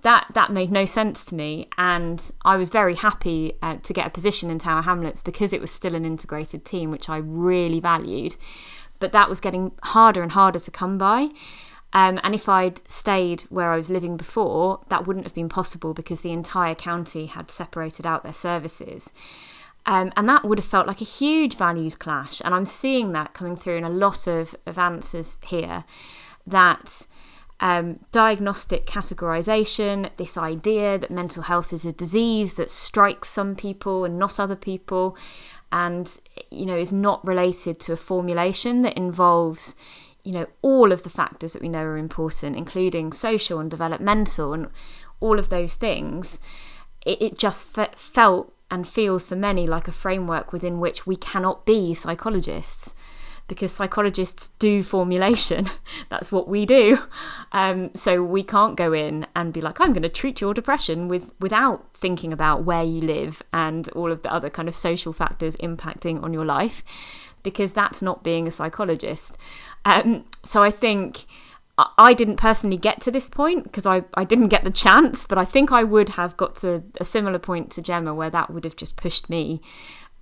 That 0.02 0.26
that 0.34 0.52
made 0.52 0.72
no 0.72 0.86
sense 0.86 1.24
to 1.26 1.36
me, 1.36 1.68
and 1.78 2.20
I 2.44 2.56
was 2.56 2.68
very 2.68 2.96
happy 2.96 3.52
uh, 3.62 3.76
to 3.76 3.92
get 3.92 4.08
a 4.08 4.10
position 4.10 4.50
in 4.50 4.58
Tower 4.58 4.82
Hamlets 4.82 5.22
because 5.22 5.52
it 5.52 5.60
was 5.60 5.70
still 5.70 5.94
an 5.94 6.04
integrated 6.04 6.64
team, 6.64 6.90
which 6.90 7.08
I 7.08 7.18
really 7.18 7.78
valued 7.78 8.34
but 8.98 9.12
that 9.12 9.28
was 9.28 9.40
getting 9.40 9.72
harder 9.82 10.22
and 10.22 10.32
harder 10.32 10.58
to 10.58 10.70
come 10.70 10.98
by. 10.98 11.28
Um, 11.92 12.20
and 12.22 12.34
if 12.34 12.48
I'd 12.48 12.86
stayed 12.90 13.42
where 13.42 13.72
I 13.72 13.76
was 13.76 13.88
living 13.88 14.16
before, 14.16 14.80
that 14.88 15.06
wouldn't 15.06 15.24
have 15.24 15.34
been 15.34 15.48
possible 15.48 15.94
because 15.94 16.20
the 16.20 16.32
entire 16.32 16.74
county 16.74 17.26
had 17.26 17.50
separated 17.50 18.06
out 18.06 18.22
their 18.22 18.34
services. 18.34 19.12
Um, 19.86 20.12
and 20.16 20.28
that 20.28 20.44
would 20.44 20.58
have 20.58 20.66
felt 20.66 20.88
like 20.88 21.00
a 21.00 21.04
huge 21.04 21.56
values 21.56 21.94
clash. 21.94 22.42
And 22.44 22.54
I'm 22.54 22.66
seeing 22.66 23.12
that 23.12 23.34
coming 23.34 23.56
through 23.56 23.76
in 23.76 23.84
a 23.84 23.88
lot 23.88 24.26
of, 24.26 24.54
of 24.66 24.78
answers 24.78 25.38
here 25.46 25.84
that 26.46 27.06
um, 27.60 28.00
diagnostic 28.12 28.84
categorization, 28.86 30.10
this 30.16 30.36
idea 30.36 30.98
that 30.98 31.10
mental 31.10 31.44
health 31.44 31.72
is 31.72 31.84
a 31.84 31.92
disease 31.92 32.54
that 32.54 32.70
strikes 32.70 33.30
some 33.30 33.54
people 33.54 34.04
and 34.04 34.18
not 34.18 34.38
other 34.38 34.56
people, 34.56 35.16
and 35.72 36.20
you 36.50 36.66
know 36.66 36.76
is 36.76 36.92
not 36.92 37.24
related 37.26 37.80
to 37.80 37.92
a 37.92 37.96
formulation 37.96 38.82
that 38.82 38.96
involves 38.96 39.74
you 40.22 40.32
know 40.32 40.46
all 40.62 40.92
of 40.92 41.02
the 41.02 41.10
factors 41.10 41.52
that 41.52 41.62
we 41.62 41.68
know 41.68 41.82
are 41.82 41.98
important 41.98 42.56
including 42.56 43.12
social 43.12 43.58
and 43.58 43.70
developmental 43.70 44.52
and 44.52 44.68
all 45.20 45.38
of 45.38 45.48
those 45.48 45.74
things. 45.74 46.40
It, 47.04 47.22
it 47.22 47.38
just 47.38 47.66
felt 47.66 48.52
and 48.70 48.86
feels 48.86 49.26
for 49.26 49.36
many 49.36 49.66
like 49.66 49.86
a 49.86 49.92
framework 49.92 50.52
within 50.52 50.80
which 50.80 51.06
we 51.06 51.16
cannot 51.16 51.64
be 51.64 51.94
psychologists 51.94 52.94
because 53.48 53.72
psychologists 53.72 54.48
do 54.58 54.82
formulation. 54.82 55.70
That's 56.08 56.32
what 56.32 56.48
we 56.48 56.66
do. 56.66 56.98
Um, 57.52 57.90
so 57.94 58.22
we 58.22 58.42
can't 58.42 58.76
go 58.76 58.92
in 58.92 59.26
and 59.36 59.52
be 59.52 59.60
like, 59.60 59.80
I'm 59.80 59.92
going 59.92 60.02
to 60.02 60.08
treat 60.08 60.40
your 60.40 60.54
depression 60.54 61.08
with 61.08 61.30
without 61.40 61.86
thinking 61.94 62.32
about 62.32 62.64
where 62.64 62.82
you 62.82 63.00
live 63.00 63.42
and 63.52 63.88
all 63.90 64.10
of 64.10 64.22
the 64.22 64.32
other 64.32 64.50
kind 64.50 64.68
of 64.68 64.74
social 64.74 65.12
factors 65.12 65.56
impacting 65.56 66.22
on 66.22 66.32
your 66.32 66.44
life, 66.44 66.82
because 67.42 67.72
that's 67.72 68.02
not 68.02 68.24
being 68.24 68.48
a 68.48 68.50
psychologist. 68.50 69.36
Um, 69.84 70.24
so 70.44 70.62
I 70.62 70.70
think. 70.70 71.26
I 71.98 72.14
didn't 72.14 72.36
personally 72.36 72.78
get 72.78 73.02
to 73.02 73.10
this 73.10 73.28
point 73.28 73.64
because 73.64 73.84
I, 73.84 74.04
I 74.14 74.24
didn't 74.24 74.48
get 74.48 74.64
the 74.64 74.70
chance, 74.70 75.26
but 75.26 75.36
I 75.36 75.44
think 75.44 75.70
I 75.70 75.84
would 75.84 76.08
have 76.08 76.34
got 76.38 76.56
to 76.56 76.82
a 76.98 77.04
similar 77.04 77.38
point 77.38 77.70
to 77.72 77.82
Gemma 77.82 78.14
where 78.14 78.30
that 78.30 78.50
would 78.50 78.64
have 78.64 78.76
just 78.76 78.96
pushed 78.96 79.28
me 79.28 79.60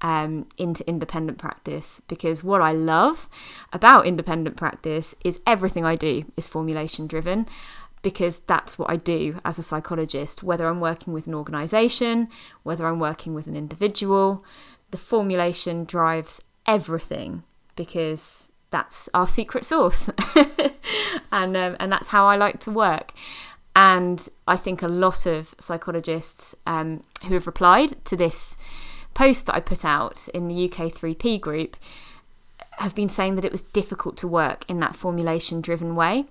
um, 0.05 0.47
into 0.59 0.87
independent 0.87 1.39
practice 1.39 2.03
because 2.09 2.45
what 2.45 2.61
I 2.61 2.73
love 2.73 3.27
about 3.73 4.07
independent 4.07 4.55
practice 4.55 5.15
is 5.25 5.41
everything 5.47 5.87
I 5.87 5.97
do 5.97 6.31
is 6.37 6.47
formulation 6.47 7.07
driven 7.07 7.47
because 8.03 8.41
that's 8.47 8.79
what 8.79 8.91
I 8.91 8.97
do 8.97 9.41
as 9.47 9.59
a 9.59 9.63
psychologist, 9.63 10.43
whether 10.43 10.67
I'm 10.69 10.79
working 10.79 11.15
with 11.15 11.27
an 11.27 11.33
organization, 11.33 12.29
whether 12.65 12.87
I'm 12.87 12.99
working 12.99 13.33
with 13.33 13.47
an 13.47 13.57
individual. 13.57 14.45
The 14.91 14.99
formulation 14.99 15.87
drives 15.87 16.39
everything 16.67 17.43
because 17.75 18.53
that's 18.71 19.09
our 19.15 19.27
secret 19.27 19.65
sauce. 19.65 20.11
and, 21.33 21.57
um, 21.57 21.77
and 21.81 21.91
that's 21.91 22.09
how 22.09 22.27
I 22.27 22.37
like 22.37 22.61
to 22.61 22.71
work. 22.71 23.15
And 23.75 24.29
I 24.47 24.59
think 24.59 24.83
a 24.83 24.89
lot 24.89 25.25
of 25.25 25.55
psychologists 25.59 26.55
um, 26.67 27.05
who 27.27 27.33
have 27.33 27.47
replied 27.47 28.05
to 28.05 28.19
this 28.19 28.59
post 29.15 29.47
that 29.47 29.55
I 29.55 29.61
put 29.61 29.85
out 29.85 30.29
in 30.35 30.49
the 30.49 30.65
UK 30.65 30.93
3P 30.93 31.41
group 31.41 31.77
have 32.79 32.95
been 32.95 33.09
saying 33.09 33.37
that 33.37 33.45
it 33.45 33.53
was 33.53 33.63
difficult 33.63 34.17
to 34.19 34.29
work 34.29 34.65
in 34.69 34.81
that 34.81 34.97
formulation 34.97 35.61
driven 35.61 35.95
way. 35.95 36.27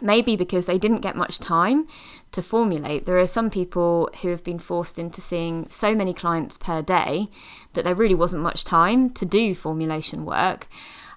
Maybe 0.00 0.34
because 0.34 0.66
they 0.66 0.78
didn't 0.78 1.02
get 1.02 1.14
much 1.14 1.38
time 1.38 1.86
to 2.32 2.42
formulate. 2.42 3.06
There 3.06 3.18
are 3.18 3.28
some 3.28 3.48
people 3.48 4.10
who 4.22 4.28
have 4.30 4.42
been 4.42 4.58
forced 4.58 4.98
into 4.98 5.20
seeing 5.20 5.68
so 5.68 5.94
many 5.94 6.12
clients 6.12 6.58
per 6.58 6.82
day 6.82 7.28
that 7.74 7.84
there 7.84 7.94
really 7.94 8.14
wasn't 8.14 8.42
much 8.42 8.64
time 8.64 9.10
to 9.10 9.24
do 9.24 9.54
formulation 9.54 10.24
work. 10.24 10.66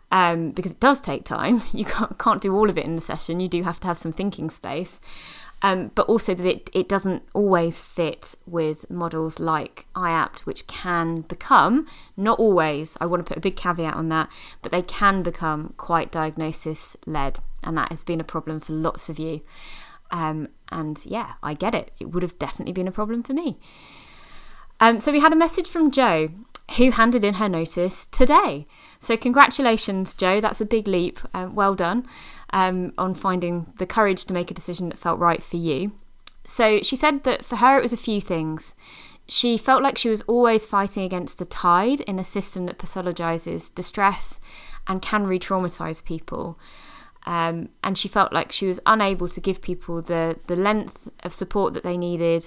Um, 0.10 0.52
because 0.52 0.72
it 0.72 0.80
does 0.80 1.02
take 1.02 1.26
time. 1.26 1.64
You 1.74 1.86
can't, 1.86 2.18
can't 2.18 2.42
do 2.42 2.56
all 2.56 2.70
of 2.70 2.78
it 2.78 2.86
in 2.86 2.96
the 2.96 3.02
session. 3.02 3.40
You 3.40 3.50
do 3.50 3.64
have 3.64 3.80
to 3.82 3.88
have 3.88 3.98
some 3.98 4.14
thinking 4.14 4.50
space 4.50 5.02
um, 5.62 5.92
but 5.96 6.08
also 6.08 6.34
that 6.36 6.46
it, 6.46 6.70
it 6.74 6.88
doesn't 6.88 7.24
always 7.34 7.82
fit 7.82 8.36
with 8.46 8.90
models 8.90 9.40
like 9.40 9.88
IAPT, 9.96 10.42
which 10.42 10.68
can 10.68 11.22
become, 11.22 11.88
not 12.16 12.38
always, 12.38 12.96
I 13.02 13.08
want 13.08 13.26
to 13.26 13.28
put 13.28 13.38
a 13.38 13.42
big 13.42 13.56
caveat 13.56 13.96
on 13.96 14.10
that, 14.10 14.30
but 14.62 14.72
they 14.72 14.84
can 14.84 15.24
become 15.24 15.74
quite 15.78 16.12
diagnosis 16.12 16.96
led. 17.06 17.40
And 17.64 17.76
that 17.78 17.90
has 17.90 18.04
been 18.04 18.20
a 18.20 18.26
problem 18.26 18.60
for 18.60 18.74
lots 18.74 19.10
of 19.10 19.18
you. 19.18 19.42
Um, 20.12 20.50
and 20.70 21.04
yeah, 21.06 21.34
I 21.42 21.56
get 21.56 21.74
it. 21.74 21.92
It 22.00 22.12
would 22.12 22.24
have 22.24 22.38
definitely 22.38 22.74
been 22.74 22.88
a 22.88 22.92
problem 22.92 23.24
for 23.24 23.34
me. 23.34 23.58
Um, 24.80 25.00
so 25.00 25.12
we 25.12 25.22
had 25.22 25.34
a 25.34 25.38
message 25.38 25.68
from 25.70 25.90
Joe 25.90 26.30
who 26.76 26.92
handed 26.92 27.24
in 27.24 27.36
her 27.36 27.50
notice 27.50 28.06
today. 28.06 28.68
So 29.00 29.18
congratulations, 29.18 30.14
Joe. 30.14 30.40
That's 30.40 30.62
a 30.62 30.66
big 30.66 30.88
leap. 30.88 31.20
Uh, 31.34 31.50
well 31.52 31.74
done 31.74 32.06
um, 32.52 32.94
on 32.98 33.14
finding 33.14 33.74
the 33.78 33.86
courage 33.86 34.26
to 34.26 34.34
make 34.34 34.52
a 34.52 34.54
decision 34.54 34.90
that 34.90 34.98
felt 34.98 35.20
right 35.20 35.44
for 35.44 35.58
you. 35.58 35.92
So 36.44 36.82
she 36.82 36.96
said 36.96 37.24
that 37.24 37.44
for 37.44 37.58
her 37.58 37.78
it 37.78 37.82
was 37.82 37.94
a 37.94 37.98
few 37.98 38.22
things. 38.22 38.76
She 39.28 39.58
felt 39.58 39.84
like 39.84 39.98
she 39.98 40.10
was 40.10 40.22
always 40.22 40.66
fighting 40.66 41.04
against 41.04 41.38
the 41.38 41.46
tide 41.46 42.00
in 42.02 42.18
a 42.18 42.24
system 42.24 42.66
that 42.66 42.78
pathologizes 42.78 43.74
distress 43.74 44.40
and 44.88 45.02
can 45.02 45.28
re 45.28 45.38
traumatize 45.38 46.04
people. 46.04 46.58
Um, 47.26 47.70
and 47.84 47.98
she 47.98 48.08
felt 48.08 48.32
like 48.32 48.54
she 48.54 48.68
was 48.68 48.80
unable 48.86 49.28
to 49.28 49.42
give 49.42 49.62
people 49.62 50.02
the, 50.02 50.40
the 50.48 50.56
length 50.56 50.98
of 51.24 51.34
support 51.34 51.74
that 51.74 51.84
they 51.84 51.98
needed 51.98 52.46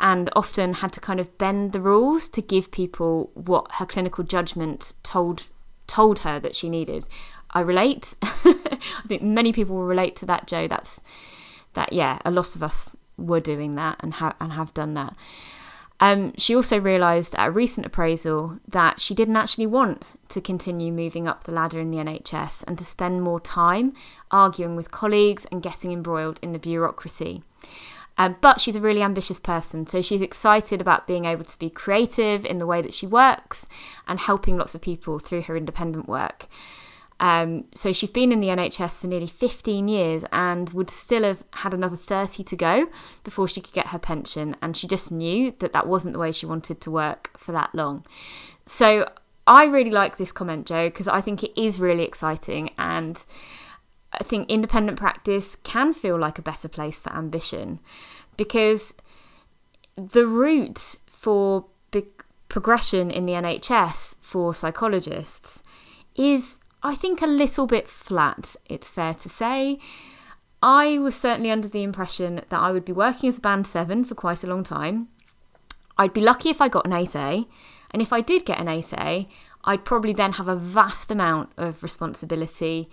and 0.00 0.30
often 0.34 0.74
had 0.74 0.92
to 0.94 1.00
kind 1.00 1.20
of 1.20 1.38
bend 1.38 1.72
the 1.72 1.80
rules 1.80 2.28
to 2.30 2.42
give 2.42 2.72
people 2.72 3.30
what 3.34 3.70
her 3.74 3.86
clinical 3.86 4.24
judgment 4.24 4.94
told 5.04 5.48
told 5.86 6.20
her 6.20 6.38
that 6.38 6.54
she 6.54 6.68
needed. 6.68 7.06
I 7.50 7.60
relate. 7.60 8.14
I 8.22 8.78
think 9.06 9.22
many 9.22 9.52
people 9.52 9.76
will 9.76 9.84
relate 9.84 10.16
to 10.16 10.26
that, 10.26 10.46
Joe. 10.46 10.68
That's 10.68 11.02
that. 11.74 11.92
Yeah, 11.92 12.18
a 12.24 12.30
lot 12.30 12.56
of 12.56 12.62
us 12.62 12.96
were 13.16 13.40
doing 13.40 13.74
that 13.74 13.96
and 14.00 14.14
have 14.14 14.34
and 14.40 14.52
have 14.52 14.74
done 14.74 14.94
that. 14.94 15.14
Um, 16.00 16.32
she 16.36 16.54
also 16.54 16.78
realised 16.78 17.34
at 17.34 17.48
a 17.48 17.50
recent 17.50 17.84
appraisal 17.84 18.58
that 18.68 19.00
she 19.00 19.14
didn't 19.14 19.36
actually 19.36 19.66
want 19.66 20.12
to 20.28 20.40
continue 20.40 20.92
moving 20.92 21.26
up 21.26 21.44
the 21.44 21.52
ladder 21.52 21.80
in 21.80 21.90
the 21.90 21.98
NHS 21.98 22.62
and 22.68 22.78
to 22.78 22.84
spend 22.84 23.22
more 23.22 23.40
time 23.40 23.92
arguing 24.30 24.76
with 24.76 24.92
colleagues 24.92 25.44
and 25.50 25.62
getting 25.62 25.92
embroiled 25.92 26.38
in 26.40 26.52
the 26.52 26.58
bureaucracy. 26.58 27.42
Um, 28.16 28.36
but 28.40 28.60
she's 28.60 28.76
a 28.76 28.80
really 28.80 29.02
ambitious 29.02 29.38
person, 29.38 29.86
so 29.86 30.02
she's 30.02 30.22
excited 30.22 30.80
about 30.80 31.06
being 31.06 31.24
able 31.24 31.44
to 31.44 31.58
be 31.58 31.70
creative 31.70 32.44
in 32.44 32.58
the 32.58 32.66
way 32.66 32.82
that 32.82 32.94
she 32.94 33.06
works 33.06 33.66
and 34.08 34.18
helping 34.18 34.56
lots 34.56 34.74
of 34.74 34.80
people 34.80 35.20
through 35.20 35.42
her 35.42 35.56
independent 35.56 36.08
work. 36.08 36.46
Um, 37.20 37.64
so 37.74 37.92
she's 37.92 38.10
been 38.10 38.30
in 38.30 38.40
the 38.40 38.48
NHS 38.48 39.00
for 39.00 39.06
nearly 39.08 39.26
15 39.26 39.88
years 39.88 40.24
and 40.32 40.70
would 40.70 40.90
still 40.90 41.24
have 41.24 41.42
had 41.50 41.74
another 41.74 41.96
30 41.96 42.44
to 42.44 42.56
go 42.56 42.88
before 43.24 43.48
she 43.48 43.60
could 43.60 43.74
get 43.74 43.88
her 43.88 43.98
pension. 43.98 44.56
And 44.62 44.76
she 44.76 44.86
just 44.86 45.10
knew 45.10 45.52
that 45.58 45.72
that 45.72 45.86
wasn't 45.86 46.12
the 46.12 46.20
way 46.20 46.32
she 46.32 46.46
wanted 46.46 46.80
to 46.80 46.90
work 46.90 47.30
for 47.36 47.52
that 47.52 47.74
long. 47.74 48.04
So 48.66 49.10
I 49.46 49.64
really 49.64 49.90
like 49.90 50.16
this 50.16 50.30
comment, 50.30 50.66
Joe, 50.66 50.88
because 50.88 51.08
I 51.08 51.20
think 51.20 51.42
it 51.42 51.60
is 51.60 51.80
really 51.80 52.04
exciting. 52.04 52.70
And 52.78 53.24
I 54.12 54.22
think 54.22 54.48
independent 54.48 54.98
practice 54.98 55.56
can 55.64 55.92
feel 55.92 56.18
like 56.18 56.38
a 56.38 56.42
better 56.42 56.68
place 56.68 57.00
for 57.00 57.12
ambition 57.12 57.80
because 58.36 58.94
the 59.96 60.26
route 60.26 60.96
for 61.10 61.66
progression 62.48 63.10
in 63.10 63.26
the 63.26 63.32
NHS 63.32 64.16
for 64.20 64.54
psychologists 64.54 65.62
is 66.14 66.58
I 66.82 66.94
think, 66.94 67.22
a 67.22 67.26
little 67.26 67.66
bit 67.66 67.88
flat, 67.88 68.56
it's 68.66 68.90
fair 68.90 69.14
to 69.14 69.28
say. 69.28 69.78
I 70.62 70.98
was 70.98 71.14
certainly 71.14 71.50
under 71.50 71.68
the 71.68 71.82
impression 71.82 72.36
that 72.48 72.60
I 72.60 72.72
would 72.72 72.84
be 72.84 72.92
working 72.92 73.28
as 73.28 73.38
a 73.38 73.40
band 73.40 73.66
7 73.66 74.04
for 74.04 74.14
quite 74.14 74.42
a 74.42 74.46
long 74.46 74.64
time. 74.64 75.08
I'd 75.96 76.12
be 76.12 76.20
lucky 76.20 76.50
if 76.50 76.60
I 76.60 76.68
got 76.68 76.86
an 76.86 76.92
8A, 76.92 77.46
and 77.90 78.02
if 78.02 78.12
I 78.12 78.20
did 78.20 78.44
get 78.44 78.60
an 78.60 78.66
8A, 78.66 79.26
I'd 79.64 79.84
probably 79.84 80.12
then 80.12 80.32
have 80.32 80.48
a 80.48 80.56
vast 80.56 81.10
amount 81.10 81.50
of 81.56 81.82
responsibility 81.82 82.88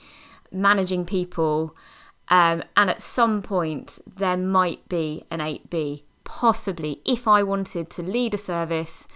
managing 0.51 1.05
people, 1.05 1.75
um, 2.29 2.63
and 2.75 2.89
at 2.89 3.01
some 3.01 3.41
point 3.41 3.99
there 4.07 4.38
might 4.38 4.88
be 4.89 5.23
an 5.29 5.39
8B, 5.39 6.03
possibly 6.23 7.01
if 7.05 7.27
I 7.27 7.43
wanted 7.43 7.89
to 7.91 8.01
lead 8.01 8.33
a 8.33 8.39
service 8.39 9.07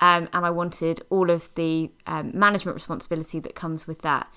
um, 0.00 0.28
and 0.32 0.46
I 0.46 0.50
wanted 0.50 1.02
all 1.10 1.30
of 1.30 1.52
the 1.54 1.90
um, 2.06 2.30
management 2.34 2.74
responsibility 2.74 3.40
that 3.40 3.54
comes 3.54 3.86
with 3.86 4.02
that. 4.02 4.28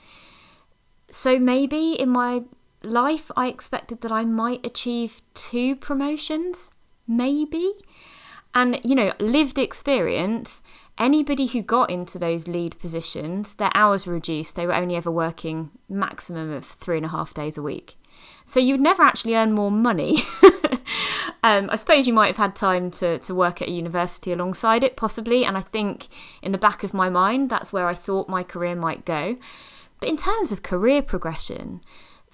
So 1.11 1.37
maybe 1.37 1.93
in 1.93 2.09
my 2.09 2.43
life, 2.83 3.31
I 3.35 3.47
expected 3.47 4.01
that 4.01 4.11
I 4.11 4.25
might 4.25 4.65
achieve 4.65 5.21
two 5.33 5.75
promotions, 5.75 6.71
maybe. 7.07 7.73
And, 8.53 8.79
you 8.83 8.95
know, 8.95 9.13
lived 9.19 9.57
experience, 9.57 10.61
anybody 10.97 11.47
who 11.47 11.61
got 11.61 11.89
into 11.89 12.19
those 12.19 12.47
lead 12.47 12.77
positions, 12.79 13.53
their 13.53 13.71
hours 13.73 14.05
were 14.05 14.13
reduced. 14.13 14.55
They 14.55 14.65
were 14.65 14.75
only 14.75 14.95
ever 14.95 15.11
working 15.11 15.71
maximum 15.87 16.51
of 16.51 16.65
three 16.65 16.97
and 16.97 17.05
a 17.05 17.09
half 17.09 17.33
days 17.33 17.57
a 17.57 17.61
week. 17.61 17.97
So 18.45 18.59
you'd 18.59 18.81
never 18.81 19.03
actually 19.03 19.35
earn 19.35 19.53
more 19.53 19.71
money. 19.71 20.23
um, 21.43 21.69
I 21.71 21.75
suppose 21.75 22.05
you 22.05 22.13
might 22.13 22.27
have 22.27 22.37
had 22.37 22.55
time 22.55 22.91
to, 22.91 23.17
to 23.19 23.35
work 23.35 23.61
at 23.61 23.67
a 23.67 23.71
university 23.71 24.31
alongside 24.31 24.83
it, 24.83 24.95
possibly. 24.95 25.43
And 25.43 25.57
I 25.57 25.61
think 25.61 26.07
in 26.41 26.51
the 26.51 26.57
back 26.57 26.83
of 26.83 26.93
my 26.93 27.09
mind, 27.09 27.49
that's 27.49 27.73
where 27.73 27.87
I 27.87 27.95
thought 27.95 28.29
my 28.29 28.43
career 28.43 28.75
might 28.75 29.05
go. 29.05 29.37
But 29.99 30.09
in 30.09 30.17
terms 30.17 30.51
of 30.51 30.61
career 30.61 31.01
progression, 31.01 31.81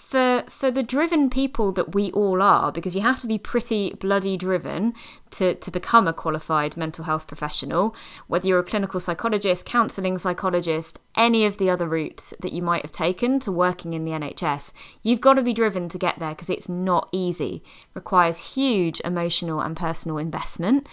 for 0.08 0.46
for 0.48 0.72
the 0.72 0.84
driven 0.84 1.30
people 1.30 1.74
that 1.74 1.94
we 1.94 2.12
all 2.12 2.42
are, 2.42 2.72
because 2.72 2.96
you 2.96 3.02
have 3.02 3.20
to 3.20 3.28
be 3.28 3.38
pretty 3.38 3.94
bloody 3.96 4.38
driven 4.38 4.94
to, 5.32 5.54
to 5.56 5.70
become 5.70 6.08
a 6.08 6.14
qualified 6.14 6.78
mental 6.78 7.04
health 7.04 7.28
professional, 7.28 7.94
whether 8.28 8.48
you're 8.48 8.60
a 8.60 8.64
clinical 8.64 9.02
psychologist, 9.02 9.66
counselling 9.66 10.18
psychologist, 10.18 10.98
any 11.18 11.46
of 11.46 11.58
the 11.58 11.70
other 11.70 11.90
routes 11.90 12.34
that 12.40 12.54
you 12.54 12.62
might 12.62 12.84
have 12.84 12.94
taken 12.94 13.38
to 13.42 13.52
working 13.52 13.94
in 13.94 14.06
the 14.06 14.12
NHS, 14.12 14.72
you've 15.04 15.20
got 15.20 15.34
to 15.34 15.42
be 15.42 15.52
driven 15.52 15.90
to 15.90 15.98
get 15.98 16.18
there 16.20 16.30
because 16.30 16.50
it's 16.50 16.70
not 16.70 17.10
easy. 17.12 17.56
It 17.56 17.96
requires 17.96 18.54
huge 18.54 19.02
emotional 19.04 19.60
and 19.60 19.76
personal 19.76 20.18
investment. 20.18 20.88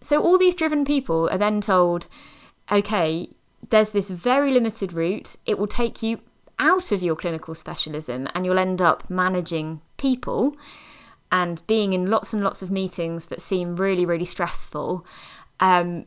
So 0.00 0.22
all 0.22 0.38
these 0.38 0.54
driven 0.54 0.84
people 0.84 1.28
are 1.30 1.38
then 1.38 1.60
told, 1.60 2.06
okay, 2.70 3.30
there's 3.70 3.90
this 3.90 4.10
very 4.10 4.52
limited 4.52 4.92
route. 4.92 5.34
It 5.44 5.58
will 5.58 5.66
take 5.66 6.04
you 6.04 6.20
out 6.58 6.92
of 6.92 7.02
your 7.02 7.16
clinical 7.16 7.54
specialism 7.54 8.28
and 8.34 8.44
you'll 8.44 8.58
end 8.58 8.80
up 8.80 9.08
managing 9.08 9.80
people 9.96 10.56
and 11.30 11.66
being 11.66 11.92
in 11.92 12.10
lots 12.10 12.32
and 12.32 12.42
lots 12.42 12.62
of 12.62 12.70
meetings 12.70 13.26
that 13.26 13.42
seem 13.42 13.76
really, 13.76 14.06
really 14.06 14.24
stressful. 14.24 15.04
Um, 15.60 16.06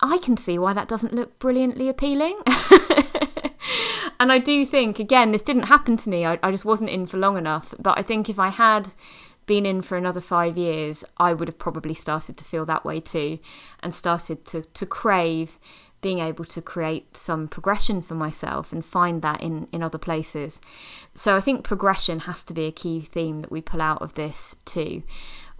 I 0.00 0.18
can 0.18 0.36
see 0.36 0.58
why 0.58 0.72
that 0.72 0.88
doesn't 0.88 1.14
look 1.14 1.38
brilliantly 1.38 1.88
appealing. 1.88 2.38
and 4.20 4.30
I 4.30 4.38
do 4.38 4.64
think, 4.64 4.98
again, 4.98 5.30
this 5.30 5.42
didn't 5.42 5.64
happen 5.64 5.96
to 5.98 6.10
me. 6.10 6.24
I, 6.24 6.38
I 6.42 6.50
just 6.50 6.64
wasn't 6.64 6.90
in 6.90 7.06
for 7.06 7.18
long 7.18 7.36
enough. 7.36 7.74
But 7.78 7.98
I 7.98 8.02
think 8.02 8.28
if 8.28 8.38
I 8.38 8.48
had 8.48 8.90
been 9.46 9.66
in 9.66 9.82
for 9.82 9.96
another 9.96 10.20
five 10.20 10.56
years, 10.56 11.02
I 11.16 11.32
would 11.32 11.48
have 11.48 11.58
probably 11.58 11.94
started 11.94 12.36
to 12.36 12.44
feel 12.44 12.64
that 12.66 12.84
way 12.84 13.00
too 13.00 13.38
and 13.82 13.94
started 13.94 14.44
to, 14.46 14.62
to 14.62 14.86
crave 14.86 15.58
being 16.00 16.18
able 16.18 16.44
to 16.46 16.62
create 16.62 17.16
some 17.16 17.48
progression 17.48 18.00
for 18.00 18.14
myself 18.14 18.72
and 18.72 18.84
find 18.84 19.22
that 19.22 19.42
in, 19.42 19.68
in 19.72 19.82
other 19.82 19.98
places. 19.98 20.60
So 21.14 21.36
I 21.36 21.40
think 21.40 21.64
progression 21.64 22.20
has 22.20 22.42
to 22.44 22.54
be 22.54 22.64
a 22.66 22.72
key 22.72 23.00
theme 23.00 23.40
that 23.40 23.52
we 23.52 23.60
pull 23.60 23.82
out 23.82 24.00
of 24.00 24.14
this 24.14 24.56
too. 24.64 25.02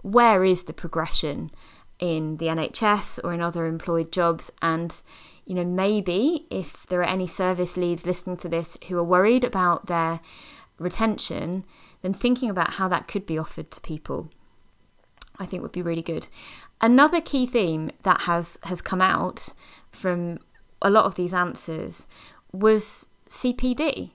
Where 0.01 0.43
is 0.43 0.63
the 0.63 0.73
progression 0.73 1.51
in 1.99 2.37
the 2.37 2.47
NHS 2.47 3.19
or 3.23 3.33
in 3.33 3.41
other 3.41 3.65
employed 3.67 4.11
jobs? 4.11 4.51
And, 4.61 4.99
you 5.45 5.53
know, 5.53 5.65
maybe 5.65 6.47
if 6.49 6.87
there 6.87 7.01
are 7.01 7.03
any 7.03 7.27
service 7.27 7.77
leads 7.77 8.05
listening 8.05 8.37
to 8.37 8.49
this 8.49 8.77
who 8.87 8.97
are 8.97 9.03
worried 9.03 9.43
about 9.43 9.85
their 9.85 10.21
retention, 10.79 11.63
then 12.01 12.13
thinking 12.13 12.49
about 12.49 12.73
how 12.73 12.87
that 12.87 13.07
could 13.07 13.27
be 13.27 13.37
offered 13.37 13.69
to 13.71 13.81
people. 13.81 14.29
I 15.37 15.45
think 15.45 15.63
would 15.63 15.71
be 15.71 15.81
really 15.81 16.01
good. 16.01 16.27
Another 16.81 17.21
key 17.21 17.45
theme 17.45 17.91
that 18.03 18.21
has 18.21 18.59
has 18.63 18.81
come 18.81 19.01
out 19.01 19.49
from 19.91 20.39
a 20.81 20.89
lot 20.89 21.05
of 21.05 21.15
these 21.15 21.33
answers 21.33 22.07
was 22.51 23.07
CPD 23.29 24.11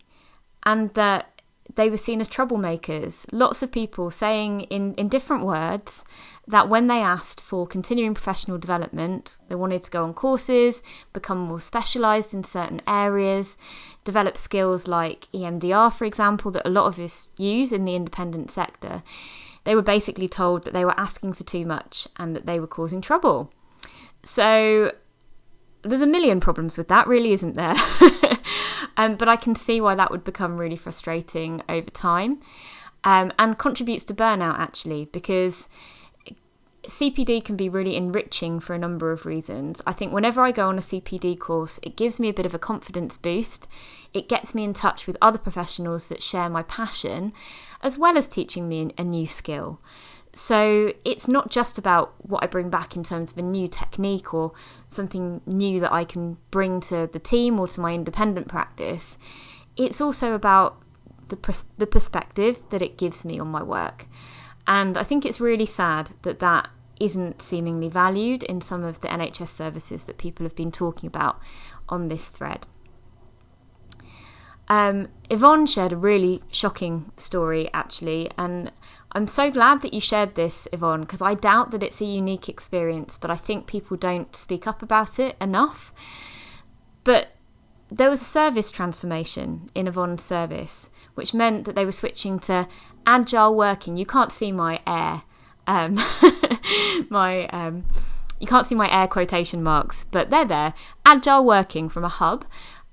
and 0.64 0.92
that 0.94 1.36
they 1.74 1.90
were 1.90 1.96
seen 1.96 2.20
as 2.20 2.28
troublemakers. 2.28 3.26
Lots 3.32 3.62
of 3.62 3.72
people 3.72 4.10
saying 4.10 4.62
in, 4.62 4.94
in 4.94 5.08
different 5.08 5.44
words 5.44 6.04
that 6.46 6.68
when 6.68 6.86
they 6.86 7.00
asked 7.00 7.40
for 7.40 7.66
continuing 7.66 8.14
professional 8.14 8.56
development, 8.58 9.36
they 9.48 9.54
wanted 9.54 9.82
to 9.82 9.90
go 9.90 10.04
on 10.04 10.14
courses, 10.14 10.82
become 11.12 11.38
more 11.38 11.60
specialised 11.60 12.32
in 12.32 12.44
certain 12.44 12.80
areas, 12.86 13.56
develop 14.04 14.36
skills 14.36 14.86
like 14.86 15.28
EMDR, 15.32 15.92
for 15.92 16.04
example, 16.04 16.50
that 16.52 16.66
a 16.66 16.70
lot 16.70 16.86
of 16.86 16.98
us 16.98 17.28
use 17.36 17.72
in 17.72 17.84
the 17.84 17.96
independent 17.96 18.50
sector. 18.50 19.02
They 19.64 19.74
were 19.74 19.82
basically 19.82 20.28
told 20.28 20.64
that 20.64 20.72
they 20.72 20.84
were 20.84 20.98
asking 20.98 21.32
for 21.32 21.42
too 21.42 21.66
much 21.66 22.06
and 22.16 22.36
that 22.36 22.46
they 22.46 22.60
were 22.60 22.68
causing 22.68 23.00
trouble. 23.00 23.52
So 24.22 24.92
there's 25.86 26.02
a 26.02 26.06
million 26.06 26.40
problems 26.40 26.76
with 26.76 26.88
that, 26.88 27.06
really, 27.06 27.32
isn't 27.32 27.56
there? 27.56 27.76
um, 28.96 29.16
but 29.16 29.28
I 29.28 29.36
can 29.36 29.54
see 29.54 29.80
why 29.80 29.94
that 29.94 30.10
would 30.10 30.24
become 30.24 30.56
really 30.56 30.76
frustrating 30.76 31.62
over 31.68 31.90
time 31.90 32.40
um, 33.04 33.32
and 33.38 33.58
contributes 33.58 34.04
to 34.04 34.14
burnout 34.14 34.58
actually, 34.58 35.06
because 35.06 35.68
CPD 36.88 37.44
can 37.44 37.56
be 37.56 37.68
really 37.68 37.96
enriching 37.96 38.60
for 38.60 38.74
a 38.74 38.78
number 38.78 39.12
of 39.12 39.26
reasons. 39.26 39.82
I 39.86 39.92
think 39.92 40.12
whenever 40.12 40.42
I 40.42 40.52
go 40.52 40.68
on 40.68 40.78
a 40.78 40.82
CPD 40.82 41.38
course, 41.38 41.80
it 41.82 41.96
gives 41.96 42.18
me 42.18 42.28
a 42.28 42.34
bit 42.34 42.46
of 42.46 42.54
a 42.54 42.58
confidence 42.58 43.16
boost. 43.16 43.68
It 44.12 44.28
gets 44.28 44.54
me 44.54 44.64
in 44.64 44.72
touch 44.72 45.06
with 45.06 45.16
other 45.20 45.38
professionals 45.38 46.08
that 46.08 46.22
share 46.22 46.48
my 46.48 46.62
passion, 46.62 47.32
as 47.82 47.98
well 47.98 48.16
as 48.16 48.28
teaching 48.28 48.68
me 48.68 48.92
a 48.96 49.04
new 49.04 49.26
skill. 49.26 49.80
So 50.32 50.92
it's 51.04 51.28
not 51.28 51.50
just 51.50 51.78
about 51.78 52.14
what 52.18 52.44
I 52.44 52.46
bring 52.46 52.68
back 52.68 52.94
in 52.94 53.02
terms 53.02 53.32
of 53.32 53.38
a 53.38 53.42
new 53.42 53.68
technique 53.68 54.34
or 54.34 54.52
something 54.86 55.40
new 55.46 55.80
that 55.80 55.92
I 55.92 56.04
can 56.04 56.36
bring 56.50 56.80
to 56.82 57.08
the 57.10 57.18
team 57.18 57.58
or 57.58 57.68
to 57.68 57.80
my 57.80 57.94
independent 57.94 58.46
practice. 58.46 59.16
It's 59.76 60.00
also 60.00 60.34
about 60.34 60.82
the 61.28 61.36
pers- 61.36 61.64
the 61.78 61.86
perspective 61.86 62.60
that 62.70 62.82
it 62.82 62.98
gives 62.98 63.24
me 63.24 63.38
on 63.38 63.48
my 63.48 63.62
work. 63.62 64.06
And 64.66 64.98
I 64.98 65.04
think 65.04 65.24
it's 65.24 65.40
really 65.40 65.66
sad 65.66 66.10
that 66.22 66.40
that 66.40 66.68
isn't 67.00 67.42
seemingly 67.42 67.88
valued 67.88 68.42
in 68.44 68.60
some 68.60 68.84
of 68.84 69.00
the 69.00 69.08
NHS 69.08 69.48
services 69.48 70.04
that 70.04 70.18
people 70.18 70.44
have 70.44 70.56
been 70.56 70.72
talking 70.72 71.06
about 71.06 71.40
on 71.88 72.08
this 72.08 72.28
thread. 72.28 72.66
Um, 74.68 75.08
Yvonne 75.30 75.66
shared 75.66 75.92
a 75.92 75.96
really 75.96 76.42
shocking 76.50 77.12
story, 77.16 77.70
actually, 77.72 78.30
and 78.36 78.72
I'm 79.12 79.28
so 79.28 79.50
glad 79.50 79.82
that 79.82 79.94
you 79.94 80.00
shared 80.00 80.34
this, 80.34 80.66
Yvonne, 80.72 81.02
because 81.02 81.22
I 81.22 81.34
doubt 81.34 81.70
that 81.70 81.82
it's 81.82 82.00
a 82.00 82.04
unique 82.04 82.48
experience, 82.48 83.16
but 83.16 83.30
I 83.30 83.36
think 83.36 83.66
people 83.66 83.96
don't 83.96 84.34
speak 84.34 84.66
up 84.66 84.82
about 84.82 85.20
it 85.20 85.36
enough. 85.40 85.92
But 87.04 87.28
there 87.88 88.10
was 88.10 88.20
a 88.20 88.24
service 88.24 88.72
transformation 88.72 89.70
in 89.74 89.86
Yvonne's 89.86 90.24
service, 90.24 90.90
which 91.14 91.32
meant 91.32 91.64
that 91.66 91.76
they 91.76 91.84
were 91.84 91.92
switching 91.92 92.40
to 92.40 92.66
agile 93.06 93.54
working. 93.54 93.96
You 93.96 94.06
can't 94.06 94.32
see 94.32 94.50
my 94.50 94.80
air, 94.84 95.22
um, 95.66 96.00
my 97.10 97.46
um, 97.48 97.84
you 98.40 98.46
can't 98.46 98.66
see 98.66 98.74
my 98.74 98.90
air 98.90 99.08
quotation 99.08 99.62
marks, 99.62 100.04
but 100.10 100.30
they're 100.30 100.44
there. 100.44 100.74
Agile 101.04 101.44
working 101.44 101.88
from 101.88 102.04
a 102.04 102.08
hub, 102.08 102.44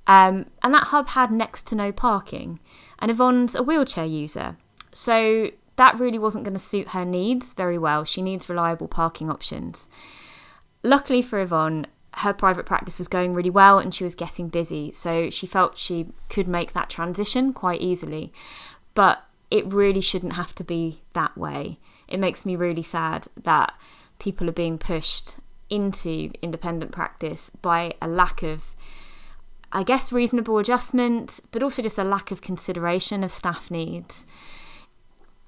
um, 0.07 0.45
and 0.61 0.73
that 0.73 0.87
hub 0.87 1.09
had 1.09 1.31
next 1.31 1.67
to 1.67 1.75
no 1.75 1.91
parking. 1.91 2.59
And 2.99 3.11
Yvonne's 3.11 3.55
a 3.55 3.63
wheelchair 3.63 4.05
user, 4.05 4.57
so 4.93 5.51
that 5.75 5.99
really 5.99 6.19
wasn't 6.19 6.43
going 6.43 6.53
to 6.53 6.59
suit 6.59 6.89
her 6.89 7.05
needs 7.05 7.53
very 7.53 7.77
well. 7.77 8.05
She 8.05 8.21
needs 8.21 8.49
reliable 8.49 8.87
parking 8.87 9.29
options. 9.29 9.89
Luckily 10.83 11.21
for 11.21 11.39
Yvonne, 11.39 11.87
her 12.17 12.33
private 12.33 12.65
practice 12.65 12.99
was 12.99 13.07
going 13.07 13.33
really 13.33 13.49
well 13.49 13.79
and 13.79 13.93
she 13.93 14.03
was 14.03 14.15
getting 14.15 14.49
busy, 14.49 14.91
so 14.91 15.29
she 15.29 15.47
felt 15.47 15.77
she 15.77 16.07
could 16.29 16.47
make 16.47 16.73
that 16.73 16.89
transition 16.89 17.53
quite 17.53 17.81
easily. 17.81 18.31
But 18.93 19.25
it 19.49 19.71
really 19.71 20.01
shouldn't 20.01 20.33
have 20.33 20.53
to 20.55 20.63
be 20.63 21.01
that 21.13 21.37
way. 21.37 21.79
It 22.07 22.19
makes 22.19 22.45
me 22.45 22.55
really 22.55 22.83
sad 22.83 23.27
that 23.43 23.73
people 24.19 24.49
are 24.49 24.53
being 24.53 24.77
pushed 24.77 25.37
into 25.69 26.31
independent 26.41 26.91
practice 26.91 27.49
by 27.61 27.93
a 28.01 28.07
lack 28.07 28.43
of, 28.43 28.75
I 29.71 29.83
guess, 29.83 30.11
reasonable 30.11 30.57
adjustment, 30.57 31.39
but 31.51 31.63
also 31.63 31.81
just 31.81 31.97
a 31.97 32.03
lack 32.03 32.31
of 32.31 32.41
consideration 32.41 33.23
of 33.23 33.31
staff 33.31 33.71
needs 33.71 34.25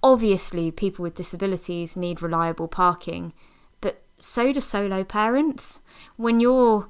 obviously 0.06 0.70
people 0.70 1.02
with 1.02 1.16
disabilities 1.16 1.98
need 1.98 2.22
reliable 2.22 2.68
parking, 2.68 3.34
but 3.82 4.04
so 4.20 4.54
do 4.54 4.62
solo 4.62 5.04
parents. 5.04 5.80
When 6.16 6.40
you're 6.40 6.88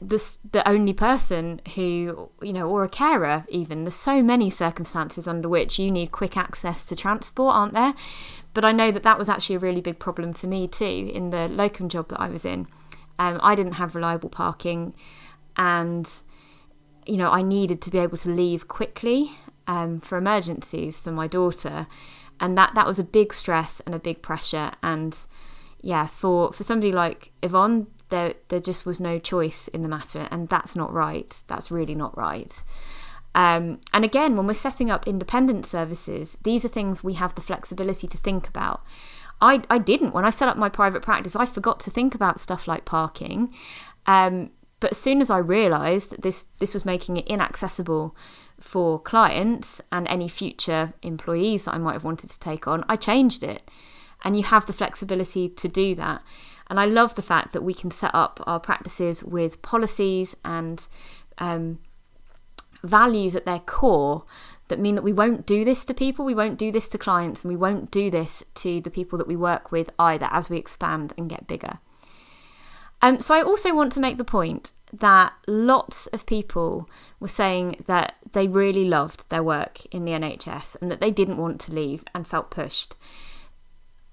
the 0.00 0.36
the 0.52 0.66
only 0.68 0.92
person 0.92 1.60
who 1.74 2.30
you 2.42 2.52
know 2.52 2.68
or 2.68 2.84
a 2.84 2.88
carer 2.88 3.46
even 3.48 3.84
there's 3.84 3.94
so 3.94 4.22
many 4.22 4.50
circumstances 4.50 5.26
under 5.26 5.48
which 5.48 5.78
you 5.78 5.90
need 5.90 6.12
quick 6.12 6.36
access 6.36 6.84
to 6.84 6.94
transport 6.94 7.54
aren't 7.54 7.72
there 7.72 7.94
but 8.56 8.64
i 8.64 8.72
know 8.72 8.90
that 8.90 9.04
that 9.04 9.18
was 9.18 9.28
actually 9.28 9.54
a 9.54 9.60
really 9.60 9.80
big 9.80 9.98
problem 9.98 10.32
for 10.32 10.48
me 10.48 10.66
too 10.66 11.10
in 11.14 11.30
the 11.30 11.46
locum 11.48 11.88
job 11.88 12.08
that 12.08 12.20
i 12.20 12.28
was 12.28 12.44
in 12.44 12.66
um, 13.18 13.38
i 13.42 13.54
didn't 13.54 13.74
have 13.74 13.94
reliable 13.94 14.28
parking 14.28 14.92
and 15.56 16.10
you 17.06 17.16
know 17.16 17.30
i 17.30 17.42
needed 17.42 17.80
to 17.80 17.90
be 17.90 17.98
able 17.98 18.18
to 18.18 18.30
leave 18.30 18.66
quickly 18.66 19.32
um, 19.66 20.00
for 20.00 20.18
emergencies 20.18 20.98
for 20.98 21.10
my 21.10 21.26
daughter, 21.26 21.86
and 22.40 22.56
that 22.56 22.74
that 22.74 22.86
was 22.86 22.98
a 22.98 23.04
big 23.04 23.32
stress 23.32 23.80
and 23.80 23.94
a 23.94 23.98
big 23.98 24.22
pressure. 24.22 24.72
And 24.82 25.16
yeah, 25.80 26.06
for 26.06 26.52
for 26.52 26.62
somebody 26.62 26.92
like 26.92 27.32
Yvonne, 27.42 27.86
there 28.10 28.34
there 28.48 28.60
just 28.60 28.86
was 28.86 29.00
no 29.00 29.18
choice 29.18 29.68
in 29.68 29.82
the 29.82 29.88
matter, 29.88 30.28
and 30.30 30.48
that's 30.48 30.76
not 30.76 30.92
right. 30.92 31.32
That's 31.46 31.70
really 31.70 31.94
not 31.94 32.16
right. 32.16 32.52
Um, 33.36 33.80
and 33.92 34.02
again, 34.02 34.34
when 34.34 34.46
we're 34.46 34.54
setting 34.54 34.90
up 34.90 35.06
independent 35.06 35.66
services, 35.66 36.38
these 36.42 36.64
are 36.64 36.68
things 36.68 37.04
we 37.04 37.12
have 37.14 37.34
the 37.34 37.42
flexibility 37.42 38.08
to 38.08 38.16
think 38.16 38.48
about. 38.48 38.82
I, 39.42 39.60
I 39.68 39.76
didn't. 39.76 40.14
When 40.14 40.24
I 40.24 40.30
set 40.30 40.48
up 40.48 40.56
my 40.56 40.70
private 40.70 41.02
practice, 41.02 41.36
I 41.36 41.44
forgot 41.44 41.78
to 41.80 41.90
think 41.90 42.14
about 42.14 42.40
stuff 42.40 42.66
like 42.66 42.86
parking. 42.86 43.52
Um, 44.06 44.50
but 44.80 44.92
as 44.92 44.98
soon 44.98 45.20
as 45.20 45.30
I 45.30 45.36
realised 45.36 46.22
this, 46.22 46.46
this 46.60 46.72
was 46.72 46.86
making 46.86 47.18
it 47.18 47.26
inaccessible 47.26 48.16
for 48.58 48.98
clients 48.98 49.82
and 49.92 50.08
any 50.08 50.28
future 50.28 50.94
employees 51.02 51.64
that 51.64 51.74
I 51.74 51.78
might 51.78 51.92
have 51.92 52.04
wanted 52.04 52.30
to 52.30 52.38
take 52.38 52.66
on, 52.66 52.86
I 52.88 52.96
changed 52.96 53.42
it. 53.42 53.70
And 54.24 54.34
you 54.34 54.44
have 54.44 54.64
the 54.64 54.72
flexibility 54.72 55.50
to 55.50 55.68
do 55.68 55.94
that. 55.96 56.24
And 56.68 56.80
I 56.80 56.86
love 56.86 57.14
the 57.14 57.22
fact 57.22 57.52
that 57.52 57.62
we 57.62 57.74
can 57.74 57.90
set 57.90 58.14
up 58.14 58.42
our 58.46 58.58
practices 58.58 59.22
with 59.22 59.60
policies 59.60 60.34
and 60.42 60.86
um, 61.36 61.78
values 62.82 63.34
at 63.36 63.44
their 63.44 63.60
core 63.60 64.24
that 64.68 64.80
mean 64.80 64.94
that 64.96 65.02
we 65.02 65.12
won't 65.12 65.46
do 65.46 65.64
this 65.64 65.84
to 65.84 65.94
people, 65.94 66.24
we 66.24 66.34
won't 66.34 66.58
do 66.58 66.72
this 66.72 66.88
to 66.88 66.98
clients, 66.98 67.42
and 67.42 67.50
we 67.50 67.56
won't 67.56 67.90
do 67.90 68.10
this 68.10 68.44
to 68.56 68.80
the 68.80 68.90
people 68.90 69.16
that 69.18 69.28
we 69.28 69.36
work 69.36 69.70
with 69.70 69.90
either 69.98 70.28
as 70.30 70.50
we 70.50 70.56
expand 70.56 71.12
and 71.16 71.30
get 71.30 71.46
bigger. 71.46 71.78
Um, 73.02 73.20
so 73.20 73.34
I 73.34 73.42
also 73.42 73.74
want 73.74 73.92
to 73.92 74.00
make 74.00 74.18
the 74.18 74.24
point 74.24 74.72
that 74.92 75.34
lots 75.46 76.06
of 76.08 76.26
people 76.26 76.88
were 77.20 77.28
saying 77.28 77.84
that 77.86 78.16
they 78.32 78.48
really 78.48 78.84
loved 78.84 79.28
their 79.28 79.42
work 79.42 79.84
in 79.86 80.04
the 80.04 80.12
NHS 80.12 80.76
and 80.80 80.90
that 80.90 81.00
they 81.00 81.10
didn't 81.10 81.36
want 81.36 81.60
to 81.62 81.72
leave 81.72 82.04
and 82.14 82.26
felt 82.26 82.50
pushed. 82.50 82.96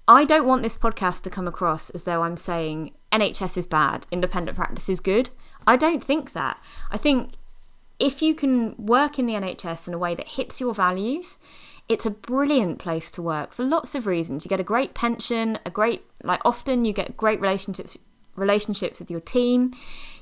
I 0.06 0.24
don't 0.24 0.46
want 0.46 0.62
this 0.62 0.76
podcast 0.76 1.22
to 1.22 1.30
come 1.30 1.48
across 1.48 1.88
as 1.90 2.02
though 2.02 2.22
I'm 2.22 2.36
saying 2.36 2.92
NHS 3.10 3.56
is 3.56 3.66
bad, 3.66 4.06
independent 4.10 4.56
practice 4.56 4.88
is 4.88 5.00
good. 5.00 5.30
I 5.66 5.76
don't 5.76 6.04
think 6.04 6.34
that. 6.34 6.60
I 6.90 6.98
think 6.98 7.32
if 7.98 8.22
you 8.22 8.34
can 8.34 8.74
work 8.76 9.18
in 9.18 9.26
the 9.26 9.34
NHS 9.34 9.88
in 9.88 9.94
a 9.94 9.98
way 9.98 10.14
that 10.14 10.30
hits 10.30 10.60
your 10.60 10.74
values, 10.74 11.38
it's 11.88 12.06
a 12.06 12.10
brilliant 12.10 12.78
place 12.78 13.10
to 13.12 13.22
work 13.22 13.52
for 13.52 13.64
lots 13.64 13.94
of 13.94 14.06
reasons. 14.06 14.44
You 14.44 14.48
get 14.48 14.60
a 14.60 14.64
great 14.64 14.94
pension, 14.94 15.58
a 15.66 15.70
great 15.70 16.02
like 16.22 16.40
often 16.44 16.84
you 16.84 16.92
get 16.92 17.16
great 17.16 17.40
relationships 17.40 17.96
relationships 18.36 18.98
with 18.98 19.10
your 19.10 19.20
team. 19.20 19.74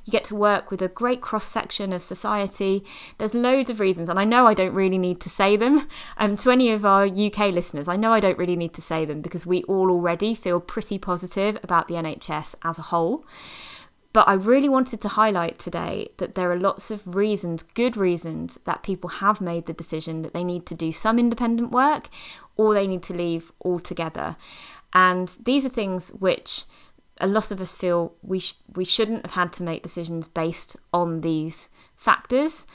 You 0.04 0.10
get 0.10 0.24
to 0.24 0.34
work 0.34 0.70
with 0.70 0.82
a 0.82 0.88
great 0.88 1.20
cross 1.20 1.46
section 1.46 1.92
of 1.92 2.02
society. 2.02 2.84
There's 3.18 3.34
loads 3.34 3.70
of 3.70 3.78
reasons, 3.78 4.08
and 4.08 4.18
I 4.18 4.24
know 4.24 4.48
I 4.48 4.54
don't 4.54 4.74
really 4.74 4.98
need 4.98 5.20
to 5.20 5.30
say 5.30 5.56
them. 5.56 5.88
Um, 6.18 6.36
to 6.38 6.50
any 6.50 6.72
of 6.72 6.84
our 6.84 7.06
UK 7.06 7.52
listeners, 7.52 7.86
I 7.86 7.94
know 7.94 8.12
I 8.12 8.18
don't 8.18 8.36
really 8.36 8.56
need 8.56 8.74
to 8.74 8.82
say 8.82 9.04
them 9.04 9.20
because 9.20 9.46
we 9.46 9.62
all 9.64 9.90
already 9.90 10.34
feel 10.34 10.58
pretty 10.58 10.98
positive 10.98 11.56
about 11.62 11.86
the 11.86 11.94
NHS 11.94 12.56
as 12.64 12.78
a 12.78 12.82
whole. 12.82 13.24
But 14.12 14.28
I 14.28 14.34
really 14.34 14.68
wanted 14.68 15.00
to 15.00 15.08
highlight 15.08 15.58
today 15.58 16.10
that 16.18 16.34
there 16.34 16.52
are 16.52 16.58
lots 16.58 16.90
of 16.90 17.02
reasons, 17.06 17.62
good 17.62 17.96
reasons, 17.96 18.58
that 18.64 18.82
people 18.82 19.08
have 19.08 19.40
made 19.40 19.66
the 19.66 19.72
decision 19.72 20.22
that 20.22 20.34
they 20.34 20.44
need 20.44 20.66
to 20.66 20.74
do 20.74 20.92
some 20.92 21.18
independent 21.18 21.70
work 21.70 22.08
or 22.56 22.74
they 22.74 22.86
need 22.86 23.02
to 23.04 23.14
leave 23.14 23.52
altogether. 23.64 24.36
And 24.92 25.34
these 25.42 25.64
are 25.64 25.70
things 25.70 26.10
which 26.10 26.64
a 27.20 27.26
lot 27.26 27.50
of 27.50 27.60
us 27.60 27.72
feel 27.72 28.14
we 28.22 28.40
sh- 28.40 28.58
we 28.74 28.84
shouldn't 28.84 29.24
have 29.24 29.34
had 29.34 29.52
to 29.54 29.62
make 29.62 29.82
decisions 29.82 30.28
based 30.28 30.76
on 30.92 31.20
these 31.20 31.70
factors 31.96 32.66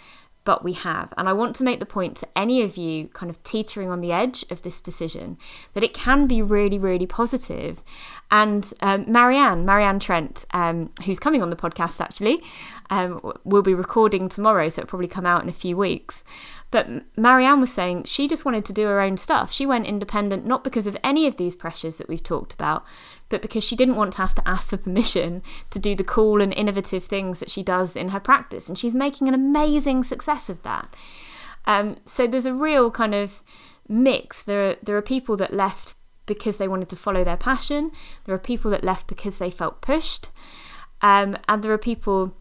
but 0.48 0.64
we 0.64 0.72
have. 0.72 1.14
And 1.18 1.28
I 1.28 1.34
want 1.34 1.58
to 1.58 1.64
make 1.66 1.82
the 1.82 1.86
point 1.86 2.16
to 2.18 2.28
any 2.34 2.62
of 2.62 2.78
you 2.78 3.10
kind 3.10 3.30
of 3.30 3.44
teetering 3.44 3.92
on 3.92 4.00
the 4.00 4.14
edge 4.14 4.46
of 4.50 4.62
this 4.62 4.80
decision 4.80 5.38
that 5.74 5.84
it 5.84 5.94
can 5.94 6.26
be 6.26 6.42
really, 6.42 6.80
really 6.80 7.06
positive. 7.06 7.84
And 8.30 8.74
um, 8.82 9.10
Marianne, 9.10 9.66
Marianne 9.66 10.00
Trent, 10.00 10.44
um, 10.52 10.92
who's 11.06 11.20
coming 11.20 11.42
on 11.42 11.50
the 11.50 11.56
podcast 11.56 12.02
actually, 12.02 12.42
um, 12.90 13.22
will 13.46 13.62
be 13.62 13.74
recording 13.74 14.28
tomorrow, 14.28 14.68
so 14.68 14.82
it'll 14.82 14.90
probably 14.90 15.08
come 15.08 15.26
out 15.26 15.44
in 15.44 15.50
a 15.50 15.54
few 15.54 15.78
weeks. 15.78 16.26
But 16.70 16.90
Marianne 17.16 17.62
was 17.62 17.72
saying 17.72 18.04
she 18.04 18.28
just 18.28 18.44
wanted 18.44 18.66
to 18.66 18.74
do 18.74 18.86
her 18.86 19.00
own 19.00 19.16
stuff. 19.16 19.54
She 19.54 19.66
went 19.66 19.88
independent 19.88 20.46
not 20.46 20.66
because 20.66 20.88
of 20.88 20.98
any 21.04 21.26
of 21.26 21.38
these 21.38 21.56
pressures 21.56 21.98
that 21.98 22.10
we've 22.10 22.24
talked 22.24 22.54
about, 22.54 22.84
but 23.30 23.42
because 23.42 23.64
she 23.64 23.78
didn't 23.78 23.96
want 23.96 24.14
to 24.14 24.18
have 24.18 24.36
to 24.36 24.48
ask 24.48 24.70
for 24.72 24.78
permission 24.78 25.42
to 25.70 25.80
do 25.80 25.96
the 25.96 26.04
cool 26.04 26.42
and 26.42 26.54
innovative 26.54 27.06
things 27.06 27.40
that 27.40 27.50
she 27.50 27.64
does 27.64 27.96
in 27.96 28.10
her 28.10 28.20
practice. 28.20 28.68
And 28.68 28.78
she's 28.78 28.94
making 28.94 29.30
an 29.30 29.34
amazing 29.34 30.04
success 30.04 30.50
of 30.50 30.64
that. 30.64 30.94
Um, 31.66 31.98
so 32.06 32.28
there's 32.28 32.46
a 32.46 32.54
real 32.54 32.92
kind 32.92 33.16
of 33.16 33.42
mix. 33.88 34.44
There 34.44 34.72
are, 34.72 34.76
there 34.84 34.98
are 34.98 35.02
people 35.02 35.38
that 35.38 35.54
left 35.54 35.96
because 36.28 36.58
they 36.58 36.68
wanted 36.68 36.90
to 36.90 36.96
follow 36.96 37.24
their 37.24 37.38
passion, 37.38 37.92
there 38.26 38.36
are 38.36 38.40
people 38.40 38.70
that 38.70 38.84
left 38.84 39.08
because 39.08 39.40
they 39.40 39.50
felt 39.50 39.82
pushed, 39.82 40.30
um, 41.02 41.38
and 41.50 41.64
there 41.64 41.72
are 41.72 41.80
people 41.80 42.36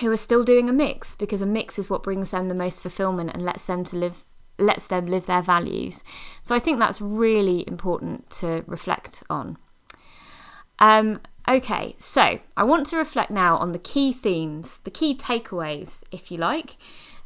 who 0.00 0.10
are 0.10 0.16
still 0.16 0.42
doing 0.42 0.68
a 0.68 0.72
mix 0.72 1.14
because 1.14 1.42
a 1.42 1.46
mix 1.46 1.78
is 1.78 1.88
what 1.88 2.02
brings 2.02 2.30
them 2.30 2.48
the 2.48 2.54
most 2.54 2.80
fulfillment 2.80 3.30
and 3.32 3.44
lets 3.44 3.66
them 3.66 3.84
to 3.84 3.96
live 3.96 4.24
lets 4.58 4.86
them 4.86 5.06
live 5.06 5.26
their 5.26 5.42
values. 5.42 6.04
So 6.42 6.54
I 6.54 6.58
think 6.58 6.78
that's 6.78 7.00
really 7.00 7.64
important 7.66 8.30
to 8.30 8.62
reflect 8.66 9.22
on. 9.28 9.56
Um, 10.78 11.20
okay, 11.48 11.96
so 11.98 12.38
I 12.56 12.64
want 12.64 12.86
to 12.86 12.96
reflect 12.96 13.30
now 13.30 13.56
on 13.56 13.72
the 13.72 13.78
key 13.78 14.12
themes, 14.12 14.78
the 14.84 14.90
key 14.90 15.16
takeaways, 15.16 16.04
if 16.10 16.30
you 16.30 16.38
like, 16.38 16.76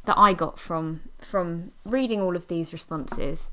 that 0.05 0.17
I 0.17 0.33
got 0.33 0.57
from 0.57 1.01
from 1.19 1.71
reading 1.85 2.21
all 2.21 2.35
of 2.35 2.47
these 2.47 2.73
responses. 2.73 3.51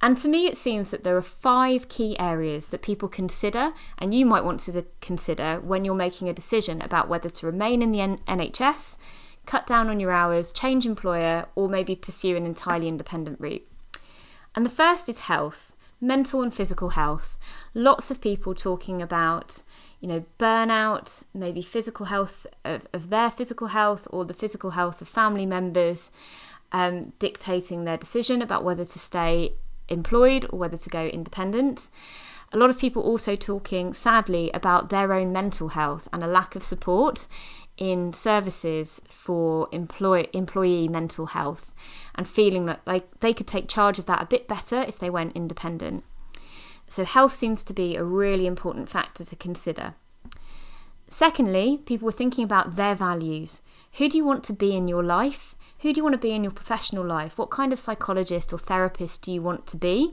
And 0.00 0.16
to 0.18 0.28
me, 0.28 0.46
it 0.46 0.56
seems 0.56 0.90
that 0.90 1.02
there 1.02 1.16
are 1.16 1.22
five 1.22 1.88
key 1.88 2.16
areas 2.18 2.68
that 2.68 2.82
people 2.82 3.08
consider, 3.08 3.72
and 3.98 4.14
you 4.14 4.24
might 4.24 4.44
want 4.44 4.60
to 4.60 4.84
consider 5.00 5.60
when 5.60 5.84
you're 5.84 5.94
making 5.94 6.28
a 6.28 6.32
decision 6.32 6.80
about 6.80 7.08
whether 7.08 7.28
to 7.28 7.46
remain 7.46 7.82
in 7.82 7.90
the 7.90 8.00
N- 8.00 8.20
NHS, 8.28 8.96
cut 9.44 9.66
down 9.66 9.88
on 9.88 9.98
your 9.98 10.12
hours, 10.12 10.52
change 10.52 10.86
employer, 10.86 11.46
or 11.56 11.68
maybe 11.68 11.96
pursue 11.96 12.36
an 12.36 12.46
entirely 12.46 12.86
independent 12.86 13.40
route. 13.40 13.66
And 14.54 14.64
the 14.64 14.70
first 14.70 15.08
is 15.08 15.20
health 15.20 15.72
mental 16.00 16.42
and 16.42 16.54
physical 16.54 16.90
health. 16.90 17.36
Lots 17.74 18.10
of 18.10 18.20
people 18.20 18.54
talking 18.54 19.02
about, 19.02 19.62
you 20.00 20.08
know, 20.08 20.24
burnout, 20.38 21.24
maybe 21.34 21.62
physical 21.62 22.06
health 22.06 22.46
of, 22.64 22.86
of 22.92 23.10
their 23.10 23.30
physical 23.30 23.68
health 23.68 24.06
or 24.10 24.24
the 24.24 24.34
physical 24.34 24.70
health 24.70 25.00
of 25.00 25.08
family 25.08 25.46
members, 25.46 26.10
um, 26.72 27.12
dictating 27.18 27.84
their 27.84 27.96
decision 27.96 28.42
about 28.42 28.64
whether 28.64 28.84
to 28.84 28.98
stay 28.98 29.54
employed 29.88 30.46
or 30.50 30.58
whether 30.58 30.76
to 30.76 30.90
go 30.90 31.06
independent. 31.06 31.90
A 32.52 32.56
lot 32.56 32.70
of 32.70 32.78
people 32.78 33.02
also 33.02 33.36
talking, 33.36 33.92
sadly, 33.92 34.50
about 34.54 34.88
their 34.88 35.12
own 35.12 35.32
mental 35.32 35.68
health 35.68 36.08
and 36.12 36.24
a 36.24 36.26
lack 36.26 36.56
of 36.56 36.62
support 36.62 37.26
in 37.76 38.12
services 38.12 39.00
for 39.08 39.68
employ- 39.70 40.26
employee 40.32 40.88
mental 40.88 41.26
health 41.26 41.72
and 42.14 42.26
feeling 42.26 42.66
that 42.66 42.80
like 42.86 43.20
they 43.20 43.32
could 43.32 43.46
take 43.46 43.68
charge 43.68 43.98
of 43.98 44.06
that 44.06 44.22
a 44.22 44.26
bit 44.26 44.48
better 44.48 44.80
if 44.82 44.98
they 44.98 45.10
went 45.10 45.36
independent. 45.36 46.04
So 46.88 47.04
health 47.04 47.36
seems 47.36 47.62
to 47.64 47.74
be 47.74 47.96
a 47.96 48.02
really 48.02 48.46
important 48.46 48.88
factor 48.88 49.24
to 49.24 49.36
consider. 49.36 49.94
Secondly, 51.08 51.80
people 51.86 52.06
were 52.06 52.12
thinking 52.12 52.44
about 52.44 52.76
their 52.76 52.94
values. 52.94 53.62
Who 53.94 54.08
do 54.08 54.16
you 54.16 54.24
want 54.24 54.42
to 54.44 54.52
be 54.52 54.74
in 54.74 54.88
your 54.88 55.02
life? 55.02 55.54
Who 55.80 55.92
do 55.92 55.98
you 55.98 56.02
want 56.02 56.14
to 56.14 56.18
be 56.18 56.32
in 56.32 56.42
your 56.42 56.52
professional 56.52 57.04
life? 57.04 57.38
What 57.38 57.50
kind 57.50 57.72
of 57.72 57.78
psychologist 57.78 58.52
or 58.52 58.58
therapist 58.58 59.22
do 59.22 59.32
you 59.32 59.40
want 59.40 59.66
to 59.68 59.76
be? 59.76 60.12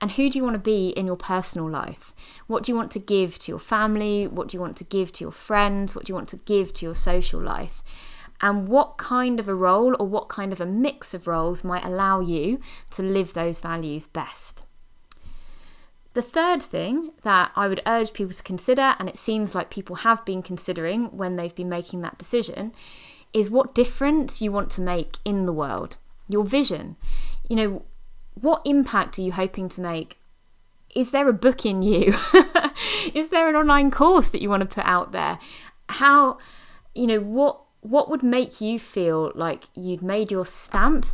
And 0.00 0.12
who 0.12 0.28
do 0.28 0.38
you 0.38 0.44
want 0.44 0.54
to 0.54 0.60
be 0.60 0.90
in 0.90 1.06
your 1.06 1.16
personal 1.16 1.70
life? 1.70 2.12
What 2.48 2.64
do 2.64 2.72
you 2.72 2.76
want 2.76 2.90
to 2.92 2.98
give 2.98 3.38
to 3.40 3.52
your 3.52 3.58
family? 3.58 4.26
What 4.26 4.48
do 4.48 4.56
you 4.56 4.60
want 4.60 4.76
to 4.78 4.84
give 4.84 5.12
to 5.12 5.24
your 5.24 5.32
friends? 5.32 5.94
What 5.94 6.04
do 6.04 6.10
you 6.10 6.14
want 6.14 6.28
to 6.30 6.36
give 6.36 6.74
to 6.74 6.86
your 6.86 6.94
social 6.94 7.40
life? 7.40 7.82
And 8.40 8.68
what 8.68 8.98
kind 8.98 9.40
of 9.40 9.48
a 9.48 9.54
role 9.54 9.96
or 9.98 10.06
what 10.06 10.28
kind 10.28 10.52
of 10.52 10.60
a 10.60 10.66
mix 10.66 11.14
of 11.14 11.26
roles 11.26 11.64
might 11.64 11.84
allow 11.84 12.20
you 12.20 12.60
to 12.90 13.02
live 13.02 13.32
those 13.32 13.60
values 13.60 14.06
best? 14.06 14.64
The 16.12 16.22
third 16.22 16.62
thing 16.62 17.12
that 17.22 17.52
I 17.56 17.68
would 17.68 17.82
urge 17.86 18.12
people 18.12 18.34
to 18.34 18.42
consider, 18.42 18.96
and 18.98 19.08
it 19.08 19.18
seems 19.18 19.54
like 19.54 19.70
people 19.70 19.96
have 19.96 20.24
been 20.24 20.42
considering 20.42 21.16
when 21.16 21.36
they've 21.36 21.54
been 21.54 21.68
making 21.68 22.00
that 22.02 22.18
decision, 22.18 22.72
is 23.36 23.50
what 23.50 23.74
difference 23.74 24.40
you 24.40 24.50
want 24.50 24.70
to 24.70 24.80
make 24.80 25.18
in 25.22 25.44
the 25.44 25.52
world, 25.52 25.98
your 26.26 26.42
vision. 26.42 26.96
You 27.46 27.56
know, 27.56 27.82
what 28.32 28.62
impact 28.64 29.18
are 29.18 29.22
you 29.22 29.32
hoping 29.32 29.68
to 29.68 29.82
make? 29.82 30.18
Is 30.94 31.10
there 31.10 31.28
a 31.28 31.34
book 31.34 31.66
in 31.66 31.82
you? 31.82 32.18
is 33.14 33.28
there 33.28 33.46
an 33.46 33.54
online 33.54 33.90
course 33.90 34.30
that 34.30 34.40
you 34.40 34.48
want 34.48 34.62
to 34.62 34.74
put 34.74 34.86
out 34.86 35.12
there? 35.12 35.38
How, 35.90 36.38
you 36.94 37.06
know, 37.06 37.20
what 37.20 37.60
what 37.82 38.08
would 38.08 38.22
make 38.22 38.62
you 38.62 38.78
feel 38.78 39.30
like 39.34 39.64
you'd 39.74 40.02
made 40.02 40.30
your 40.30 40.46
stamp 40.46 41.04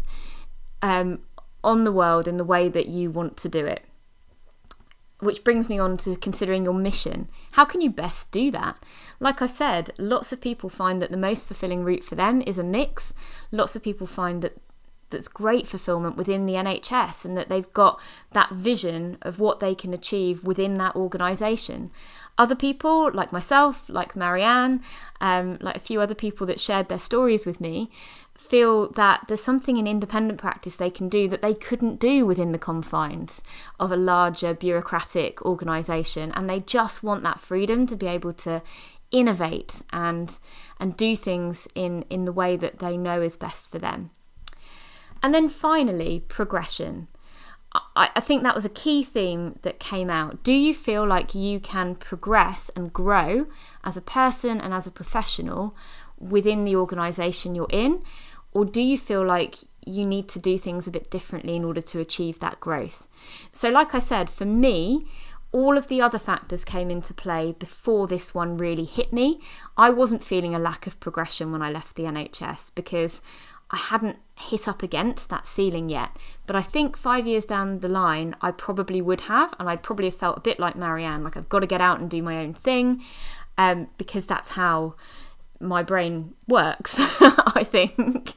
um, 0.80 1.18
on 1.64 1.82
the 1.82 1.92
world 1.92 2.28
in 2.28 2.36
the 2.36 2.44
way 2.44 2.68
that 2.68 2.86
you 2.86 3.10
want 3.10 3.36
to 3.38 3.48
do 3.48 3.66
it? 3.66 3.84
Which 5.22 5.44
brings 5.44 5.68
me 5.68 5.78
on 5.78 5.98
to 5.98 6.16
considering 6.16 6.64
your 6.64 6.74
mission. 6.74 7.28
How 7.52 7.64
can 7.64 7.80
you 7.80 7.90
best 7.90 8.32
do 8.32 8.50
that? 8.50 8.76
Like 9.20 9.40
I 9.40 9.46
said, 9.46 9.92
lots 9.96 10.32
of 10.32 10.40
people 10.40 10.68
find 10.68 11.00
that 11.00 11.12
the 11.12 11.16
most 11.16 11.46
fulfilling 11.46 11.84
route 11.84 12.02
for 12.02 12.16
them 12.16 12.42
is 12.42 12.58
a 12.58 12.64
mix. 12.64 13.14
Lots 13.52 13.76
of 13.76 13.84
people 13.84 14.08
find 14.08 14.42
that 14.42 14.58
that's 15.10 15.28
great 15.28 15.68
fulfillment 15.68 16.16
within 16.16 16.46
the 16.46 16.54
NHS 16.54 17.24
and 17.24 17.36
that 17.38 17.48
they've 17.48 17.72
got 17.72 18.00
that 18.32 18.50
vision 18.50 19.18
of 19.22 19.38
what 19.38 19.60
they 19.60 19.76
can 19.76 19.94
achieve 19.94 20.42
within 20.42 20.74
that 20.78 20.96
organisation. 20.96 21.92
Other 22.38 22.54
people, 22.54 23.10
like 23.12 23.32
myself, 23.32 23.84
like 23.88 24.16
Marianne, 24.16 24.80
um, 25.20 25.58
like 25.60 25.76
a 25.76 25.80
few 25.80 26.00
other 26.00 26.14
people 26.14 26.46
that 26.46 26.60
shared 26.60 26.88
their 26.88 26.98
stories 26.98 27.44
with 27.44 27.60
me, 27.60 27.90
feel 28.34 28.90
that 28.92 29.24
there's 29.28 29.42
something 29.42 29.76
in 29.76 29.86
independent 29.86 30.38
practice 30.38 30.76
they 30.76 30.90
can 30.90 31.08
do 31.08 31.28
that 31.28 31.42
they 31.42 31.54
couldn't 31.54 32.00
do 32.00 32.26
within 32.26 32.52
the 32.52 32.58
confines 32.58 33.42
of 33.78 33.92
a 33.92 33.96
larger 33.96 34.52
bureaucratic 34.54 35.42
organisation, 35.42 36.32
and 36.32 36.48
they 36.48 36.60
just 36.60 37.02
want 37.02 37.22
that 37.22 37.40
freedom 37.40 37.86
to 37.86 37.96
be 37.96 38.06
able 38.06 38.32
to 38.32 38.62
innovate 39.10 39.82
and 39.90 40.38
and 40.80 40.96
do 40.96 41.16
things 41.16 41.68
in 41.74 42.02
in 42.08 42.24
the 42.24 42.32
way 42.32 42.56
that 42.56 42.78
they 42.78 42.96
know 42.96 43.20
is 43.20 43.36
best 43.36 43.70
for 43.70 43.78
them. 43.78 44.10
And 45.22 45.32
then 45.32 45.48
finally, 45.48 46.20
progression. 46.20 47.08
I, 47.74 48.10
I 48.16 48.20
think 48.20 48.42
that 48.42 48.54
was 48.54 48.64
a 48.64 48.70
key 48.70 49.02
theme 49.02 49.58
that 49.62 49.78
came 49.78 50.10
out. 50.10 50.42
Do 50.42 50.52
you 50.52 50.74
feel 50.74 51.06
like 51.06 51.34
you 51.34 51.60
can 51.60 51.94
progress 51.94 52.70
and 52.76 52.92
grow 52.92 53.46
as 53.84 53.96
a 53.96 54.02
person 54.02 54.60
and 54.60 54.74
as 54.74 54.86
a 54.86 54.90
professional 54.90 55.74
within 56.18 56.64
the 56.64 56.76
organisation 56.76 57.54
you're 57.54 57.66
in? 57.70 58.02
Or 58.52 58.64
do 58.64 58.80
you 58.80 58.98
feel 58.98 59.24
like 59.24 59.56
you 59.84 60.04
need 60.04 60.28
to 60.28 60.38
do 60.38 60.58
things 60.58 60.86
a 60.86 60.90
bit 60.90 61.10
differently 61.10 61.56
in 61.56 61.64
order 61.64 61.80
to 61.80 62.00
achieve 62.00 62.40
that 62.40 62.60
growth? 62.60 63.06
So, 63.50 63.70
like 63.70 63.94
I 63.94 63.98
said, 63.98 64.28
for 64.28 64.44
me, 64.44 65.06
all 65.52 65.76
of 65.76 65.88
the 65.88 66.00
other 66.00 66.18
factors 66.18 66.64
came 66.64 66.90
into 66.90 67.12
play 67.12 67.54
before 67.58 68.06
this 68.06 68.34
one 68.34 68.56
really 68.56 68.84
hit 68.84 69.12
me. 69.12 69.38
I 69.76 69.90
wasn't 69.90 70.24
feeling 70.24 70.54
a 70.54 70.58
lack 70.58 70.86
of 70.86 70.98
progression 70.98 71.52
when 71.52 71.62
I 71.62 71.70
left 71.70 71.94
the 71.94 72.04
NHS 72.04 72.70
because 72.74 73.20
I 73.72 73.78
hadn't 73.78 74.18
hit 74.36 74.68
up 74.68 74.82
against 74.82 75.30
that 75.30 75.46
ceiling 75.46 75.88
yet. 75.88 76.10
But 76.46 76.56
I 76.56 76.62
think 76.62 76.96
five 76.96 77.26
years 77.26 77.46
down 77.46 77.80
the 77.80 77.88
line, 77.88 78.36
I 78.42 78.50
probably 78.50 79.00
would 79.00 79.20
have, 79.20 79.54
and 79.58 79.68
I'd 79.68 79.82
probably 79.82 80.06
have 80.06 80.16
felt 80.16 80.36
a 80.36 80.40
bit 80.40 80.60
like 80.60 80.76
Marianne, 80.76 81.24
like 81.24 81.36
I've 81.36 81.48
got 81.48 81.60
to 81.60 81.66
get 81.66 81.80
out 81.80 81.98
and 81.98 82.10
do 82.10 82.22
my 82.22 82.36
own 82.36 82.52
thing, 82.52 83.02
um, 83.56 83.88
because 83.96 84.26
that's 84.26 84.50
how 84.50 84.94
my 85.58 85.82
brain 85.82 86.34
works, 86.46 86.96
I 86.98 87.64
think. 87.66 88.34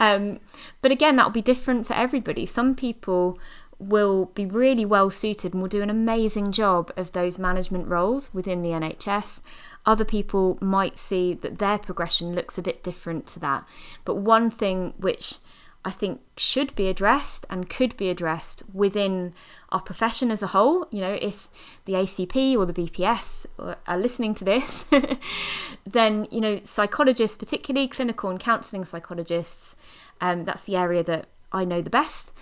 Um, 0.00 0.40
but 0.80 0.90
again, 0.90 1.16
that'll 1.16 1.30
be 1.30 1.42
different 1.42 1.86
for 1.86 1.92
everybody. 1.94 2.46
Some 2.46 2.74
people 2.74 3.38
will 3.78 4.26
be 4.34 4.46
really 4.46 4.84
well 4.84 5.10
suited 5.10 5.52
and 5.52 5.60
will 5.60 5.68
do 5.68 5.82
an 5.82 5.90
amazing 5.90 6.52
job 6.52 6.92
of 6.96 7.12
those 7.12 7.38
management 7.38 7.86
roles 7.88 8.32
within 8.32 8.62
the 8.62 8.70
NHS. 8.70 9.42
Other 9.86 10.04
people 10.04 10.58
might 10.60 10.96
see 10.96 11.34
that 11.34 11.58
their 11.58 11.78
progression 11.78 12.34
looks 12.34 12.56
a 12.56 12.62
bit 12.62 12.82
different 12.82 13.26
to 13.28 13.40
that. 13.40 13.64
But 14.04 14.16
one 14.16 14.50
thing 14.50 14.94
which 14.96 15.38
I 15.84 15.90
think 15.90 16.22
should 16.38 16.74
be 16.74 16.88
addressed 16.88 17.44
and 17.50 17.68
could 17.68 17.96
be 17.98 18.08
addressed 18.08 18.62
within 18.72 19.34
our 19.70 19.82
profession 19.82 20.30
as 20.30 20.42
a 20.42 20.48
whole. 20.48 20.86
You 20.90 21.02
know, 21.02 21.18
if 21.20 21.50
the 21.84 21.92
ACP 21.92 22.56
or 22.56 22.64
the 22.64 22.72
BPS 22.72 23.46
are 23.86 23.98
listening 23.98 24.34
to 24.36 24.44
this, 24.44 24.86
then, 25.86 26.26
you 26.30 26.40
know, 26.40 26.60
psychologists, 26.64 27.36
particularly 27.36 27.86
clinical 27.86 28.30
and 28.30 28.40
counselling 28.40 28.86
psychologists, 28.86 29.76
um, 30.22 30.44
that's 30.44 30.64
the 30.64 30.76
area 30.76 31.02
that 31.04 31.26
I 31.52 31.66
know 31.66 31.82
the 31.82 31.90
best. 31.90 32.32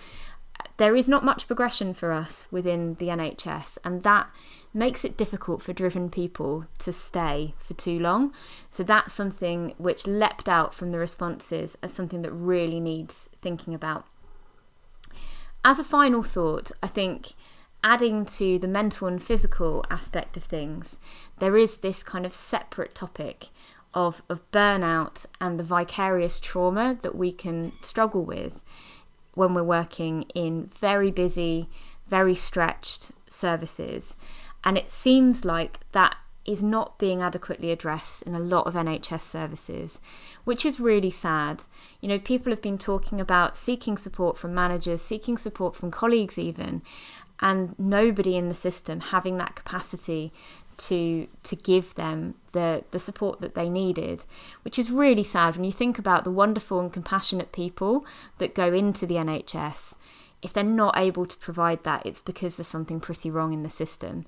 There 0.83 0.97
is 0.97 1.07
not 1.07 1.23
much 1.23 1.47
progression 1.47 1.93
for 1.93 2.11
us 2.11 2.45
within 2.51 2.95
the 2.95 3.07
NHS, 3.07 3.77
and 3.85 4.03
that 4.03 4.29
makes 4.73 5.05
it 5.05 5.15
difficult 5.15 5.61
for 5.61 5.71
driven 5.71 6.09
people 6.09 6.65
to 6.79 6.91
stay 6.91 7.55
for 7.57 7.73
too 7.73 7.97
long. 7.97 8.33
So 8.69 8.83
that's 8.83 9.13
something 9.13 9.75
which 9.77 10.05
leapt 10.05 10.49
out 10.49 10.73
from 10.73 10.91
the 10.91 10.99
responses 10.99 11.77
as 11.81 11.93
something 11.93 12.21
that 12.23 12.33
really 12.33 12.81
needs 12.81 13.29
thinking 13.41 13.73
about. 13.73 14.05
As 15.63 15.79
a 15.79 15.85
final 15.85 16.21
thought, 16.21 16.73
I 16.83 16.87
think 16.87 17.31
adding 17.81 18.25
to 18.25 18.59
the 18.59 18.67
mental 18.67 19.07
and 19.07 19.23
physical 19.23 19.85
aspect 19.89 20.35
of 20.35 20.43
things, 20.43 20.99
there 21.39 21.55
is 21.55 21.77
this 21.77 22.03
kind 22.03 22.25
of 22.25 22.33
separate 22.33 22.93
topic 22.93 23.47
of, 23.93 24.21
of 24.27 24.51
burnout 24.51 25.27
and 25.39 25.57
the 25.57 25.63
vicarious 25.63 26.41
trauma 26.41 26.97
that 27.03 27.15
we 27.15 27.31
can 27.31 27.71
struggle 27.81 28.25
with 28.25 28.59
when 29.33 29.53
we're 29.53 29.63
working 29.63 30.23
in 30.35 30.69
very 30.79 31.11
busy, 31.11 31.69
very 32.07 32.35
stretched 32.35 33.11
services. 33.29 34.15
And 34.63 34.77
it 34.77 34.91
seems 34.91 35.43
like 35.43 35.79
that 35.91 36.15
is 36.45 36.61
not 36.61 36.99
being 36.99 37.21
adequately 37.21 37.71
addressed 37.71 38.21
in 38.23 38.35
a 38.35 38.39
lot 38.39 38.67
of 38.67 38.73
NHS 38.73 39.21
services, 39.21 40.01
which 40.43 40.65
is 40.65 40.79
really 40.79 41.09
sad. 41.09 41.63
You 42.01 42.09
know, 42.09 42.19
people 42.19 42.51
have 42.51 42.61
been 42.61 42.77
talking 42.77 43.21
about 43.21 43.55
seeking 43.55 43.97
support 43.97 44.37
from 44.37 44.53
managers, 44.53 45.01
seeking 45.01 45.37
support 45.37 45.73
from 45.73 45.89
colleagues, 45.89 46.37
even, 46.37 46.81
and 47.39 47.77
nobody 47.79 48.35
in 48.35 48.49
the 48.49 48.53
system 48.53 48.99
having 48.99 49.37
that 49.37 49.55
capacity 49.55 50.33
to 50.77 51.27
to 51.43 51.55
give 51.55 51.95
them 51.95 52.35
the 52.51 52.83
the 52.91 52.99
support 52.99 53.41
that 53.41 53.55
they 53.55 53.69
needed 53.69 54.23
which 54.63 54.77
is 54.77 54.91
really 54.91 55.23
sad 55.23 55.55
when 55.55 55.65
you 55.65 55.71
think 55.71 55.97
about 55.97 56.23
the 56.23 56.31
wonderful 56.31 56.79
and 56.79 56.93
compassionate 56.93 57.51
people 57.51 58.05
that 58.37 58.55
go 58.55 58.73
into 58.73 59.05
the 59.05 59.15
NHS 59.15 59.95
if 60.43 60.51
they're 60.51 60.63
not 60.63 60.97
able 60.97 61.25
to 61.25 61.37
provide 61.37 61.83
that, 61.85 62.05
it's 62.05 62.21
because 62.21 62.57
there's 62.57 62.67
something 62.67 62.99
pretty 62.99 63.31
wrong 63.31 63.53
in 63.53 63.63
the 63.63 63.69
system. 63.69 64.25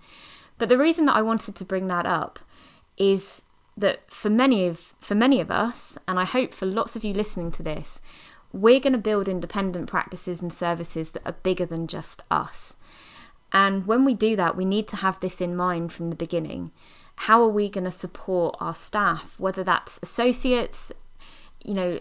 But 0.58 0.70
the 0.70 0.78
reason 0.78 1.06
that 1.06 1.16
I 1.16 1.22
wanted 1.22 1.56
to 1.56 1.66
bring 1.66 1.88
that 1.88 2.06
up 2.06 2.40
is 2.98 3.42
that 3.78 4.10
for 4.10 4.30
many 4.30 4.66
of 4.66 4.94
for 5.02 5.14
many 5.14 5.42
of 5.42 5.52
us, 5.52 5.98
and 6.08 6.18
I 6.18 6.24
hope 6.24 6.54
for 6.54 6.66
lots 6.66 6.96
of 6.96 7.04
you 7.04 7.14
listening 7.14 7.52
to 7.52 7.64
this, 7.64 8.00
we're 8.54 8.80
going 8.80 8.94
to 8.94 9.00
build 9.00 9.28
independent 9.28 9.88
practices 9.88 10.42
and 10.42 10.54
services 10.54 11.12
that 11.12 11.26
are 11.26 11.34
bigger 11.44 11.66
than 11.66 11.88
just 11.88 12.24
us. 12.32 12.78
And 13.52 13.86
when 13.86 14.06
we 14.06 14.14
do 14.14 14.36
that, 14.36 14.58
we 14.58 14.66
need 14.66 14.88
to 14.90 14.98
have 14.98 15.20
this 15.20 15.40
in 15.40 15.56
mind 15.56 15.94
from 15.94 16.10
the 16.10 16.16
beginning. 16.16 16.72
How 17.16 17.42
are 17.42 17.50
we 17.50 17.70
going 17.70 17.86
to 17.86 17.92
support 17.92 18.58
our 18.60 18.76
staff, 18.76 19.36
whether 19.38 19.64
that's 19.64 20.00
associates, 20.04 20.92
you 21.64 21.74
know, 21.74 22.00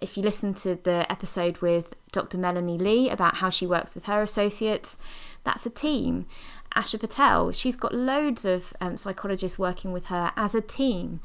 if 0.00 0.16
you 0.16 0.22
listen 0.22 0.54
to 0.54 0.76
the 0.76 1.10
episode 1.10 1.58
with 1.58 1.94
Dr. 2.12 2.38
Melanie 2.38 2.78
Lee 2.78 3.10
about 3.10 3.36
how 3.36 3.50
she 3.50 3.66
works 3.66 3.94
with 3.94 4.04
her 4.04 4.22
associates, 4.22 4.98
that's 5.44 5.66
a 5.66 5.70
team. 5.70 6.26
Asha 6.74 7.00
Patel, 7.00 7.52
she's 7.52 7.76
got 7.76 7.94
loads 7.94 8.44
of 8.44 8.74
um, 8.80 8.98
psychologists 8.98 9.58
working 9.58 9.92
with 9.92 10.06
her 10.06 10.32
as 10.36 10.54
a 10.54 10.60
team. 10.60 11.20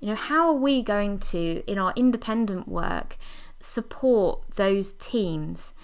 You 0.00 0.08
know, 0.08 0.14
how 0.14 0.46
are 0.48 0.54
we 0.54 0.82
going 0.82 1.18
to, 1.18 1.64
in 1.66 1.78
our 1.78 1.92
independent 1.96 2.68
work, 2.68 3.16
support 3.58 4.42
those 4.54 4.92
teams? 4.92 5.74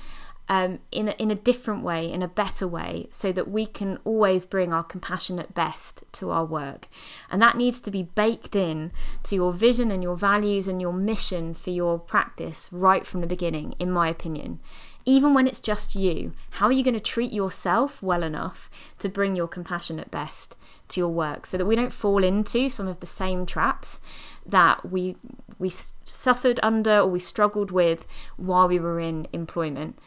Um, 0.49 0.79
in, 0.91 1.09
a, 1.09 1.13
in 1.13 1.31
a 1.31 1.35
different 1.35 1.83
way, 1.83 2.11
in 2.11 2.23
a 2.23 2.29
better 2.29 2.67
way, 2.67 3.07
so 3.11 3.33
that 3.33 3.51
we 3.51 3.67
can 3.67 3.99
always 4.05 4.45
bring 4.45 4.73
our 4.73 4.83
compassionate 4.83 5.55
best 5.55 6.05
to 6.13 6.31
our 6.31 6.45
work. 6.45 6.89
And 7.31 7.41
that 7.43 7.57
needs 7.57 7.81
to 7.83 7.91
be 7.91 8.03
baked 8.03 8.57
in 8.57 8.91
to 9.25 9.35
your 9.35 9.53
vision 9.53 9.91
and 9.91 10.03
your 10.03 10.17
values 10.17 10.67
and 10.67 10.81
your 10.81 10.93
mission 10.93 11.55
for 11.55 11.71
your 11.71 11.99
practice 11.99 12.69
right 12.73 13.07
from 13.07 13.21
the 13.21 13.27
beginning, 13.27 13.75
in 13.79 13.91
my 13.91 14.09
opinion. 14.09 14.61
Even 15.05 15.33
when 15.33 15.47
it's 15.47 15.61
just 15.61 15.95
you, 15.95 16.33
how 16.51 16.67
are 16.67 16.73
you 16.73 16.85
going 16.85 16.93
to 16.93 17.01
treat 17.01 17.33
yourself 17.33 18.03
well 18.03 18.23
enough 18.23 18.71
to 18.99 19.09
bring 19.09 19.35
your 19.35 19.49
compassionate 19.49 20.11
best 20.11 20.55
to 20.89 21.01
your 21.01 21.09
work 21.09 21.47
so 21.47 21.57
that 21.57 21.65
we 21.65 21.77
don't 21.77 21.93
fall 21.93 22.23
into 22.23 22.69
some 22.69 22.87
of 22.87 23.01
the 23.01 23.07
same 23.07 23.47
traps 23.47 24.01
that 24.45 24.91
we 24.91 25.17
we 25.59 25.73
suffered 26.05 26.61
under 26.63 26.99
or 26.99 27.07
we 27.07 27.19
struggled 27.19 27.71
with 27.71 28.07
while 28.37 28.69
we 28.69 28.79
were 28.79 29.01
in 29.01 29.27
employment. 29.33 29.99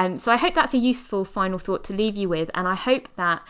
Um, 0.00 0.18
so 0.18 0.32
I 0.32 0.38
hope 0.38 0.54
that's 0.54 0.72
a 0.72 0.78
useful 0.78 1.26
final 1.26 1.58
thought 1.58 1.84
to 1.84 1.92
leave 1.92 2.16
you 2.16 2.26
with, 2.26 2.50
and 2.54 2.66
I 2.66 2.74
hope 2.74 3.14
that 3.16 3.42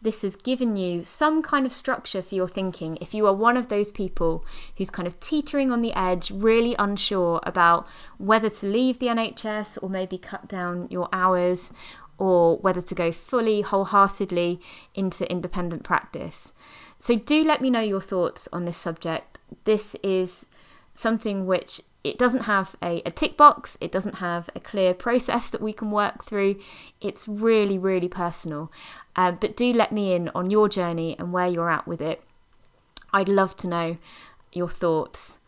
this 0.00 0.22
has 0.22 0.36
given 0.36 0.74
you 0.74 1.04
some 1.04 1.42
kind 1.42 1.66
of 1.66 1.72
structure 1.72 2.22
for 2.22 2.34
your 2.34 2.48
thinking. 2.48 2.96
If 2.98 3.12
you 3.12 3.26
are 3.26 3.34
one 3.34 3.58
of 3.58 3.68
those 3.68 3.92
people 3.92 4.42
who's 4.78 4.88
kind 4.88 5.06
of 5.06 5.20
teetering 5.20 5.70
on 5.70 5.82
the 5.82 5.92
edge, 5.92 6.30
really 6.30 6.74
unsure 6.78 7.40
about 7.42 7.86
whether 8.16 8.48
to 8.48 8.66
leave 8.66 9.00
the 9.00 9.08
NHS 9.08 9.76
or 9.82 9.90
maybe 9.90 10.16
cut 10.16 10.48
down 10.48 10.88
your 10.88 11.10
hours 11.12 11.72
or 12.16 12.56
whether 12.56 12.80
to 12.80 12.94
go 12.94 13.12
fully, 13.12 13.60
wholeheartedly 13.60 14.62
into 14.94 15.30
independent 15.30 15.82
practice. 15.82 16.54
So, 16.98 17.16
do 17.16 17.44
let 17.44 17.60
me 17.60 17.68
know 17.68 17.82
your 17.82 18.00
thoughts 18.00 18.48
on 18.50 18.64
this 18.64 18.78
subject. 18.78 19.40
This 19.64 19.94
is 20.02 20.46
something 20.94 21.46
which 21.46 21.82
it 22.04 22.18
doesn't 22.18 22.42
have 22.42 22.76
a, 22.82 23.02
a 23.04 23.10
tick 23.10 23.36
box, 23.36 23.76
it 23.80 23.92
doesn't 23.92 24.16
have 24.16 24.48
a 24.54 24.60
clear 24.60 24.94
process 24.94 25.48
that 25.48 25.60
we 25.60 25.72
can 25.72 25.90
work 25.90 26.24
through. 26.24 26.56
It's 27.00 27.26
really, 27.26 27.78
really 27.78 28.08
personal. 28.08 28.72
Uh, 29.16 29.32
but 29.32 29.56
do 29.56 29.72
let 29.72 29.92
me 29.92 30.12
in 30.12 30.28
on 30.30 30.50
your 30.50 30.68
journey 30.68 31.16
and 31.18 31.32
where 31.32 31.48
you're 31.48 31.70
at 31.70 31.86
with 31.86 32.00
it. 32.00 32.22
I'd 33.12 33.28
love 33.28 33.56
to 33.56 33.68
know 33.68 33.96
your 34.52 34.68
thoughts. 34.68 35.38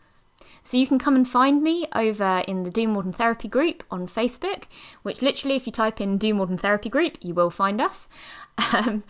So 0.63 0.77
you 0.77 0.85
can 0.85 0.99
come 0.99 1.15
and 1.15 1.27
find 1.27 1.63
me 1.63 1.87
over 1.95 2.43
in 2.47 2.63
the 2.63 2.69
Do 2.69 2.87
More 2.87 3.03
Than 3.03 3.13
Therapy 3.13 3.47
group 3.47 3.83
on 3.89 4.07
Facebook, 4.07 4.63
which 5.01 5.21
literally, 5.21 5.55
if 5.55 5.65
you 5.65 5.71
type 5.71 5.99
in 5.99 6.17
Do 6.17 6.33
More 6.33 6.45
Than 6.45 6.57
Therapy 6.57 6.89
group, 6.89 7.17
you 7.21 7.33
will 7.33 7.49
find 7.49 7.81
us. 7.81 8.07
Um, 8.73 9.03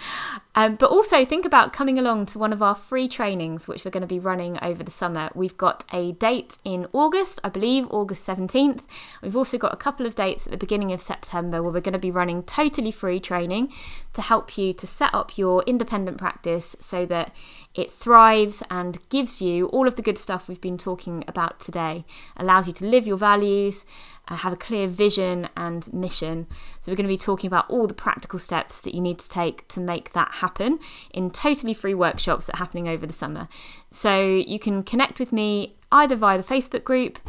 um, 0.53 0.75
but 0.75 0.89
also 0.89 1.23
think 1.23 1.45
about 1.45 1.71
coming 1.71 1.97
along 1.97 2.25
to 2.27 2.39
one 2.39 2.51
of 2.51 2.61
our 2.61 2.75
free 2.75 3.07
trainings, 3.07 3.67
which 3.67 3.85
we're 3.85 3.91
going 3.91 4.01
to 4.01 4.07
be 4.07 4.19
running 4.19 4.59
over 4.61 4.83
the 4.83 4.91
summer. 4.91 5.29
We've 5.33 5.57
got 5.57 5.85
a 5.93 6.11
date 6.13 6.57
in 6.65 6.87
August, 6.91 7.39
I 7.43 7.49
believe, 7.49 7.87
August 7.89 8.27
17th. 8.27 8.81
We've 9.21 9.35
also 9.35 9.57
got 9.57 9.73
a 9.73 9.77
couple 9.77 10.05
of 10.05 10.15
dates 10.15 10.45
at 10.47 10.51
the 10.51 10.57
beginning 10.57 10.91
of 10.91 11.01
September 11.01 11.63
where 11.63 11.71
we're 11.71 11.79
going 11.79 11.93
to 11.93 11.99
be 11.99 12.11
running 12.11 12.43
totally 12.43 12.91
free 12.91 13.19
training 13.19 13.71
to 14.13 14.21
help 14.21 14.57
you 14.57 14.73
to 14.73 14.85
set 14.85 15.13
up 15.15 15.37
your 15.37 15.63
independent 15.63 16.17
practice 16.17 16.75
so 16.79 17.05
that 17.05 17.33
it 17.73 17.89
thrives 17.89 18.61
and 18.69 18.97
gives 19.07 19.41
you 19.41 19.67
all 19.67 19.87
of 19.87 19.95
the 19.95 20.01
good 20.01 20.17
stuff 20.17 20.49
we've 20.49 20.59
been 20.59 20.77
talking 20.77 21.23
about 21.29 21.61
today, 21.61 22.03
allows 22.35 22.67
you 22.67 22.73
to 22.73 22.85
live 22.85 23.07
your 23.07 23.17
values 23.17 23.85
uh, 24.31 24.37
have 24.37 24.53
a 24.53 24.57
clear 24.57 24.87
vision 24.87 25.49
and 25.57 25.91
mission. 25.93 26.47
So, 26.79 26.91
we're 26.91 26.95
going 26.95 27.05
to 27.05 27.13
be 27.13 27.17
talking 27.17 27.47
about 27.47 27.69
all 27.69 27.87
the 27.87 27.93
practical 27.93 28.39
steps 28.39 28.81
that 28.81 28.95
you 28.95 29.01
need 29.01 29.19
to 29.19 29.29
take 29.29 29.67
to 29.69 29.79
make 29.79 30.13
that 30.13 30.31
happen 30.35 30.79
in 31.13 31.31
totally 31.31 31.73
free 31.73 31.93
workshops 31.93 32.47
that 32.47 32.55
are 32.55 32.59
happening 32.59 32.87
over 32.87 33.05
the 33.05 33.13
summer. 33.13 33.47
So, 33.89 34.23
you 34.25 34.59
can 34.59 34.83
connect 34.83 35.19
with 35.19 35.31
me 35.31 35.75
either 35.91 36.15
via 36.15 36.37
the 36.37 36.43
Facebook 36.43 36.83
group 36.83 37.19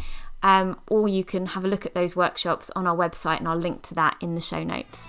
um, 0.42 0.78
or 0.88 1.08
you 1.08 1.24
can 1.24 1.46
have 1.46 1.64
a 1.64 1.68
look 1.68 1.86
at 1.86 1.94
those 1.94 2.16
workshops 2.16 2.70
on 2.74 2.86
our 2.86 2.96
website, 2.96 3.38
and 3.38 3.48
I'll 3.48 3.56
link 3.56 3.82
to 3.82 3.94
that 3.94 4.16
in 4.20 4.34
the 4.34 4.40
show 4.40 4.62
notes. 4.62 5.08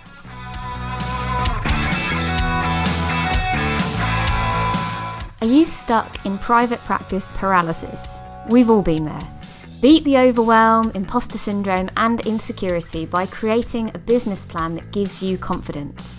Are 5.42 5.48
you 5.48 5.66
stuck 5.66 6.26
in 6.26 6.38
private 6.38 6.80
practice 6.82 7.28
paralysis? 7.34 8.22
We've 8.50 8.70
all 8.70 8.82
been 8.82 9.06
there. 9.06 9.43
Beat 9.84 10.06
the 10.06 10.18
overwhelm, 10.18 10.92
imposter 10.96 11.38
syndrome, 11.38 11.90
and 11.98 12.26
insecurity 12.26 13.06
by 13.06 13.26
creating 13.26 13.92
a 13.94 14.00
business 14.00 14.46
plan 14.46 14.76
that 14.76 14.94
gives 14.94 15.22
you 15.22 15.38
confidence. 15.38 16.16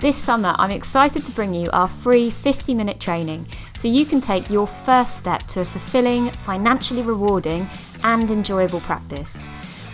This 0.00 0.16
summer, 0.16 0.52
I'm 0.58 0.72
excited 0.72 1.24
to 1.24 1.30
bring 1.30 1.54
you 1.54 1.70
our 1.72 1.86
free 1.86 2.28
50 2.28 2.74
minute 2.74 2.98
training 2.98 3.46
so 3.76 3.86
you 3.86 4.04
can 4.04 4.20
take 4.20 4.50
your 4.50 4.66
first 4.66 5.16
step 5.16 5.44
to 5.44 5.60
a 5.60 5.64
fulfilling, 5.64 6.32
financially 6.32 7.02
rewarding, 7.02 7.70
and 8.02 8.32
enjoyable 8.32 8.80
practice. 8.80 9.36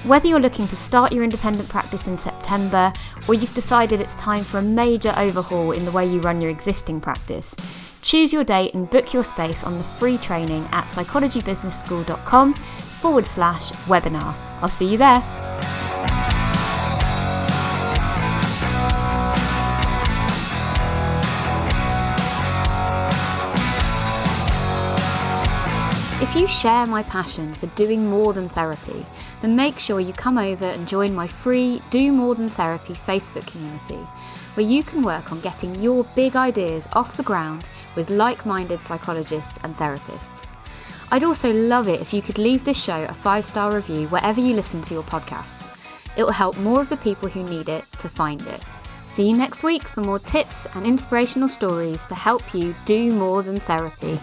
Whether 0.05 0.29
you're 0.29 0.41
looking 0.41 0.67
to 0.69 0.77
start 0.77 1.13
your 1.13 1.23
independent 1.23 1.69
practice 1.69 2.07
in 2.07 2.17
September 2.17 2.91
or 3.29 3.35
you've 3.35 3.53
decided 3.53 4.01
it's 4.01 4.15
time 4.15 4.45
for 4.45 4.61
a 4.61 4.63
major 4.63 5.13
overhaul 5.19 5.73
in 5.73 5.85
the 5.85 5.91
way 5.91 6.07
you 6.07 6.21
run 6.21 6.41
your 6.41 6.51
existing 6.51 7.03
practice, 7.03 7.55
choose 8.01 8.33
your 8.33 8.45
date 8.45 8.73
and 8.73 8.89
book 8.89 9.13
your 9.13 9.25
space 9.25 9.63
on 9.63 9.77
the 9.77 9.85
free 9.85 10.17
training 10.17 10.67
at 10.73 10.87
psychologybusinessschool.com 10.87 12.55
forward 13.01 13.27
slash 13.27 13.73
webinar. 13.89 14.35
I'll 14.61 14.69
see 14.69 14.87
you 14.87 14.99
there. 14.99 15.23
If 26.23 26.37
you 26.37 26.47
share 26.47 26.87
my 26.87 27.03
passion 27.03 27.55
for 27.55 27.67
doing 27.69 28.07
more 28.09 28.33
than 28.33 28.49
therapy, 28.49 29.05
then 29.41 29.57
make 29.57 29.79
sure 29.79 29.99
you 29.99 30.13
come 30.13 30.39
over 30.39 30.67
and 30.67 30.87
join 30.87 31.15
my 31.15 31.27
free 31.27 31.81
Do 31.91 32.13
More 32.13 32.35
Than 32.35 32.51
Therapy 32.51 32.93
Facebook 32.93 33.47
community, 33.47 33.99
where 34.55 34.67
you 34.67 34.85
can 34.85 35.03
work 35.03 35.33
on 35.33 35.41
getting 35.41 35.75
your 35.83 36.05
big 36.15 36.37
ideas 36.37 36.89
off 36.93 37.17
the 37.17 37.23
ground 37.23 37.65
with 37.97 38.11
like 38.11 38.47
minded 38.47 38.81
psychologists 38.81 39.59
and 39.65 39.75
therapists. 39.77 40.47
I'd 41.13 41.25
also 41.25 41.53
love 41.53 41.89
it 41.89 42.01
if 42.01 42.13
you 42.13 42.23
could 42.23 42.39
leave 42.39 42.65
this 42.65 42.81
show 42.81 43.05
a 43.05 43.13
five 43.13 43.45
star 43.45 43.75
review 43.75 44.07
wherever 44.09 44.41
you 44.41 44.55
listen 44.55 44.81
to 44.83 44.95
your 44.95 45.03
podcasts. 45.03 45.77
It 46.17 46.23
will 46.23 46.33
help 46.33 46.57
more 46.59 46.81
of 46.81 46.89
the 46.89 46.97
people 46.99 47.29
who 47.29 47.43
need 47.49 47.69
it 47.69 47.85
to 47.99 48.09
find 48.09 48.41
it. 48.43 48.63
See 49.05 49.29
you 49.29 49.37
next 49.37 49.65
week 49.65 49.83
for 49.83 50.03
more 50.03 50.21
tips 50.21 50.67
and 50.77 50.87
inspirational 50.87 51.49
stories 51.49 52.05
to 52.07 52.15
help 52.15 52.55
you 52.55 52.75
do 52.85 53.13
more 53.13 53.43
than 53.43 53.59
therapy. 53.61 54.21